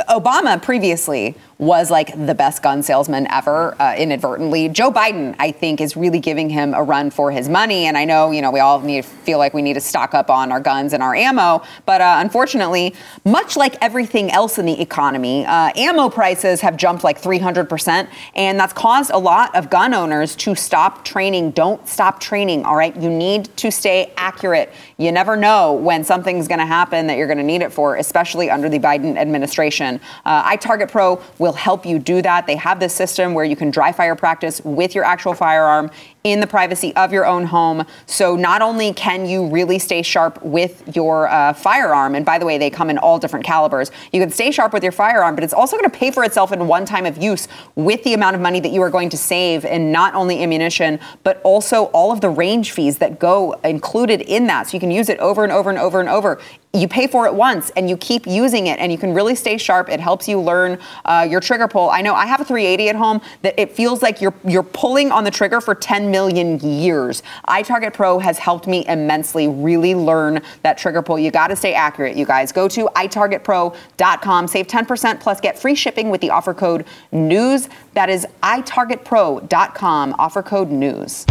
Obama 0.09 0.61
previously 0.61 1.35
was 1.61 1.91
like 1.91 2.27
the 2.27 2.35
best 2.35 2.63
gun 2.63 2.83
salesman 2.83 3.27
ever, 3.31 3.81
uh, 3.81 3.95
inadvertently. 3.95 4.71
Joe 4.71 4.91
Biden, 4.91 5.37
I 5.39 5.53
think, 5.53 5.83
is 5.83 5.95
really 5.95 6.19
giving 6.19 6.49
him 6.49 6.73
a 6.73 6.83
run 6.83 7.11
for 7.11 7.31
his 7.31 7.51
money. 7.51 7.85
And 7.85 7.99
I 7.99 8.07
know, 8.07 8.31
you 8.31 8.41
know, 8.41 8.51
we 8.51 8.61
all 8.61 8.81
need 8.81 9.05
to 9.05 9.09
feel 9.09 9.37
like 9.37 9.53
we 9.53 9.61
need 9.61 9.75
to 9.75 9.81
stock 9.81 10.15
up 10.15 10.31
on 10.31 10.53
our 10.53 10.61
guns 10.61 10.95
and 10.95 11.03
our 11.03 11.15
ammo. 11.15 11.63
But 11.85 12.01
uh, 12.01 12.17
unfortunately, 12.19 12.95
much 13.27 13.59
like 13.59 13.77
everything 13.83 14.31
else 14.31 14.59
in 14.59 14.65
the 14.65 14.81
economy, 14.81 15.45
uh, 15.45 15.71
ammo 15.77 16.09
prices 16.09 16.63
have 16.63 16.79
jumped 16.79 17.05
like 17.05 17.21
300%. 17.21 18.09
And 18.35 18.59
that's 18.59 18.73
caused 18.73 19.11
a 19.11 19.19
lot 19.19 19.55
of 19.55 19.69
gun 19.69 19.93
owners 19.93 20.35
to 20.37 20.55
stop 20.55 21.05
training. 21.05 21.51
Don't 21.51 21.87
stop 21.87 22.21
training, 22.21 22.65
all 22.65 22.77
right? 22.77 22.97
You 22.97 23.11
need 23.11 23.55
to 23.59 23.71
stay 23.71 24.15
accurate. 24.17 24.73
You 24.97 25.13
never 25.13 25.37
know 25.37 25.75
when 25.75 26.05
something's 26.05 26.49
going 26.49 26.61
to 26.61 26.67
happen 26.67 27.07
that 27.09 27.19
you're 27.19 27.27
going 27.27 27.37
to 27.37 27.45
need 27.45 27.61
it 27.61 27.71
for, 27.71 27.97
especially 27.97 28.49
under 28.49 28.71
the 28.71 28.79
Biden 28.79 29.19
administration. 29.19 30.01
Uh, 30.25 30.57
iTarget 30.57 30.91
Pro 30.91 31.23
will 31.39 31.50
will 31.51 31.57
help 31.57 31.85
you 31.85 31.99
do 31.99 32.23
that. 32.23 32.47
They 32.47 32.55
have 32.55 32.79
this 32.79 32.95
system 32.95 33.35
where 33.35 33.45
you 33.45 33.57
can 33.57 33.73
dry 33.73 33.91
fire 33.91 34.15
practice 34.15 34.61
with 34.65 34.95
your 34.95 35.03
actual 35.03 35.35
firearm 35.35 35.91
in 36.25 36.41
the 36.41 36.47
privacy 36.47 36.95
of 36.97 37.13
your 37.13 37.25
own 37.25 37.45
home. 37.45 37.85
So 38.07 38.37
not 38.37 38.61
only 38.63 38.93
can 38.93 39.27
you 39.27 39.47
really 39.47 39.79
stay 39.79 40.03
sharp 40.03 40.43
with 40.43 40.95
your 40.95 41.29
uh, 41.29 41.55
firearm, 41.55 42.15
and 42.15 42.27
by 42.27 42.39
the 42.39 42.45
way, 42.45 42.59
they 42.59 42.71
come 42.71 42.91
in 42.91 42.99
all 42.99 43.19
different 43.19 43.45
calibers, 43.45 43.91
you 44.13 44.21
can 44.21 44.31
stay 44.31 44.51
sharp 44.51 44.73
with 44.73 44.83
your 44.83 44.93
firearm, 44.93 45.35
but 45.35 45.45
it's 45.45 45.55
also 45.55 45.77
going 45.77 45.91
to 45.91 45.97
pay 45.97 46.11
for 46.11 46.25
itself 46.25 46.53
in 46.53 46.67
one 46.67 46.85
time 46.85 47.07
of 47.07 47.17
use 47.19 47.49
with 47.75 48.03
the 48.05 48.13
amount 48.13 48.37
of 48.37 48.43
money 48.43 48.61
that 48.61 48.73
you 48.73 48.83
are 48.83 48.91
going 48.91 49.09
to 49.09 49.17
save 49.17 49.65
in 49.65 49.91
not 49.91 50.15
only 50.15 50.43
ammunition, 50.43 51.01
but 51.23 51.41
also 51.43 51.85
all 51.87 52.13
of 52.13 52.21
the 52.21 52.29
range 52.29 52.73
fees 52.73 52.99
that 52.99 53.19
go 53.19 53.53
included 53.65 54.21
in 54.21 54.47
that. 54.47 54.69
So 54.69 54.75
you 54.75 54.81
can 54.81 54.91
use 54.91 55.09
it 55.09 55.19
over 55.21 55.43
and 55.43 55.53
over 55.53 55.71
and 55.71 55.79
over 55.79 56.01
and 56.01 56.09
over 56.09 56.39
you 56.73 56.87
pay 56.87 57.09
for 57.09 57.27
it 57.27 57.35
once 57.35 57.71
and 57.71 57.91
you 57.91 57.97
keep 57.97 58.27
using 58.29 58.69
it 58.69 58.79
and 58.79 58.93
you 58.93 58.99
can 58.99 59.13
really 59.13 59.35
stay 59.35 59.59
sharp 59.59 59.89
it 59.89 59.99
helps 59.99 60.29
you 60.29 60.41
learn 60.41 60.79
uh, 61.05 61.27
your 61.29 61.41
trigger 61.41 61.67
pull 61.67 61.91
i 61.91 62.01
know 62.01 62.15
i 62.15 62.27
have 62.27 62.41
a 62.41 62.45
380 62.45 62.89
at 62.91 62.95
home 62.95 63.21
that 63.43 63.59
it 63.59 63.73
feels 63.73 64.03
like 64.03 64.21
you're 64.21 64.35
you're 64.47 64.63
pulling 64.63 65.11
on 65.11 65.25
the 65.25 65.31
trigger 65.31 65.61
for 65.61 65.75
10 65.75 66.10
million 66.11 66.59
years. 66.61 67.23
itarget 67.49 67.95
pro 67.95 68.19
has 68.19 68.39
helped 68.39 68.67
me 68.67 68.87
immensely 68.87 69.49
really 69.49 69.95
learn 69.95 70.43
that 70.63 70.79
trigger 70.79 71.03
pull. 71.03 71.19
You 71.19 71.31
got 71.31 71.49
to 71.49 71.57
stay 71.57 71.75
accurate 71.75 72.17
you 72.17 72.27
guys. 72.27 72.53
Go 72.53 72.69
to 72.69 72.87
itargetpro.com 72.97 74.49
save 74.49 74.67
10% 74.67 75.21
plus 75.21 75.41
get 75.41 75.59
free 75.59 75.75
shipping 75.75 76.11
with 76.11 76.21
the 76.21 76.31
offer 76.31 76.55
code 76.55 76.85
news. 77.13 77.69
That 77.95 78.11
is 78.11 78.27
itargetpro.com 78.43 80.15
offer 80.19 80.43
code 80.43 80.71
news. 80.71 81.25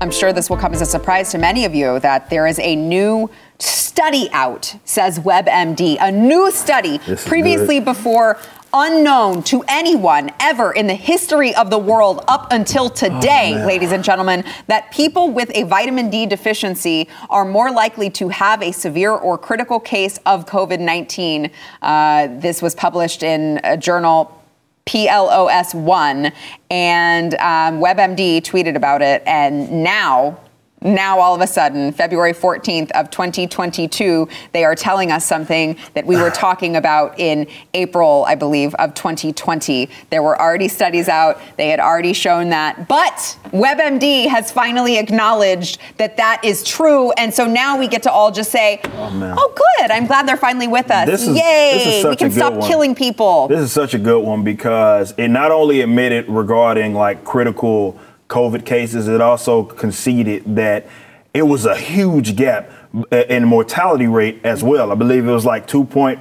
I'm 0.00 0.10
sure 0.10 0.32
this 0.32 0.50
will 0.50 0.56
come 0.56 0.72
as 0.72 0.80
a 0.80 0.86
surprise 0.86 1.30
to 1.30 1.38
many 1.38 1.64
of 1.64 1.74
you 1.74 2.00
that 2.00 2.28
there 2.28 2.46
is 2.46 2.58
a 2.58 2.74
new 2.74 3.30
study 3.58 4.28
out, 4.32 4.74
says 4.84 5.20
WebMD, 5.20 5.96
a 6.00 6.10
new 6.10 6.50
study 6.50 6.98
previously 6.98 7.78
good. 7.78 7.84
before 7.84 8.38
unknown 8.74 9.42
to 9.44 9.62
anyone 9.68 10.30
ever 10.40 10.72
in 10.72 10.86
the 10.86 10.94
history 10.94 11.54
of 11.54 11.70
the 11.70 11.78
world 11.78 12.24
up 12.28 12.48
until 12.52 12.88
today, 12.88 13.52
oh, 13.54 13.66
ladies 13.66 13.92
and 13.92 14.02
gentlemen, 14.02 14.44
that 14.66 14.90
people 14.90 15.30
with 15.30 15.50
a 15.54 15.64
vitamin 15.64 16.10
D 16.10 16.26
deficiency 16.26 17.08
are 17.30 17.44
more 17.44 17.70
likely 17.70 18.10
to 18.10 18.28
have 18.28 18.62
a 18.62 18.72
severe 18.72 19.12
or 19.12 19.36
critical 19.36 19.78
case 19.78 20.18
of 20.26 20.46
COVID 20.46 20.80
19. 20.80 21.50
Uh, 21.80 22.28
this 22.38 22.62
was 22.62 22.74
published 22.74 23.22
in 23.22 23.60
a 23.64 23.76
journal 23.76 24.42
PLOS1, 24.86 26.32
and 26.70 27.34
um, 27.34 27.80
WebMD 27.80 28.42
tweeted 28.42 28.74
about 28.74 29.02
it, 29.02 29.22
and 29.26 29.84
now 29.84 30.38
now 30.84 31.18
all 31.18 31.34
of 31.34 31.40
a 31.40 31.46
sudden, 31.46 31.92
February 31.92 32.32
14th 32.32 32.90
of 32.92 33.10
2022, 33.10 34.28
they 34.52 34.64
are 34.64 34.74
telling 34.74 35.10
us 35.10 35.24
something 35.24 35.76
that 35.94 36.06
we 36.06 36.16
were 36.16 36.30
talking 36.34 36.76
about 36.76 37.18
in 37.18 37.46
April, 37.74 38.24
I 38.26 38.34
believe, 38.34 38.74
of 38.76 38.94
2020. 38.94 39.88
There 40.10 40.22
were 40.22 40.40
already 40.40 40.68
studies 40.68 41.08
out. 41.08 41.40
They 41.56 41.68
had 41.68 41.80
already 41.80 42.12
shown 42.12 42.50
that. 42.50 42.88
But 42.88 43.38
WebMD 43.46 44.28
has 44.28 44.50
finally 44.50 44.98
acknowledged 44.98 45.78
that 45.98 46.16
that 46.16 46.44
is 46.44 46.64
true. 46.64 47.12
And 47.12 47.32
so 47.32 47.46
now 47.46 47.78
we 47.78 47.88
get 47.88 48.02
to 48.04 48.12
all 48.12 48.30
just 48.30 48.50
say, 48.50 48.80
oh, 48.84 49.34
oh 49.38 49.54
good. 49.78 49.90
I'm 49.90 50.06
glad 50.06 50.26
they're 50.26 50.36
finally 50.36 50.68
with 50.68 50.90
us. 50.90 51.06
This 51.06 51.26
is, 51.26 51.36
Yay. 51.36 52.04
We 52.08 52.16
can 52.16 52.30
stop 52.30 52.54
one. 52.54 52.68
killing 52.68 52.94
people. 52.94 53.48
This 53.48 53.60
is 53.60 53.72
such 53.72 53.94
a 53.94 53.98
good 53.98 54.24
one 54.24 54.44
because 54.44 55.14
it 55.16 55.28
not 55.28 55.50
only 55.50 55.80
admitted 55.80 56.28
regarding 56.28 56.94
like 56.94 57.24
critical 57.24 57.98
COVID 58.32 58.64
cases, 58.64 59.08
it 59.08 59.20
also 59.20 59.62
conceded 59.62 60.56
that 60.56 60.86
it 61.34 61.42
was 61.42 61.66
a 61.66 61.76
huge 61.76 62.34
gap 62.34 62.70
in 63.10 63.44
mortality 63.44 64.06
rate 64.06 64.40
as 64.42 64.64
well. 64.64 64.90
I 64.90 64.94
believe 64.94 65.28
it 65.28 65.30
was 65.30 65.44
like 65.44 65.66
2 65.66 65.84
point, 65.84 66.18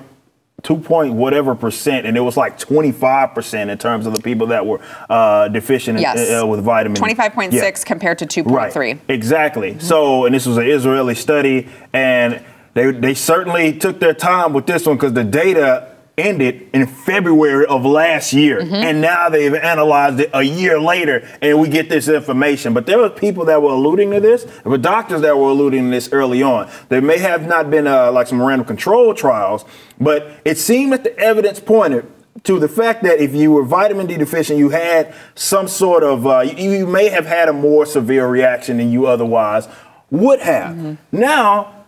2 0.64 0.78
point 0.78 1.14
whatever 1.14 1.56
percent, 1.56 2.06
and 2.06 2.18
it 2.18 2.20
was 2.20 2.36
like 2.36 2.60
25% 2.60 3.70
in 3.70 3.78
terms 3.78 4.06
of 4.06 4.14
the 4.14 4.22
people 4.22 4.48
that 4.48 4.66
were 4.66 4.82
uh, 5.10 5.48
deficient 5.48 6.00
yes. 6.00 6.30
in, 6.30 6.36
uh, 6.36 6.46
with 6.46 6.62
vitamin 6.62 7.02
25.6 7.02 7.54
yeah. 7.54 7.72
compared 7.86 8.20
to 8.20 8.26
2.3. 8.26 8.76
Right. 8.76 9.00
Exactly. 9.08 9.72
Mm-hmm. 9.72 9.80
So, 9.80 10.26
and 10.26 10.36
this 10.36 10.46
was 10.46 10.58
an 10.58 10.68
Israeli 10.68 11.16
study, 11.16 11.70
and 11.94 12.44
they, 12.74 12.92
they 12.92 13.14
certainly 13.14 13.78
took 13.78 14.02
their 14.02 14.14
time 14.14 14.52
with 14.52 14.66
this 14.66 14.86
one 14.86 14.98
because 14.98 15.14
the 15.14 15.24
data 15.24 15.96
ended 16.22 16.70
in 16.74 16.86
February 16.88 17.66
of 17.66 17.86
last 17.86 18.34
year, 18.34 18.62
mm-hmm. 18.62 18.74
and 18.74 19.02
now 19.02 19.30
they've 19.30 19.54
analyzed 19.54 20.20
it 20.20 20.30
a 20.34 20.44
year 20.44 20.80
later, 20.80 21.28
and 21.42 21.60
we 21.60 21.70
get 21.70 21.90
this 21.90 22.08
information. 22.08 22.74
But 22.74 22.86
there 22.86 22.98
were 22.98 23.10
people 23.10 23.46
that 23.46 23.62
were 23.62 23.72
alluding 23.72 24.12
to 24.12 24.20
this. 24.20 24.44
There 24.44 24.72
were 24.72 24.78
doctors 24.78 25.22
that 25.22 25.38
were 25.38 25.50
alluding 25.50 25.86
to 25.86 25.92
this 25.92 26.12
early 26.12 26.44
on. 26.44 26.70
There 26.90 27.02
may 27.02 27.18
have 27.18 27.48
not 27.48 27.70
been 27.70 27.88
uh, 27.88 28.12
like 28.12 28.28
some 28.28 28.42
random 28.42 28.68
control 28.68 29.14
trials, 29.14 29.66
but 30.00 30.32
it 30.46 30.58
seemed 30.58 30.94
that 30.94 31.04
the 31.04 31.18
evidence 31.18 31.60
pointed 31.60 32.06
to 32.44 32.60
the 32.60 32.68
fact 32.68 33.04
that 33.04 33.20
if 33.20 33.36
you 33.36 33.52
were 33.52 33.64
vitamin 33.64 34.08
D 34.08 34.18
deficient, 34.18 34.58
you 34.58 34.70
had 34.70 35.14
some 35.36 35.68
sort 35.68 36.04
of, 36.04 36.26
uh, 36.26 36.40
you, 36.40 36.72
you, 36.72 36.88
may 36.88 37.10
have 37.10 37.26
had 37.26 37.50
a 37.50 37.54
more 37.54 37.86
severe 37.86 38.28
reaction 38.28 38.78
than 38.78 38.92
you 38.92 39.06
otherwise 39.06 39.68
would 40.10 40.40
have. 40.40 40.76
Mm-hmm. 40.76 41.20
Now, 41.20 41.81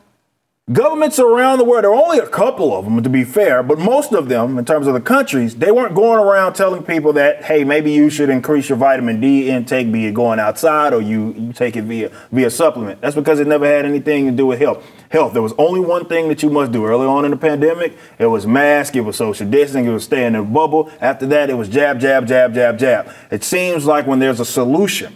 Governments 0.72 1.20
around 1.20 1.57
the 1.57 1.66
world, 1.66 1.84
there 1.84 1.91
are 1.91 2.01
only 2.01 2.20
a 2.20 2.28
couple 2.28 2.74
of 2.74 2.86
them 2.86 3.03
to 3.03 3.09
be 3.09 3.26
fair, 3.26 3.61
but 3.61 3.78
most 3.78 4.14
of 4.14 4.30
them, 4.30 4.57
in 4.57 4.64
terms 4.64 4.88
of 4.88 4.93
the 4.93 5.01
countries, 5.01 5.57
they 5.57 5.72
weren't 5.72 5.93
going 5.93 6.26
around 6.26 6.53
telling 6.53 6.84
people 6.84 7.11
that, 7.11 7.43
hey, 7.43 7.66
maybe 7.66 7.91
you 7.91 8.09
should 8.09 8.30
increase 8.30 8.70
your 8.70 8.78
vitamin 8.78 9.20
D 9.20 9.49
intake, 9.49 9.91
be 9.91 10.05
it 10.05 10.14
going 10.14 10.39
outside 10.39 10.93
or 10.93 11.01
you, 11.01 11.34
you 11.34 11.51
take 11.51 11.76
it 11.76 11.82
via 11.82 12.09
via 12.32 12.49
supplement. 12.49 13.01
That's 13.01 13.14
because 13.14 13.41
it 13.41 13.47
never 13.47 13.66
had 13.66 13.84
anything 13.86 14.26
to 14.28 14.32
do 14.32 14.45
with 14.45 14.59
health. 14.59 14.89
Health. 15.11 15.34
There 15.34 15.41
was 15.41 15.51
only 15.57 15.82
one 15.82 16.05
thing 16.05 16.30
that 16.30 16.41
you 16.41 16.49
must 16.49 16.72
do 16.72 16.86
early 16.86 17.07
on 17.07 17.26
in 17.26 17.32
the 17.32 17.38
pandemic. 17.38 17.97
It 18.18 18.28
was 18.28 18.47
mask, 18.47 18.95
it 18.95 19.01
was 19.01 19.18
social 19.18 19.45
distancing, 19.49 19.88
it 19.88 19.91
was 19.91 20.05
stay 20.05 20.26
in 20.26 20.34
a 20.34 20.43
bubble. 20.45 20.89
After 21.01 21.26
that, 21.26 21.49
it 21.49 21.55
was 21.55 21.68
jab, 21.68 21.99
jab, 21.99 22.26
jab, 22.26 22.53
jab, 22.53 22.80
jab. 22.80 23.14
It 23.32 23.43
seems 23.43 23.86
like 23.86 24.07
when 24.07 24.20
there's 24.20 24.39
a 24.39 24.45
solution 24.45 25.14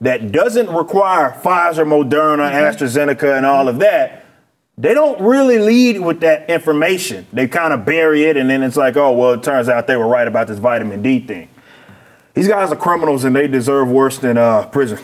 that 0.00 0.32
doesn't 0.32 0.70
require 0.70 1.32
Pfizer, 1.32 1.84
Moderna, 1.84 2.50
mm-hmm. 2.50 2.84
AstraZeneca, 2.84 3.36
and 3.36 3.44
all 3.44 3.68
of 3.68 3.78
that 3.80 4.24
they 4.78 4.94
don't 4.94 5.20
really 5.20 5.58
lead 5.58 6.00
with 6.00 6.20
that 6.20 6.48
information. 6.48 7.26
They 7.32 7.48
kind 7.48 7.72
of 7.72 7.84
bury 7.84 8.24
it, 8.24 8.36
and 8.36 8.48
then 8.48 8.62
it's 8.62 8.76
like, 8.76 8.96
oh, 8.96 9.12
well, 9.12 9.32
it 9.32 9.42
turns 9.42 9.68
out 9.68 9.86
they 9.86 9.96
were 9.96 10.08
right 10.08 10.26
about 10.26 10.48
this 10.48 10.58
vitamin 10.58 11.02
D 11.02 11.20
thing. 11.20 11.48
These 12.34 12.48
guys 12.48 12.72
are 12.72 12.76
criminals, 12.76 13.24
and 13.24 13.36
they 13.36 13.46
deserve 13.46 13.88
worse 13.88 14.18
than 14.18 14.38
uh, 14.38 14.66
prison. 14.66 14.98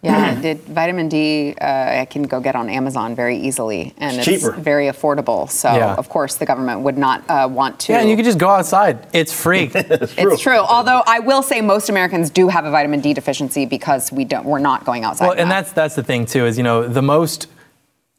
Yeah, 0.00 0.40
did 0.40 0.60
vitamin 0.60 1.08
D 1.08 1.56
uh, 1.60 2.00
I 2.00 2.04
can 2.04 2.22
go 2.22 2.38
get 2.38 2.54
on 2.54 2.68
Amazon 2.68 3.16
very 3.16 3.36
easily, 3.36 3.94
and 3.98 4.16
it's, 4.16 4.28
it's 4.28 4.42
cheaper. 4.44 4.52
very 4.52 4.86
affordable. 4.86 5.50
So 5.50 5.74
yeah. 5.74 5.96
of 5.96 6.08
course 6.08 6.36
the 6.36 6.46
government 6.46 6.82
would 6.82 6.96
not 6.96 7.28
uh, 7.28 7.48
want 7.50 7.80
to. 7.80 7.92
Yeah, 7.92 8.00
and 8.00 8.08
you 8.08 8.14
could 8.14 8.24
just 8.24 8.38
go 8.38 8.48
outside. 8.48 9.08
It's 9.12 9.32
free. 9.32 9.72
it's, 9.74 10.14
true. 10.14 10.32
it's 10.32 10.42
true. 10.42 10.58
Although 10.58 11.02
I 11.04 11.18
will 11.18 11.42
say 11.42 11.60
most 11.60 11.88
Americans 11.88 12.30
do 12.30 12.46
have 12.46 12.64
a 12.64 12.70
vitamin 12.70 13.00
D 13.00 13.12
deficiency 13.12 13.66
because 13.66 14.12
we 14.12 14.24
don't. 14.24 14.44
We're 14.44 14.60
not 14.60 14.84
going 14.84 15.02
outside. 15.02 15.26
Well, 15.26 15.36
and 15.36 15.50
that's 15.50 15.72
that's 15.72 15.96
the 15.96 16.04
thing 16.04 16.26
too. 16.26 16.46
Is 16.46 16.56
you 16.56 16.62
know 16.62 16.86
the 16.86 17.02
most 17.02 17.48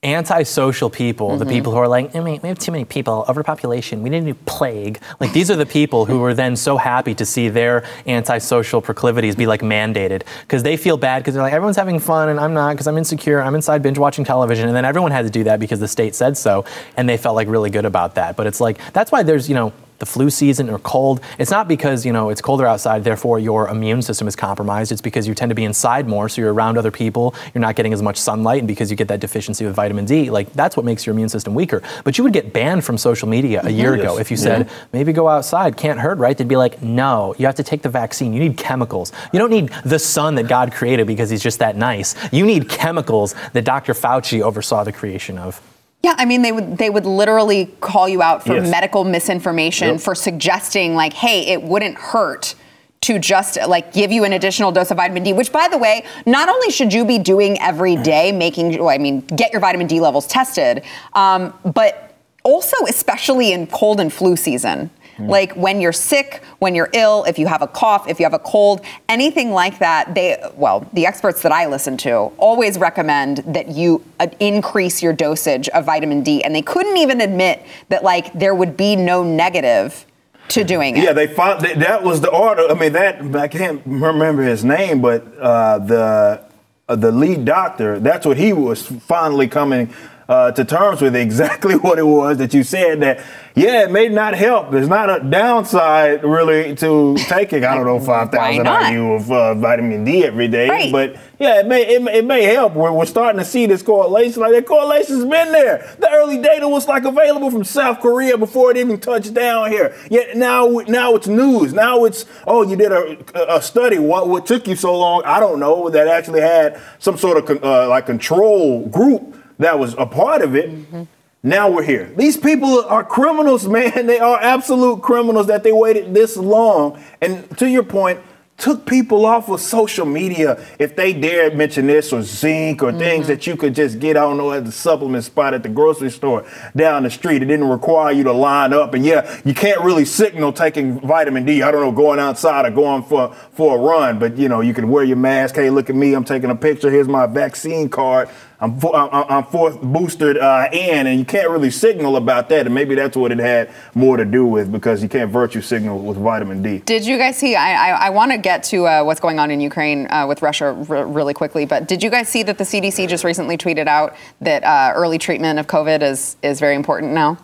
antisocial 0.01 0.89
people, 0.89 1.29
mm-hmm. 1.29 1.39
the 1.39 1.45
people 1.45 1.73
who 1.73 1.77
are 1.77 1.87
like, 1.87 2.13
we 2.13 2.37
have 2.43 2.57
too 2.57 2.71
many 2.71 2.85
people, 2.85 3.25
overpopulation, 3.27 4.01
we 4.01 4.09
need 4.09 4.19
a 4.19 4.21
new 4.21 4.33
plague. 4.33 5.01
Like 5.19 5.33
these 5.33 5.51
are 5.51 5.57
the 5.57 5.65
people 5.65 6.05
who 6.05 6.19
were 6.19 6.33
then 6.33 6.55
so 6.55 6.77
happy 6.77 7.13
to 7.15 7.25
see 7.25 7.49
their 7.49 7.85
antisocial 8.07 8.81
proclivities 8.81 9.35
be 9.35 9.45
like 9.45 9.59
mandated 9.61 10.23
because 10.41 10.63
they 10.63 10.77
feel 10.77 10.95
bad 10.95 11.19
because 11.19 11.33
they're 11.33 11.43
like, 11.43 11.53
everyone's 11.53 11.75
having 11.75 11.99
fun 11.99 12.29
and 12.29 12.39
I'm 12.39 12.53
not 12.53 12.71
because 12.71 12.87
I'm 12.87 12.97
insecure. 12.97 13.41
I'm 13.41 13.55
inside 13.55 13.81
binge 13.81 13.97
watching 13.97 14.23
television. 14.23 14.67
And 14.67 14.75
then 14.75 14.85
everyone 14.85 15.11
had 15.11 15.25
to 15.25 15.31
do 15.31 15.43
that 15.43 15.59
because 15.59 15.81
the 15.81 15.87
state 15.87 16.15
said 16.15 16.37
so. 16.37 16.63
And 16.95 17.09
they 17.09 17.17
felt 17.17 17.35
like 17.35 17.49
really 17.49 17.69
good 17.69 17.85
about 17.85 18.15
that. 18.15 18.37
But 18.37 18.47
it's 18.47 18.61
like, 18.61 18.93
that's 18.93 19.11
why 19.11 19.23
there's, 19.23 19.49
you 19.49 19.55
know, 19.55 19.73
the 19.99 20.05
flu 20.05 20.29
season 20.29 20.69
or 20.69 20.79
cold, 20.79 21.21
it's 21.37 21.51
not 21.51 21.67
because 21.67 22.05
you 22.05 22.11
know 22.11 22.29
it's 22.29 22.41
colder 22.41 22.65
outside, 22.65 23.03
therefore 23.03 23.39
your 23.39 23.69
immune 23.69 24.01
system 24.01 24.27
is 24.27 24.35
compromised. 24.35 24.91
It's 24.91 25.01
because 25.01 25.27
you 25.27 25.35
tend 25.35 25.49
to 25.49 25.55
be 25.55 25.65
inside 25.65 26.07
more, 26.07 26.29
so 26.29 26.41
you're 26.41 26.53
around 26.53 26.77
other 26.77 26.91
people, 26.91 27.35
you're 27.53 27.61
not 27.61 27.75
getting 27.75 27.93
as 27.93 28.01
much 28.01 28.17
sunlight, 28.17 28.59
and 28.59 28.67
because 28.67 28.89
you 28.89 28.97
get 28.97 29.07
that 29.09 29.19
deficiency 29.19 29.65
with 29.65 29.75
vitamin 29.75 30.05
D, 30.05 30.29
like 30.29 30.51
that's 30.53 30.75
what 30.75 30.85
makes 30.85 31.05
your 31.05 31.13
immune 31.13 31.29
system 31.29 31.53
weaker. 31.53 31.81
But 32.03 32.17
you 32.17 32.23
would 32.23 32.33
get 32.33 32.53
banned 32.53 32.83
from 32.83 32.97
social 32.97 33.27
media 33.27 33.61
a 33.63 33.69
year 33.69 33.95
yes. 33.95 34.03
ago 34.03 34.19
if 34.19 34.31
you 34.31 34.37
said 34.37 34.67
yeah. 34.67 34.73
maybe 34.93 35.13
go 35.13 35.27
outside, 35.27 35.77
can't 35.77 35.99
hurt, 35.99 36.17
right? 36.17 36.37
They'd 36.37 36.47
be 36.47 36.55
like, 36.55 36.81
no, 36.81 37.35
you 37.37 37.45
have 37.45 37.55
to 37.55 37.63
take 37.63 37.81
the 37.81 37.89
vaccine. 37.89 38.33
You 38.33 38.39
need 38.39 38.57
chemicals. 38.57 39.11
You 39.33 39.39
don't 39.39 39.51
need 39.51 39.69
the 39.85 39.99
sun 39.99 40.35
that 40.35 40.47
God 40.47 40.71
created 40.71 41.07
because 41.07 41.29
He's 41.29 41.43
just 41.43 41.59
that 41.59 41.75
nice. 41.75 42.15
You 42.31 42.45
need 42.45 42.69
chemicals 42.69 43.35
that 43.53 43.65
Dr. 43.65 43.93
Fauci 43.93 44.41
oversaw 44.41 44.83
the 44.83 44.91
creation 44.91 45.37
of. 45.37 45.61
Yeah, 46.01 46.15
I 46.17 46.25
mean 46.25 46.41
they 46.41 46.51
would 46.51 46.77
they 46.77 46.89
would 46.89 47.05
literally 47.05 47.65
call 47.81 48.07
you 48.07 48.21
out 48.21 48.45
for 48.45 48.55
yes. 48.55 48.69
medical 48.69 49.03
misinformation 49.03 49.93
yep. 49.93 50.01
for 50.01 50.15
suggesting 50.15 50.95
like, 50.95 51.13
hey, 51.13 51.47
it 51.47 51.61
wouldn't 51.61 51.97
hurt 51.97 52.55
to 53.01 53.19
just 53.19 53.57
like 53.67 53.93
give 53.93 54.11
you 54.11 54.23
an 54.23 54.33
additional 54.33 54.71
dose 54.71 54.91
of 54.91 54.97
vitamin 54.97 55.23
D, 55.23 55.33
which 55.33 55.51
by 55.51 55.67
the 55.67 55.77
way, 55.77 56.05
not 56.25 56.49
only 56.49 56.69
should 56.69 56.93
you 56.93 57.05
be 57.05 57.17
doing 57.17 57.59
every 57.59 57.95
day, 57.95 58.31
making 58.31 58.77
well, 58.77 58.89
I 58.89 58.97
mean, 58.97 59.21
get 59.21 59.51
your 59.51 59.61
vitamin 59.61 59.87
D 59.87 59.99
levels 59.99 60.27
tested, 60.27 60.83
um, 61.13 61.53
but 61.65 62.15
also 62.43 62.77
especially 62.87 63.51
in 63.51 63.67
cold 63.67 63.99
and 63.99 64.11
flu 64.11 64.35
season. 64.35 64.89
Mm. 65.19 65.27
Like 65.27 65.53
when 65.53 65.81
you're 65.81 65.93
sick, 65.93 66.41
when 66.59 66.73
you're 66.75 66.89
ill, 66.93 67.25
if 67.25 67.37
you 67.37 67.47
have 67.47 67.61
a 67.61 67.67
cough, 67.67 68.07
if 68.07 68.19
you 68.19 68.25
have 68.25 68.33
a 68.33 68.39
cold, 68.39 68.81
anything 69.07 69.51
like 69.51 69.79
that, 69.79 70.15
they, 70.15 70.37
well, 70.55 70.87
the 70.93 71.05
experts 71.05 71.41
that 71.41 71.51
I 71.51 71.67
listen 71.67 71.97
to 71.97 72.31
always 72.37 72.77
recommend 72.77 73.39
that 73.39 73.67
you 73.67 74.03
uh, 74.19 74.27
increase 74.39 75.03
your 75.03 75.13
dosage 75.13 75.69
of 75.69 75.85
vitamin 75.85 76.23
D. 76.23 76.43
And 76.43 76.55
they 76.55 76.61
couldn't 76.61 76.97
even 76.97 77.21
admit 77.21 77.65
that, 77.89 78.03
like, 78.03 78.33
there 78.33 78.55
would 78.55 78.77
be 78.77 78.95
no 78.95 79.23
negative 79.23 80.05
to 80.49 80.63
doing 80.63 80.97
it. 80.97 81.03
Yeah, 81.03 81.13
they 81.13 81.27
found 81.27 81.61
that, 81.61 81.79
that 81.79 82.03
was 82.03 82.21
the 82.21 82.29
order. 82.29 82.67
I 82.69 82.73
mean, 82.73 82.93
that 82.93 83.35
I 83.35 83.47
can't 83.47 83.81
remember 83.85 84.41
his 84.43 84.63
name, 84.65 85.01
but 85.01 85.23
uh, 85.37 85.79
the 85.79 86.41
uh, 86.87 86.95
the 86.95 87.11
lead 87.11 87.45
doctor. 87.45 87.99
That's 87.99 88.25
what 88.25 88.37
he 88.37 88.51
was 88.51 88.81
finally 88.83 89.47
coming 89.47 89.93
uh, 90.29 90.51
to 90.53 90.63
terms 90.63 91.01
with. 91.01 91.15
Exactly 91.15 91.75
what 91.85 91.99
it 91.99 92.05
was 92.05 92.37
that 92.37 92.53
you 92.53 92.63
said. 92.63 93.01
That 93.01 93.21
yeah, 93.55 93.83
it 93.83 93.91
may 93.91 94.07
not 94.07 94.35
help. 94.35 94.71
There's 94.71 94.87
not 94.87 95.09
a 95.09 95.27
downside 95.27 96.23
really 96.23 96.75
to 96.75 97.15
taking. 97.27 97.65
I 97.65 97.75
don't 97.75 97.85
know 97.85 97.99
five 97.99 98.31
thousand? 98.31 98.65
IU 98.93 99.11
of 99.13 99.29
uh, 99.31 99.55
vitamin 99.55 100.05
D 100.05 100.23
every 100.23 100.47
day, 100.47 100.69
Right. 100.69 100.91
but 100.91 101.15
yeah, 101.39 101.59
it 101.59 101.67
may 101.67 101.95
it, 101.95 102.01
may- 102.01 102.19
it 102.19 102.25
may 102.25 102.43
help. 102.43 102.73
We're, 102.75 102.91
we're 102.91 103.05
starting 103.05 103.39
to 103.39 103.45
see 103.45 103.65
this 103.65 103.81
correlation. 103.81 104.41
Like 104.41 104.53
that 104.53 104.65
correlation's 104.67 105.23
been 105.25 105.51
there. 105.51 105.93
The 105.99 106.09
early 106.11 106.37
data 106.37 106.69
was 106.69 106.87
like 106.87 107.03
available 107.05 107.49
from 107.51 107.63
South 107.63 107.99
Korea 107.99 108.37
before 108.37 108.71
it 108.71 108.77
even 108.77 108.99
touched 108.99 109.33
down 109.33 109.71
here. 109.71 109.95
Yet 110.09 110.37
now 110.37 110.67
now 110.87 111.15
it's 111.15 111.27
news. 111.27 111.73
Now 111.73 112.05
it's 112.05 112.25
oh 112.45 112.61
you 112.61 112.75
did 112.75 112.91
a, 112.91 113.55
a 113.55 113.61
study. 113.61 113.97
What 113.97 114.29
what 114.29 114.45
took 114.45 114.67
you 114.67 114.75
so 114.75 114.95
long? 114.97 115.23
I 115.25 115.39
don't 115.39 115.59
know. 115.59 115.89
That 115.89 116.07
actually 116.07 116.41
had 116.41 116.79
some 116.99 117.17
sort 117.17 117.37
of 117.37 117.45
con- 117.45 117.59
uh, 117.63 117.87
like 117.89 118.05
control 118.05 118.85
group 118.87 119.35
that 119.59 119.77
was 119.77 119.93
a 119.97 120.05
part 120.05 120.41
of 120.41 120.55
it. 120.55 120.71
Mm-hmm. 120.71 121.03
Now 121.43 121.69
we're 121.69 121.83
here. 121.83 122.11
These 122.17 122.37
people 122.37 122.83
are 122.85 123.03
criminals, 123.03 123.67
man. 123.67 124.07
They 124.07 124.19
are 124.19 124.41
absolute 124.41 125.01
criminals 125.01 125.47
that 125.47 125.63
they 125.63 125.71
waited 125.71 126.13
this 126.13 126.35
long. 126.35 127.01
And 127.21 127.57
to 127.57 127.69
your 127.69 127.83
point, 127.83 128.19
took 128.59 128.85
people 128.85 129.25
off 129.25 129.49
of 129.49 129.61
social 129.61 130.05
media 130.05 130.61
if 130.79 130.93
they 130.95 131.13
dared 131.13 131.55
mention 131.55 131.87
this 131.87 132.11
or 132.11 132.21
zinc 132.21 132.83
or 132.83 132.91
things 132.91 133.23
mm-hmm. 133.23 133.27
that 133.27 133.47
you 133.47 133.55
could 133.55 133.73
just 133.73 133.99
get, 133.99 134.17
I 134.17 134.21
don't 134.21 134.37
know, 134.37 134.51
at 134.51 134.65
the 134.65 134.71
supplement 134.71 135.23
spot 135.23 135.53
at 135.53 135.63
the 135.63 135.69
grocery 135.69 136.11
store 136.11 136.45
down 136.75 137.03
the 137.03 137.09
street. 137.09 137.41
It 137.41 137.45
didn't 137.45 137.69
require 137.69 138.11
you 138.11 138.23
to 138.23 138.33
line 138.33 138.73
up. 138.73 138.93
And 138.93 139.05
yeah, 139.05 139.39
you 139.45 139.53
can't 139.53 139.79
really 139.81 140.03
signal 140.03 140.51
taking 140.51 140.99
vitamin 140.99 141.45
D. 141.45 141.63
I 141.63 141.71
don't 141.71 141.81
know, 141.81 141.91
going 141.93 142.19
outside 142.19 142.65
or 142.65 142.71
going 142.71 143.03
for, 143.03 143.33
for 143.53 143.77
a 143.77 143.81
run, 143.81 144.19
but 144.19 144.37
you 144.37 144.49
know, 144.49 144.59
you 144.59 144.73
can 144.73 144.89
wear 144.89 145.05
your 145.05 145.17
mask. 145.17 145.55
Hey, 145.55 145.69
look 145.69 145.89
at 145.89 145.95
me. 145.95 146.13
I'm 146.13 146.25
taking 146.25 146.49
a 146.49 146.55
picture. 146.55 146.91
Here's 146.91 147.07
my 147.07 147.27
vaccine 147.27 147.87
card. 147.87 148.29
I'm, 148.61 148.77
fo- 148.79 148.93
I'm, 148.93 149.25
I'm 149.29 149.43
fourth 149.45 149.81
boosted 149.81 150.37
uh, 150.37 150.67
in, 150.71 151.07
and 151.07 151.17
you 151.17 151.25
can't 151.25 151.49
really 151.49 151.71
signal 151.71 152.17
about 152.17 152.49
that. 152.49 152.65
And 152.65 152.75
maybe 152.75 152.93
that's 152.93 153.15
what 153.15 153.31
it 153.31 153.39
had 153.39 153.71
more 153.95 154.17
to 154.17 154.25
do 154.25 154.45
with 154.45 154.71
because 154.71 155.01
you 155.01 155.07
can't 155.07 155.31
virtue 155.31 155.61
signal 155.61 155.99
with 155.99 156.17
vitamin 156.17 156.61
D. 156.61 156.79
Did 156.79 157.05
you 157.05 157.17
guys 157.17 157.37
see? 157.37 157.55
I, 157.55 157.91
I, 157.91 158.07
I 158.07 158.09
want 158.09 158.31
to 158.31 158.37
get 158.37 158.63
to 158.65 158.85
uh, 158.85 159.03
what's 159.03 159.19
going 159.21 159.39
on 159.39 159.49
in 159.49 159.61
Ukraine 159.61 160.07
uh, 160.11 160.25
with 160.27 160.41
Russia 160.41 160.65
r- 160.89 161.05
really 161.07 161.33
quickly, 161.33 161.65
but 161.65 161.87
did 161.87 162.03
you 162.03 162.09
guys 162.09 162.27
see 162.27 162.43
that 162.43 162.57
the 162.57 162.63
CDC 162.65 163.07
just 163.07 163.23
recently 163.23 163.57
tweeted 163.57 163.87
out 163.87 164.15
that 164.41 164.63
uh, 164.63 164.91
early 164.95 165.17
treatment 165.17 165.59
of 165.59 165.67
COVID 165.67 166.01
is 166.01 166.35
is 166.43 166.59
very 166.59 166.75
important 166.75 167.13
now? 167.13 167.37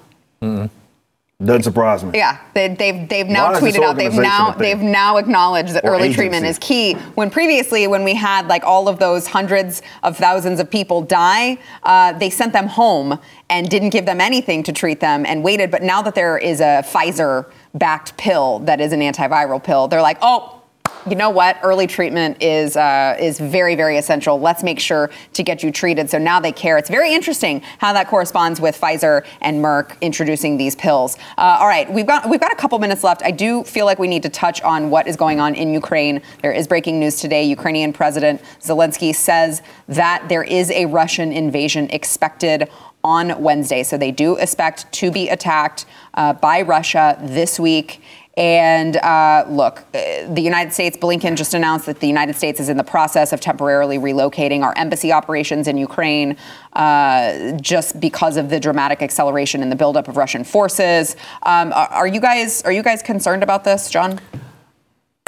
Doesn't 1.43 1.63
surprise 1.63 2.01
me. 2.01 2.11
Yeah, 2.13 2.39
they, 2.53 2.69
they've 2.69 3.09
they've 3.09 3.27
now 3.27 3.53
tweeted 3.59 3.83
out. 3.83 3.97
They've 3.97 4.13
now 4.13 4.51
they've 4.51 4.79
now 4.79 5.17
acknowledged 5.17 5.73
that 5.73 5.83
Or 5.83 5.89
early 5.89 6.03
agency? 6.03 6.15
treatment 6.15 6.45
is 6.45 6.57
key. 6.59 6.93
When 7.15 7.29
previously, 7.29 7.88
when 7.88 8.05
we 8.05 8.15
had 8.15 8.47
like 8.47 8.63
all 8.63 8.88
of 8.88 8.99
those 8.99 9.27
hundreds 9.27 9.81
of 10.03 10.15
thousands 10.15 10.61
of 10.61 10.71
people 10.71 11.01
die, 11.01 11.57
uh, 11.83 12.13
they 12.13 12.29
sent 12.29 12.53
them 12.53 12.67
home 12.67 13.19
and 13.49 13.69
didn't 13.69 13.89
give 13.89 14.05
them 14.05 14.21
anything 14.21 14.63
to 14.63 14.71
treat 14.71 15.01
them 15.01 15.25
and 15.25 15.43
waited. 15.43 15.71
But 15.71 15.83
now 15.83 16.01
that 16.03 16.15
there 16.15 16.38
is 16.38 16.61
a 16.61 16.83
Pfizer-backed 16.86 18.15
pill 18.15 18.59
that 18.59 18.79
is 18.79 18.93
an 18.93 19.01
antiviral 19.01 19.61
pill, 19.61 19.89
they're 19.89 20.01
like, 20.01 20.17
oh. 20.21 20.55
You 21.08 21.16
know 21.16 21.30
what? 21.30 21.60
Early 21.62 21.86
treatment 21.86 22.41
is 22.41 22.76
uh, 22.76 23.16
is 23.20 23.39
very 23.39 23.76
very 23.76 23.97
essential. 23.97 24.39
Let's 24.39 24.64
make 24.64 24.80
sure 24.80 25.12
to 25.34 25.43
get 25.43 25.62
you 25.62 25.72
treated. 25.72 26.10
So 26.10 26.18
now 26.18 26.39
they 26.39 26.51
care. 26.51 26.80
It's 26.80 26.89
very 26.89 27.14
interesting 27.14 27.62
how 27.78 27.93
that 27.93 28.08
corresponds 28.08 28.60
with 28.60 28.80
Pfizer 28.80 29.24
and 29.41 29.64
Merck 29.64 30.01
introducing 30.01 30.58
these 30.58 30.76
pills. 30.76 31.16
Uh, 31.38 31.58
all 31.60 31.68
right, 31.68 31.91
we've 31.91 32.08
got 32.08 32.28
we've 32.28 32.39
got 32.39 32.51
a 32.51 32.56
couple 32.56 32.80
minutes 32.80 33.03
left. 33.03 33.22
I 33.24 33.30
do 33.30 33.64
feel 33.64 33.86
like 33.86 33.99
we 33.99 34.08
need 34.08 34.24
to 34.24 34.30
touch 34.30 34.64
on 34.64 34.89
what 34.89 35.08
is 35.08 35.16
going 35.16 35.39
on 35.39 35.53
in 35.53 35.72
Ukraine. 35.72 36.24
There 36.41 36.51
is 36.51 36.66
breaking 36.68 36.99
news 36.99 37.20
today. 37.20 37.43
Ukrainian 37.43 37.93
President 37.93 38.41
Zelensky 38.60 39.14
says 39.14 39.62
that 39.88 40.28
there 40.28 40.43
is 40.43 40.72
a 40.72 40.88
Russian 40.88 41.32
invasion 41.32 41.88
expected 41.91 42.68
on 43.03 43.39
Wednesday. 43.39 43.84
So 43.84 43.97
they 43.97 44.12
do 44.12 44.36
expect 44.38 44.91
to 44.93 45.12
be 45.12 45.30
attacked 45.30 45.86
uh, 46.16 46.34
by 46.34 46.64
Russia 46.64 47.16
this 47.22 47.60
week. 47.60 48.01
And 48.38 48.97
uh, 48.97 49.45
look, 49.47 49.79
uh, 49.93 50.27
the 50.33 50.41
United 50.41 50.73
States, 50.73 50.97
Blinken 50.97 51.38
just 51.38 51.53
announced 51.53 51.86
that 51.86 52.01
the 52.01 52.07
United 52.07 52.36
States 52.36 52.59
is 52.59 52.67
in 52.67 52.75
the 52.75 52.83
process 52.83 53.31
of 53.31 53.39
temporarily 53.39 53.97
relocating 53.97 54.61
our 54.61 54.73
embassy 54.77 55.13
operations 55.13 55.67
in 55.67 55.77
Ukraine 55.77 56.36
uh, 56.73 57.53
just 57.53 57.99
because 57.99 58.36
of 58.36 58.49
the 58.49 58.59
dramatic 58.59 59.01
acceleration 59.01 59.61
in 59.61 59.69
the 59.69 59.75
buildup 59.75 60.09
of 60.09 60.17
Russian 60.17 60.43
forces. 60.43 61.15
Um, 61.43 61.71
are, 61.71 61.88
are 61.88 62.07
you 62.07 62.19
guys 62.19 62.61
are 62.63 62.73
you 62.73 62.83
guys 62.83 63.01
concerned 63.01 63.41
about 63.41 63.63
this, 63.63 63.89
John? 63.89 64.19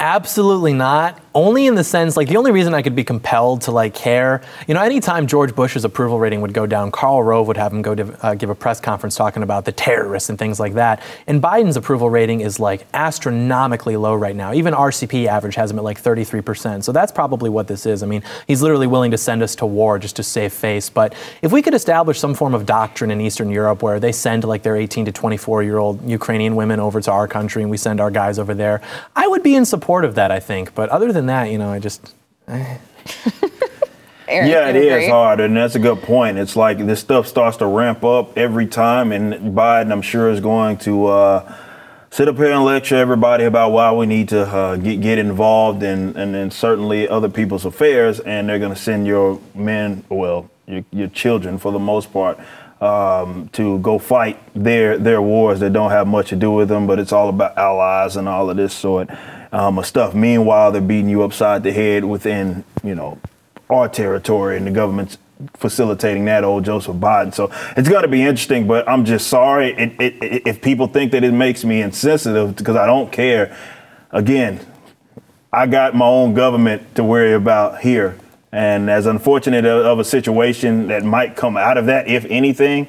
Absolutely 0.00 0.74
not. 0.74 1.20
Only 1.34 1.66
in 1.66 1.74
the 1.74 1.82
sense, 1.82 2.16
like 2.16 2.28
the 2.28 2.36
only 2.36 2.52
reason 2.52 2.72
I 2.72 2.82
could 2.82 2.94
be 2.94 3.02
compelled 3.02 3.62
to 3.62 3.72
like 3.72 3.94
care, 3.94 4.42
you 4.68 4.74
know, 4.74 4.80
anytime 4.80 5.26
George 5.26 5.56
Bush's 5.56 5.84
approval 5.84 6.20
rating 6.20 6.40
would 6.40 6.54
go 6.54 6.66
down, 6.66 6.92
Karl 6.92 7.20
Rove 7.20 7.48
would 7.48 7.56
have 7.56 7.72
him 7.72 7.82
go 7.82 7.96
to 7.96 8.26
uh, 8.26 8.34
give 8.34 8.48
a 8.48 8.54
press 8.54 8.80
conference 8.80 9.16
talking 9.16 9.42
about 9.42 9.64
the 9.64 9.72
terrorists 9.72 10.30
and 10.30 10.38
things 10.38 10.60
like 10.60 10.74
that. 10.74 11.02
And 11.26 11.42
Biden's 11.42 11.76
approval 11.76 12.10
rating 12.10 12.42
is 12.42 12.60
like 12.60 12.86
astronomically 12.94 13.96
low 13.96 14.14
right 14.14 14.36
now. 14.36 14.52
Even 14.52 14.72
RCP 14.72 15.26
average 15.26 15.56
has 15.56 15.72
him 15.72 15.78
at 15.78 15.84
like 15.84 16.00
33%. 16.00 16.84
So 16.84 16.92
that's 16.92 17.10
probably 17.10 17.50
what 17.50 17.66
this 17.66 17.84
is. 17.84 18.04
I 18.04 18.06
mean, 18.06 18.22
he's 18.46 18.62
literally 18.62 18.86
willing 18.86 19.10
to 19.10 19.18
send 19.18 19.42
us 19.42 19.56
to 19.56 19.66
war 19.66 19.98
just 19.98 20.14
to 20.16 20.22
save 20.22 20.52
face. 20.52 20.88
But 20.88 21.12
if 21.42 21.50
we 21.50 21.60
could 21.60 21.74
establish 21.74 22.20
some 22.20 22.34
form 22.34 22.54
of 22.54 22.66
doctrine 22.66 23.10
in 23.10 23.20
Eastern 23.20 23.50
Europe 23.50 23.82
where 23.82 23.98
they 23.98 24.12
send 24.12 24.44
like 24.44 24.62
their 24.62 24.76
18 24.76 25.06
to 25.06 25.12
24 25.12 25.64
year 25.64 25.78
old 25.78 26.08
Ukrainian 26.08 26.54
women 26.54 26.78
over 26.78 27.00
to 27.00 27.10
our 27.10 27.26
country 27.26 27.62
and 27.62 27.70
we 27.70 27.76
send 27.76 28.00
our 28.00 28.12
guys 28.12 28.38
over 28.38 28.54
there, 28.54 28.80
I 29.16 29.26
would 29.26 29.42
be 29.42 29.56
in 29.56 29.64
support 29.64 29.87
of 30.04 30.14
that, 30.16 30.30
I 30.30 30.40
think. 30.40 30.74
But 30.74 30.90
other 30.90 31.12
than 31.12 31.26
that, 31.26 31.50
you 31.50 31.56
know, 31.56 31.70
I 31.70 31.78
just. 31.78 32.14
Aaron, 34.28 34.50
Yeah, 34.50 34.68
it 34.68 34.76
you 34.76 34.94
is 34.94 35.08
hard, 35.08 35.40
and 35.40 35.56
that's 35.56 35.74
a 35.74 35.78
good 35.78 36.02
point. 36.02 36.36
It's 36.36 36.54
like 36.54 36.84
this 36.84 37.00
stuff 37.00 37.26
starts 37.26 37.56
to 37.58 37.66
ramp 37.66 38.04
up 38.04 38.36
every 38.36 38.66
time, 38.66 39.10
and 39.10 39.56
Biden, 39.56 39.90
I'm 39.90 40.02
sure, 40.02 40.28
is 40.28 40.40
going 40.40 40.76
to 40.78 41.06
uh, 41.06 41.54
sit 42.10 42.28
up 42.28 42.36
here 42.36 42.52
and 42.52 42.64
lecture 42.64 42.96
everybody 42.96 43.44
about 43.44 43.72
why 43.72 43.90
we 43.92 44.04
need 44.04 44.28
to 44.28 44.42
uh, 44.42 44.76
get 44.76 45.00
get 45.00 45.18
involved 45.18 45.82
in, 45.82 46.14
and 46.16 46.36
and 46.36 46.52
certainly 46.52 47.08
other 47.08 47.30
people's 47.30 47.64
affairs, 47.64 48.20
and 48.20 48.48
they're 48.48 48.58
going 48.58 48.74
to 48.74 48.80
send 48.80 49.06
your 49.06 49.40
men, 49.54 50.04
well, 50.10 50.50
your, 50.66 50.84
your 50.92 51.08
children 51.08 51.56
for 51.58 51.72
the 51.72 51.78
most 51.78 52.12
part. 52.12 52.38
Um, 52.80 53.48
to 53.54 53.80
go 53.80 53.98
fight 53.98 54.38
their 54.54 54.98
their 54.98 55.20
wars 55.20 55.58
that 55.60 55.72
don't 55.72 55.90
have 55.90 56.06
much 56.06 56.28
to 56.28 56.36
do 56.36 56.52
with 56.52 56.68
them, 56.68 56.86
but 56.86 57.00
it's 57.00 57.12
all 57.12 57.28
about 57.28 57.58
allies 57.58 58.14
and 58.16 58.28
all 58.28 58.50
of 58.50 58.56
this 58.56 58.72
sort 58.72 59.10
um, 59.52 59.78
of 59.78 59.86
stuff. 59.86 60.14
Meanwhile, 60.14 60.72
they're 60.72 60.80
beating 60.80 61.08
you 61.08 61.22
upside 61.22 61.62
the 61.62 61.72
head 61.72 62.04
within, 62.04 62.64
you 62.82 62.94
know, 62.94 63.18
our 63.70 63.88
territory 63.88 64.56
and 64.56 64.66
the 64.66 64.70
government's 64.70 65.18
facilitating 65.54 66.24
that 66.24 66.44
old 66.44 66.64
Joseph 66.64 66.96
Biden. 66.96 67.32
So 67.32 67.50
it's 67.76 67.88
going 67.88 68.02
to 68.02 68.08
be 68.08 68.22
interesting, 68.22 68.66
but 68.66 68.88
I'm 68.88 69.04
just 69.04 69.28
sorry 69.28 69.72
it, 69.72 70.00
it, 70.00 70.22
it, 70.22 70.46
if 70.46 70.60
people 70.60 70.88
think 70.88 71.12
that 71.12 71.22
it 71.22 71.32
makes 71.32 71.64
me 71.64 71.80
insensitive 71.80 72.56
because 72.56 72.76
I 72.76 72.86
don't 72.86 73.12
care. 73.12 73.56
Again, 74.10 74.60
I 75.52 75.66
got 75.66 75.94
my 75.94 76.06
own 76.06 76.34
government 76.34 76.94
to 76.96 77.04
worry 77.04 77.34
about 77.34 77.80
here. 77.80 78.18
And 78.50 78.90
as 78.90 79.06
unfortunate 79.06 79.66
of 79.66 79.98
a 79.98 80.04
situation 80.04 80.88
that 80.88 81.04
might 81.04 81.36
come 81.36 81.56
out 81.56 81.76
of 81.76 81.86
that, 81.86 82.08
if 82.08 82.24
anything, 82.26 82.88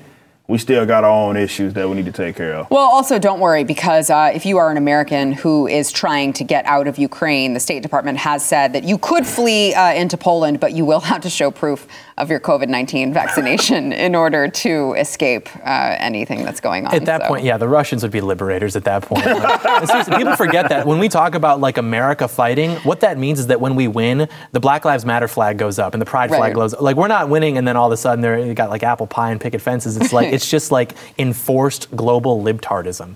we 0.50 0.58
still 0.58 0.84
got 0.84 1.04
our 1.04 1.12
own 1.12 1.38
issues 1.38 1.76
that 1.76 1.88
we 1.88 1.96
need 1.96 2.06
to 2.06 2.12
take 2.12 2.36
care 2.36 2.56
of. 2.56 2.72
Well, 2.72 2.90
also 2.90 3.20
don't 3.20 3.40
worry 3.40 3.64
because 3.64 4.10
uh, 4.10 4.32
if 4.34 4.48
you 4.48 4.58
are 4.58 4.72
an 4.72 4.78
American 4.78 5.32
who 5.32 5.68
is 5.68 5.92
trying 5.92 6.34
to 6.34 6.44
get 6.44 6.66
out 6.66 6.88
of 6.88 6.98
Ukraine, 6.98 7.54
the 7.54 7.60
State 7.60 7.84
Department 7.84 8.18
has 8.18 8.44
said 8.44 8.74
that 8.74 8.84
you 8.84 8.98
could 8.98 9.28
flee 9.28 9.76
uh, 9.76 9.94
into 9.94 10.18
Poland, 10.18 10.60
but 10.60 10.74
you 10.74 10.86
will 10.86 11.00
have 11.12 11.22
to 11.22 11.30
show 11.30 11.52
proof 11.52 11.88
of 12.20 12.30
your 12.30 12.40
COVID 12.40 12.68
19 12.70 13.14
vaccination 13.14 13.92
in 14.08 14.16
order 14.16 14.48
to 14.48 14.94
escape 14.94 15.50
uh, 15.66 15.96
anything 16.00 16.44
that's 16.44 16.60
going 16.60 16.86
on. 16.86 16.94
At 16.94 17.06
that 17.06 17.22
So- 17.24 17.28
point, 17.30 17.44
yeah, 17.44 17.58
the 17.58 17.68
Russians 17.68 18.04
would 18.04 18.12
be 18.12 18.22
liberators 18.22 18.76
at 18.76 18.84
that 18.84 19.04
point. 19.04 19.26
Like, 19.26 19.88
seriously, 19.88 20.16
people 20.18 20.36
forget 20.36 20.70
that 20.70 20.86
when 20.86 21.00
we 21.00 21.10
talk 21.10 21.36
about 21.36 21.60
like 21.60 21.78
America 21.78 22.28
fighting, 22.28 22.72
what 22.78 23.00
that 23.02 23.18
means 23.18 23.40
is 23.40 23.48
that 23.48 23.60
when 23.62 23.76
we 23.76 23.88
win, 23.88 24.28
the 24.52 24.60
Black 24.60 24.86
Lives 24.86 25.06
Matter 25.06 25.28
flag 25.28 25.58
goes 25.58 25.80
up 25.80 25.94
and 25.94 26.02
the 26.02 26.06
Pride 26.06 26.30
Right. 26.32 26.38
flag 26.38 26.54
goes. 26.56 26.80
Like 26.80 26.96
we're 26.96 27.08
not 27.08 27.30
winning, 27.30 27.58
and 27.58 27.68
then 27.68 27.76
all 27.78 27.88
of 27.88 27.92
a 27.94 27.98
sudden 27.98 28.22
they're 28.22 28.40
you 28.40 28.54
got 28.54 28.70
like 28.70 28.84
apple 28.84 29.08
pie 29.08 29.32
and 29.32 29.40
picket 29.42 29.62
fences. 29.62 29.98
It's 29.98 30.14
like 30.14 30.32
it's 30.34 30.50
just 30.50 30.72
like 30.72 30.96
enforced 31.18 31.90
global 31.96 32.44
libtardism. 32.44 33.16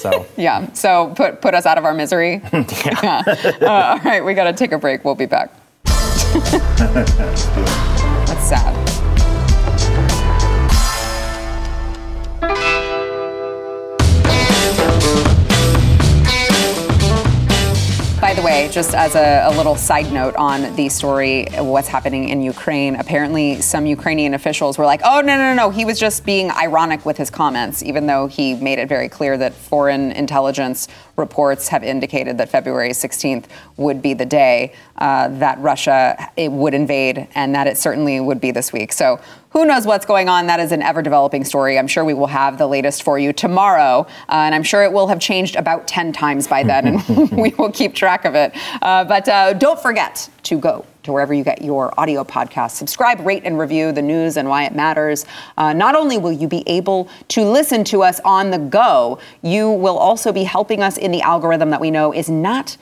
So 0.00 0.26
Yeah, 0.36 0.72
so 0.72 1.12
put, 1.16 1.40
put 1.42 1.54
us 1.54 1.66
out 1.66 1.78
of 1.78 1.84
our 1.84 1.94
misery. 1.94 2.40
yeah. 2.52 3.22
Uh, 3.60 3.66
all 3.68 3.98
right, 3.98 4.24
we 4.24 4.34
got 4.34 4.44
to 4.44 4.52
take 4.52 4.72
a 4.72 4.78
break. 4.78 5.04
We'll 5.04 5.14
be 5.14 5.26
back. 5.26 5.52
By 18.20 18.34
the 18.34 18.42
way, 18.42 18.68
just 18.70 18.78
just 18.78 18.94
as 18.94 19.16
a, 19.16 19.52
a, 19.52 19.52
little 19.56 19.74
side 19.74 20.12
note 20.12 20.36
on 20.36 20.74
the 20.76 20.88
story, 20.88 21.46
what's 21.58 21.88
happening 21.88 22.28
in 22.28 22.40
Ukraine. 22.40 22.94
Apparently, 22.94 23.60
some 23.60 23.86
Ukrainian 23.86 24.34
officials 24.34 24.78
were 24.78 24.86
like, 24.86 25.00
"Oh 25.04 25.20
no, 25.20 25.36
no, 25.36 25.52
no, 25.52 25.70
he 25.70 25.84
was 25.84 25.98
just 25.98 26.24
being 26.24 26.50
ironic 26.50 27.04
with 27.04 27.16
his 27.16 27.28
comments," 27.28 27.82
even 27.82 28.06
though 28.06 28.28
he 28.28 28.54
made 28.54 28.78
it 28.78 28.88
very 28.88 29.08
clear 29.08 29.36
that 29.36 29.52
foreign 29.52 30.12
intelligence 30.12 30.88
reports 31.18 31.68
have 31.68 31.84
indicated 31.84 32.38
that 32.38 32.48
February 32.48 32.90
16th 32.90 33.44
would 33.76 34.00
be 34.00 34.14
the 34.14 34.24
day 34.24 34.72
uh, 34.96 35.28
that 35.38 35.58
Russia 35.58 36.30
it 36.36 36.50
would 36.50 36.74
invade, 36.74 37.28
and 37.34 37.54
that 37.54 37.66
it 37.66 37.76
certainly 37.76 38.20
would 38.20 38.40
be 38.40 38.50
this 38.50 38.72
week. 38.72 38.92
So 38.92 39.20
who 39.50 39.64
knows 39.64 39.86
what's 39.86 40.06
going 40.06 40.28
on? 40.28 40.46
That 40.46 40.60
is 40.60 40.72
an 40.72 40.82
ever 40.82 41.02
developing 41.02 41.44
story. 41.44 41.78
I'm 41.78 41.86
sure 41.86 42.04
we 42.04 42.14
will 42.14 42.26
have 42.26 42.58
the 42.58 42.66
latest 42.66 43.02
for 43.02 43.18
you 43.18 43.32
tomorrow, 43.32 44.06
uh, 44.28 44.32
and 44.32 44.54
I'm 44.54 44.62
sure 44.62 44.84
it 44.84 44.92
will 44.92 45.08
have 45.08 45.20
changed 45.20 45.56
about 45.56 45.88
10 45.88 46.12
times 46.12 46.46
by 46.46 46.62
then, 46.62 46.86
and 46.86 47.30
we 47.32 47.50
will 47.50 47.72
keep 47.72 47.94
track 47.94 48.24
of 48.24 48.34
it. 48.34 48.52
Uh, 48.82 49.04
but 49.04 49.28
uh, 49.28 49.52
don't 49.54 49.80
forget 49.80 50.28
to 50.44 50.58
go 50.58 50.84
to 51.08 51.12
wherever 51.12 51.34
you 51.34 51.42
get 51.42 51.62
your 51.62 51.92
audio 51.98 52.22
podcast. 52.22 52.72
Subscribe, 52.72 53.20
rate, 53.20 53.42
and 53.44 53.58
review 53.58 53.92
the 53.92 54.02
news 54.02 54.36
and 54.36 54.48
why 54.48 54.64
it 54.64 54.74
matters. 54.74 55.24
Uh, 55.56 55.72
not 55.72 55.96
only 55.96 56.18
will 56.18 56.32
you 56.32 56.46
be 56.46 56.62
able 56.68 57.08
to 57.28 57.42
listen 57.42 57.82
to 57.84 58.02
us 58.02 58.20
on 58.24 58.50
the 58.50 58.58
go, 58.58 59.18
you 59.42 59.70
will 59.70 59.98
also 59.98 60.32
be 60.32 60.44
helping 60.44 60.82
us 60.82 60.98
in 60.98 61.10
the 61.10 61.22
algorithm 61.22 61.70
that 61.70 61.80
we 61.80 61.90
know 61.90 62.12
is 62.12 62.28
not 62.28 62.76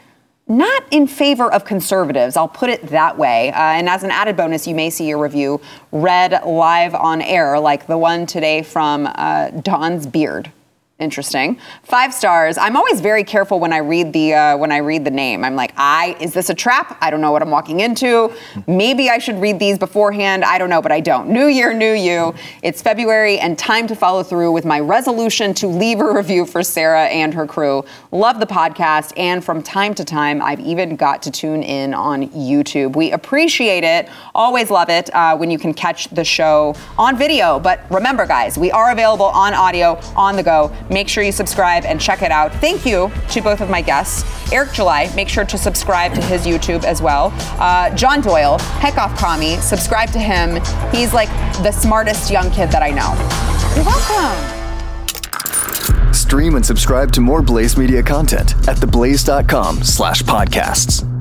not 0.49 0.85
in 0.93 1.09
favor 1.09 1.53
of 1.53 1.65
conservatives. 1.65 2.37
I'll 2.37 2.47
put 2.47 2.71
it 2.71 2.81
that 2.89 3.19
way. 3.19 3.51
Uh, 3.51 3.57
and 3.57 3.89
as 3.89 4.05
an 4.05 4.13
added 4.13 4.37
bonus, 4.37 4.65
you 4.65 4.77
may 4.77 4.91
see 4.91 5.09
your 5.09 5.19
review 5.19 5.61
read 5.91 6.41
live 6.45 6.95
on 6.95 7.21
air, 7.21 7.59
like 7.59 7.89
the 7.89 7.99
one 7.99 8.27
today 8.27 8.63
from 8.63 9.09
uh, 9.17 9.51
Don's 9.51 10.07
Beard. 10.07 10.53
Interesting. 10.99 11.61
Five 11.83 12.15
stars. 12.15 12.57
I'm 12.57 12.75
always 12.75 13.03
very 13.03 13.23
careful 13.23 13.61
when 13.61 13.71
I 13.71 13.79
read 13.79 14.15
the 14.15 14.33
uh, 14.33 14.57
when 14.57 14.73
I 14.73 14.79
read 14.79 15.05
the 15.05 15.11
name. 15.11 15.45
I'm 15.45 15.55
like, 15.55 15.75
I 15.77 16.17
is 16.21 16.33
this 16.33 16.49
a 16.49 16.55
trap? 16.55 16.97
I 17.03 17.11
don't 17.11 17.21
know 17.21 17.33
what 17.33 17.43
I'm 17.43 17.51
walking 17.51 17.81
into. 17.81 18.33
Maybe 18.67 19.11
I 19.11 19.19
should 19.19 19.39
read 19.39 19.59
these 19.59 19.79
beforehand. 19.79 20.43
I 20.43 20.57
don't 20.57 20.71
know, 20.71 20.81
but 20.81 20.93
I 20.93 21.01
don't. 21.01 21.29
New 21.29 21.49
year, 21.49 21.75
new 21.75 21.93
you. 21.93 22.35
It's 22.63 22.81
February 22.81 23.39
and 23.39 23.59
time 23.59 23.87
to 23.89 23.95
follow 23.95 24.23
through 24.23 24.53
with 24.53 24.65
my 24.65 24.81
resolution 24.81 25.53
to 25.55 25.67
leave 25.67 26.01
a 26.01 26.11
review 26.11 26.47
for 26.47 26.63
Sara 26.63 27.05
and 27.05 27.35
her 27.35 27.47
crew. 27.47 27.85
Love 28.11 28.41
the 28.41 28.47
podcast, 28.47 29.13
and 29.19 29.45
from 29.45 29.63
time 29.63 29.93
to 29.97 30.05
time, 30.05 30.41
I've 30.41 30.61
even 30.61 30.97
got 30.97 31.23
to 31.25 31.31
tune 31.31 31.63
in 31.63 31.93
on 31.93 32.31
YouTube. 32.31 32.97
We 32.97 33.13
appreciate 33.13 33.85
it. 33.85 34.09
Always 34.35 34.71
love 34.71 34.89
it 34.89 35.15
uh, 35.15 35.37
when 35.37 35.51
you 35.51 35.59
can 35.59 35.75
catch 35.75 36.09
the 36.09 36.25
show 36.25 36.75
on 36.97 37.19
video. 37.19 37.61
But 37.61 37.83
remember, 37.91 38.25
guys, 38.25 38.57
we 38.57 38.71
are 38.71 38.93
available 38.93 39.27
on 39.27 39.53
audio 39.53 40.01
on 40.17 40.37
the 40.37 40.43
go 40.43 40.75
Make 40.91 41.09
sure 41.09 41.23
you 41.25 41.33
subscribe 41.33 41.85
and 41.85 42.01
check 42.01 42.23
it 42.23 42.31
out. 42.31 42.53
Thank 42.55 42.87
you 42.87 43.11
to 43.31 43.41
both 43.41 43.61
of 43.61 43.71
my 43.71 43.83
guests. 43.83 44.25
Eric 44.53 44.73
July, 44.73 45.13
make 45.15 45.29
sure 45.29 45.45
to 45.45 45.59
subscribe 45.59 46.15
to 46.15 46.23
his 46.23 46.47
YouTube 46.47 46.85
as 46.85 47.03
well. 47.03 47.33
Uh, 47.59 47.91
John 47.95 48.21
Doyle, 48.21 48.59
heck 48.59 48.97
off 48.99 49.17
Kami, 49.19 49.57
subscribe 49.57 50.11
to 50.11 50.19
him. 50.19 50.61
He's 50.93 51.13
like 51.13 51.29
the 51.63 51.73
smartest 51.73 52.31
young 52.31 52.51
kid 52.51 52.71
that 52.71 52.83
I 52.83 52.91
know. 52.91 53.15
You're 53.75 53.85
welcome. 53.85 54.57
Stream 56.13 56.57
and 56.57 56.65
subscribe 56.67 57.13
to 57.13 57.21
more 57.21 57.43
Blaze 57.43 57.77
Media 57.77 58.03
content 58.03 58.53
at 58.69 58.77
theblaze.com 58.77 59.83
slash 59.83 60.23
podcasts. 60.23 61.16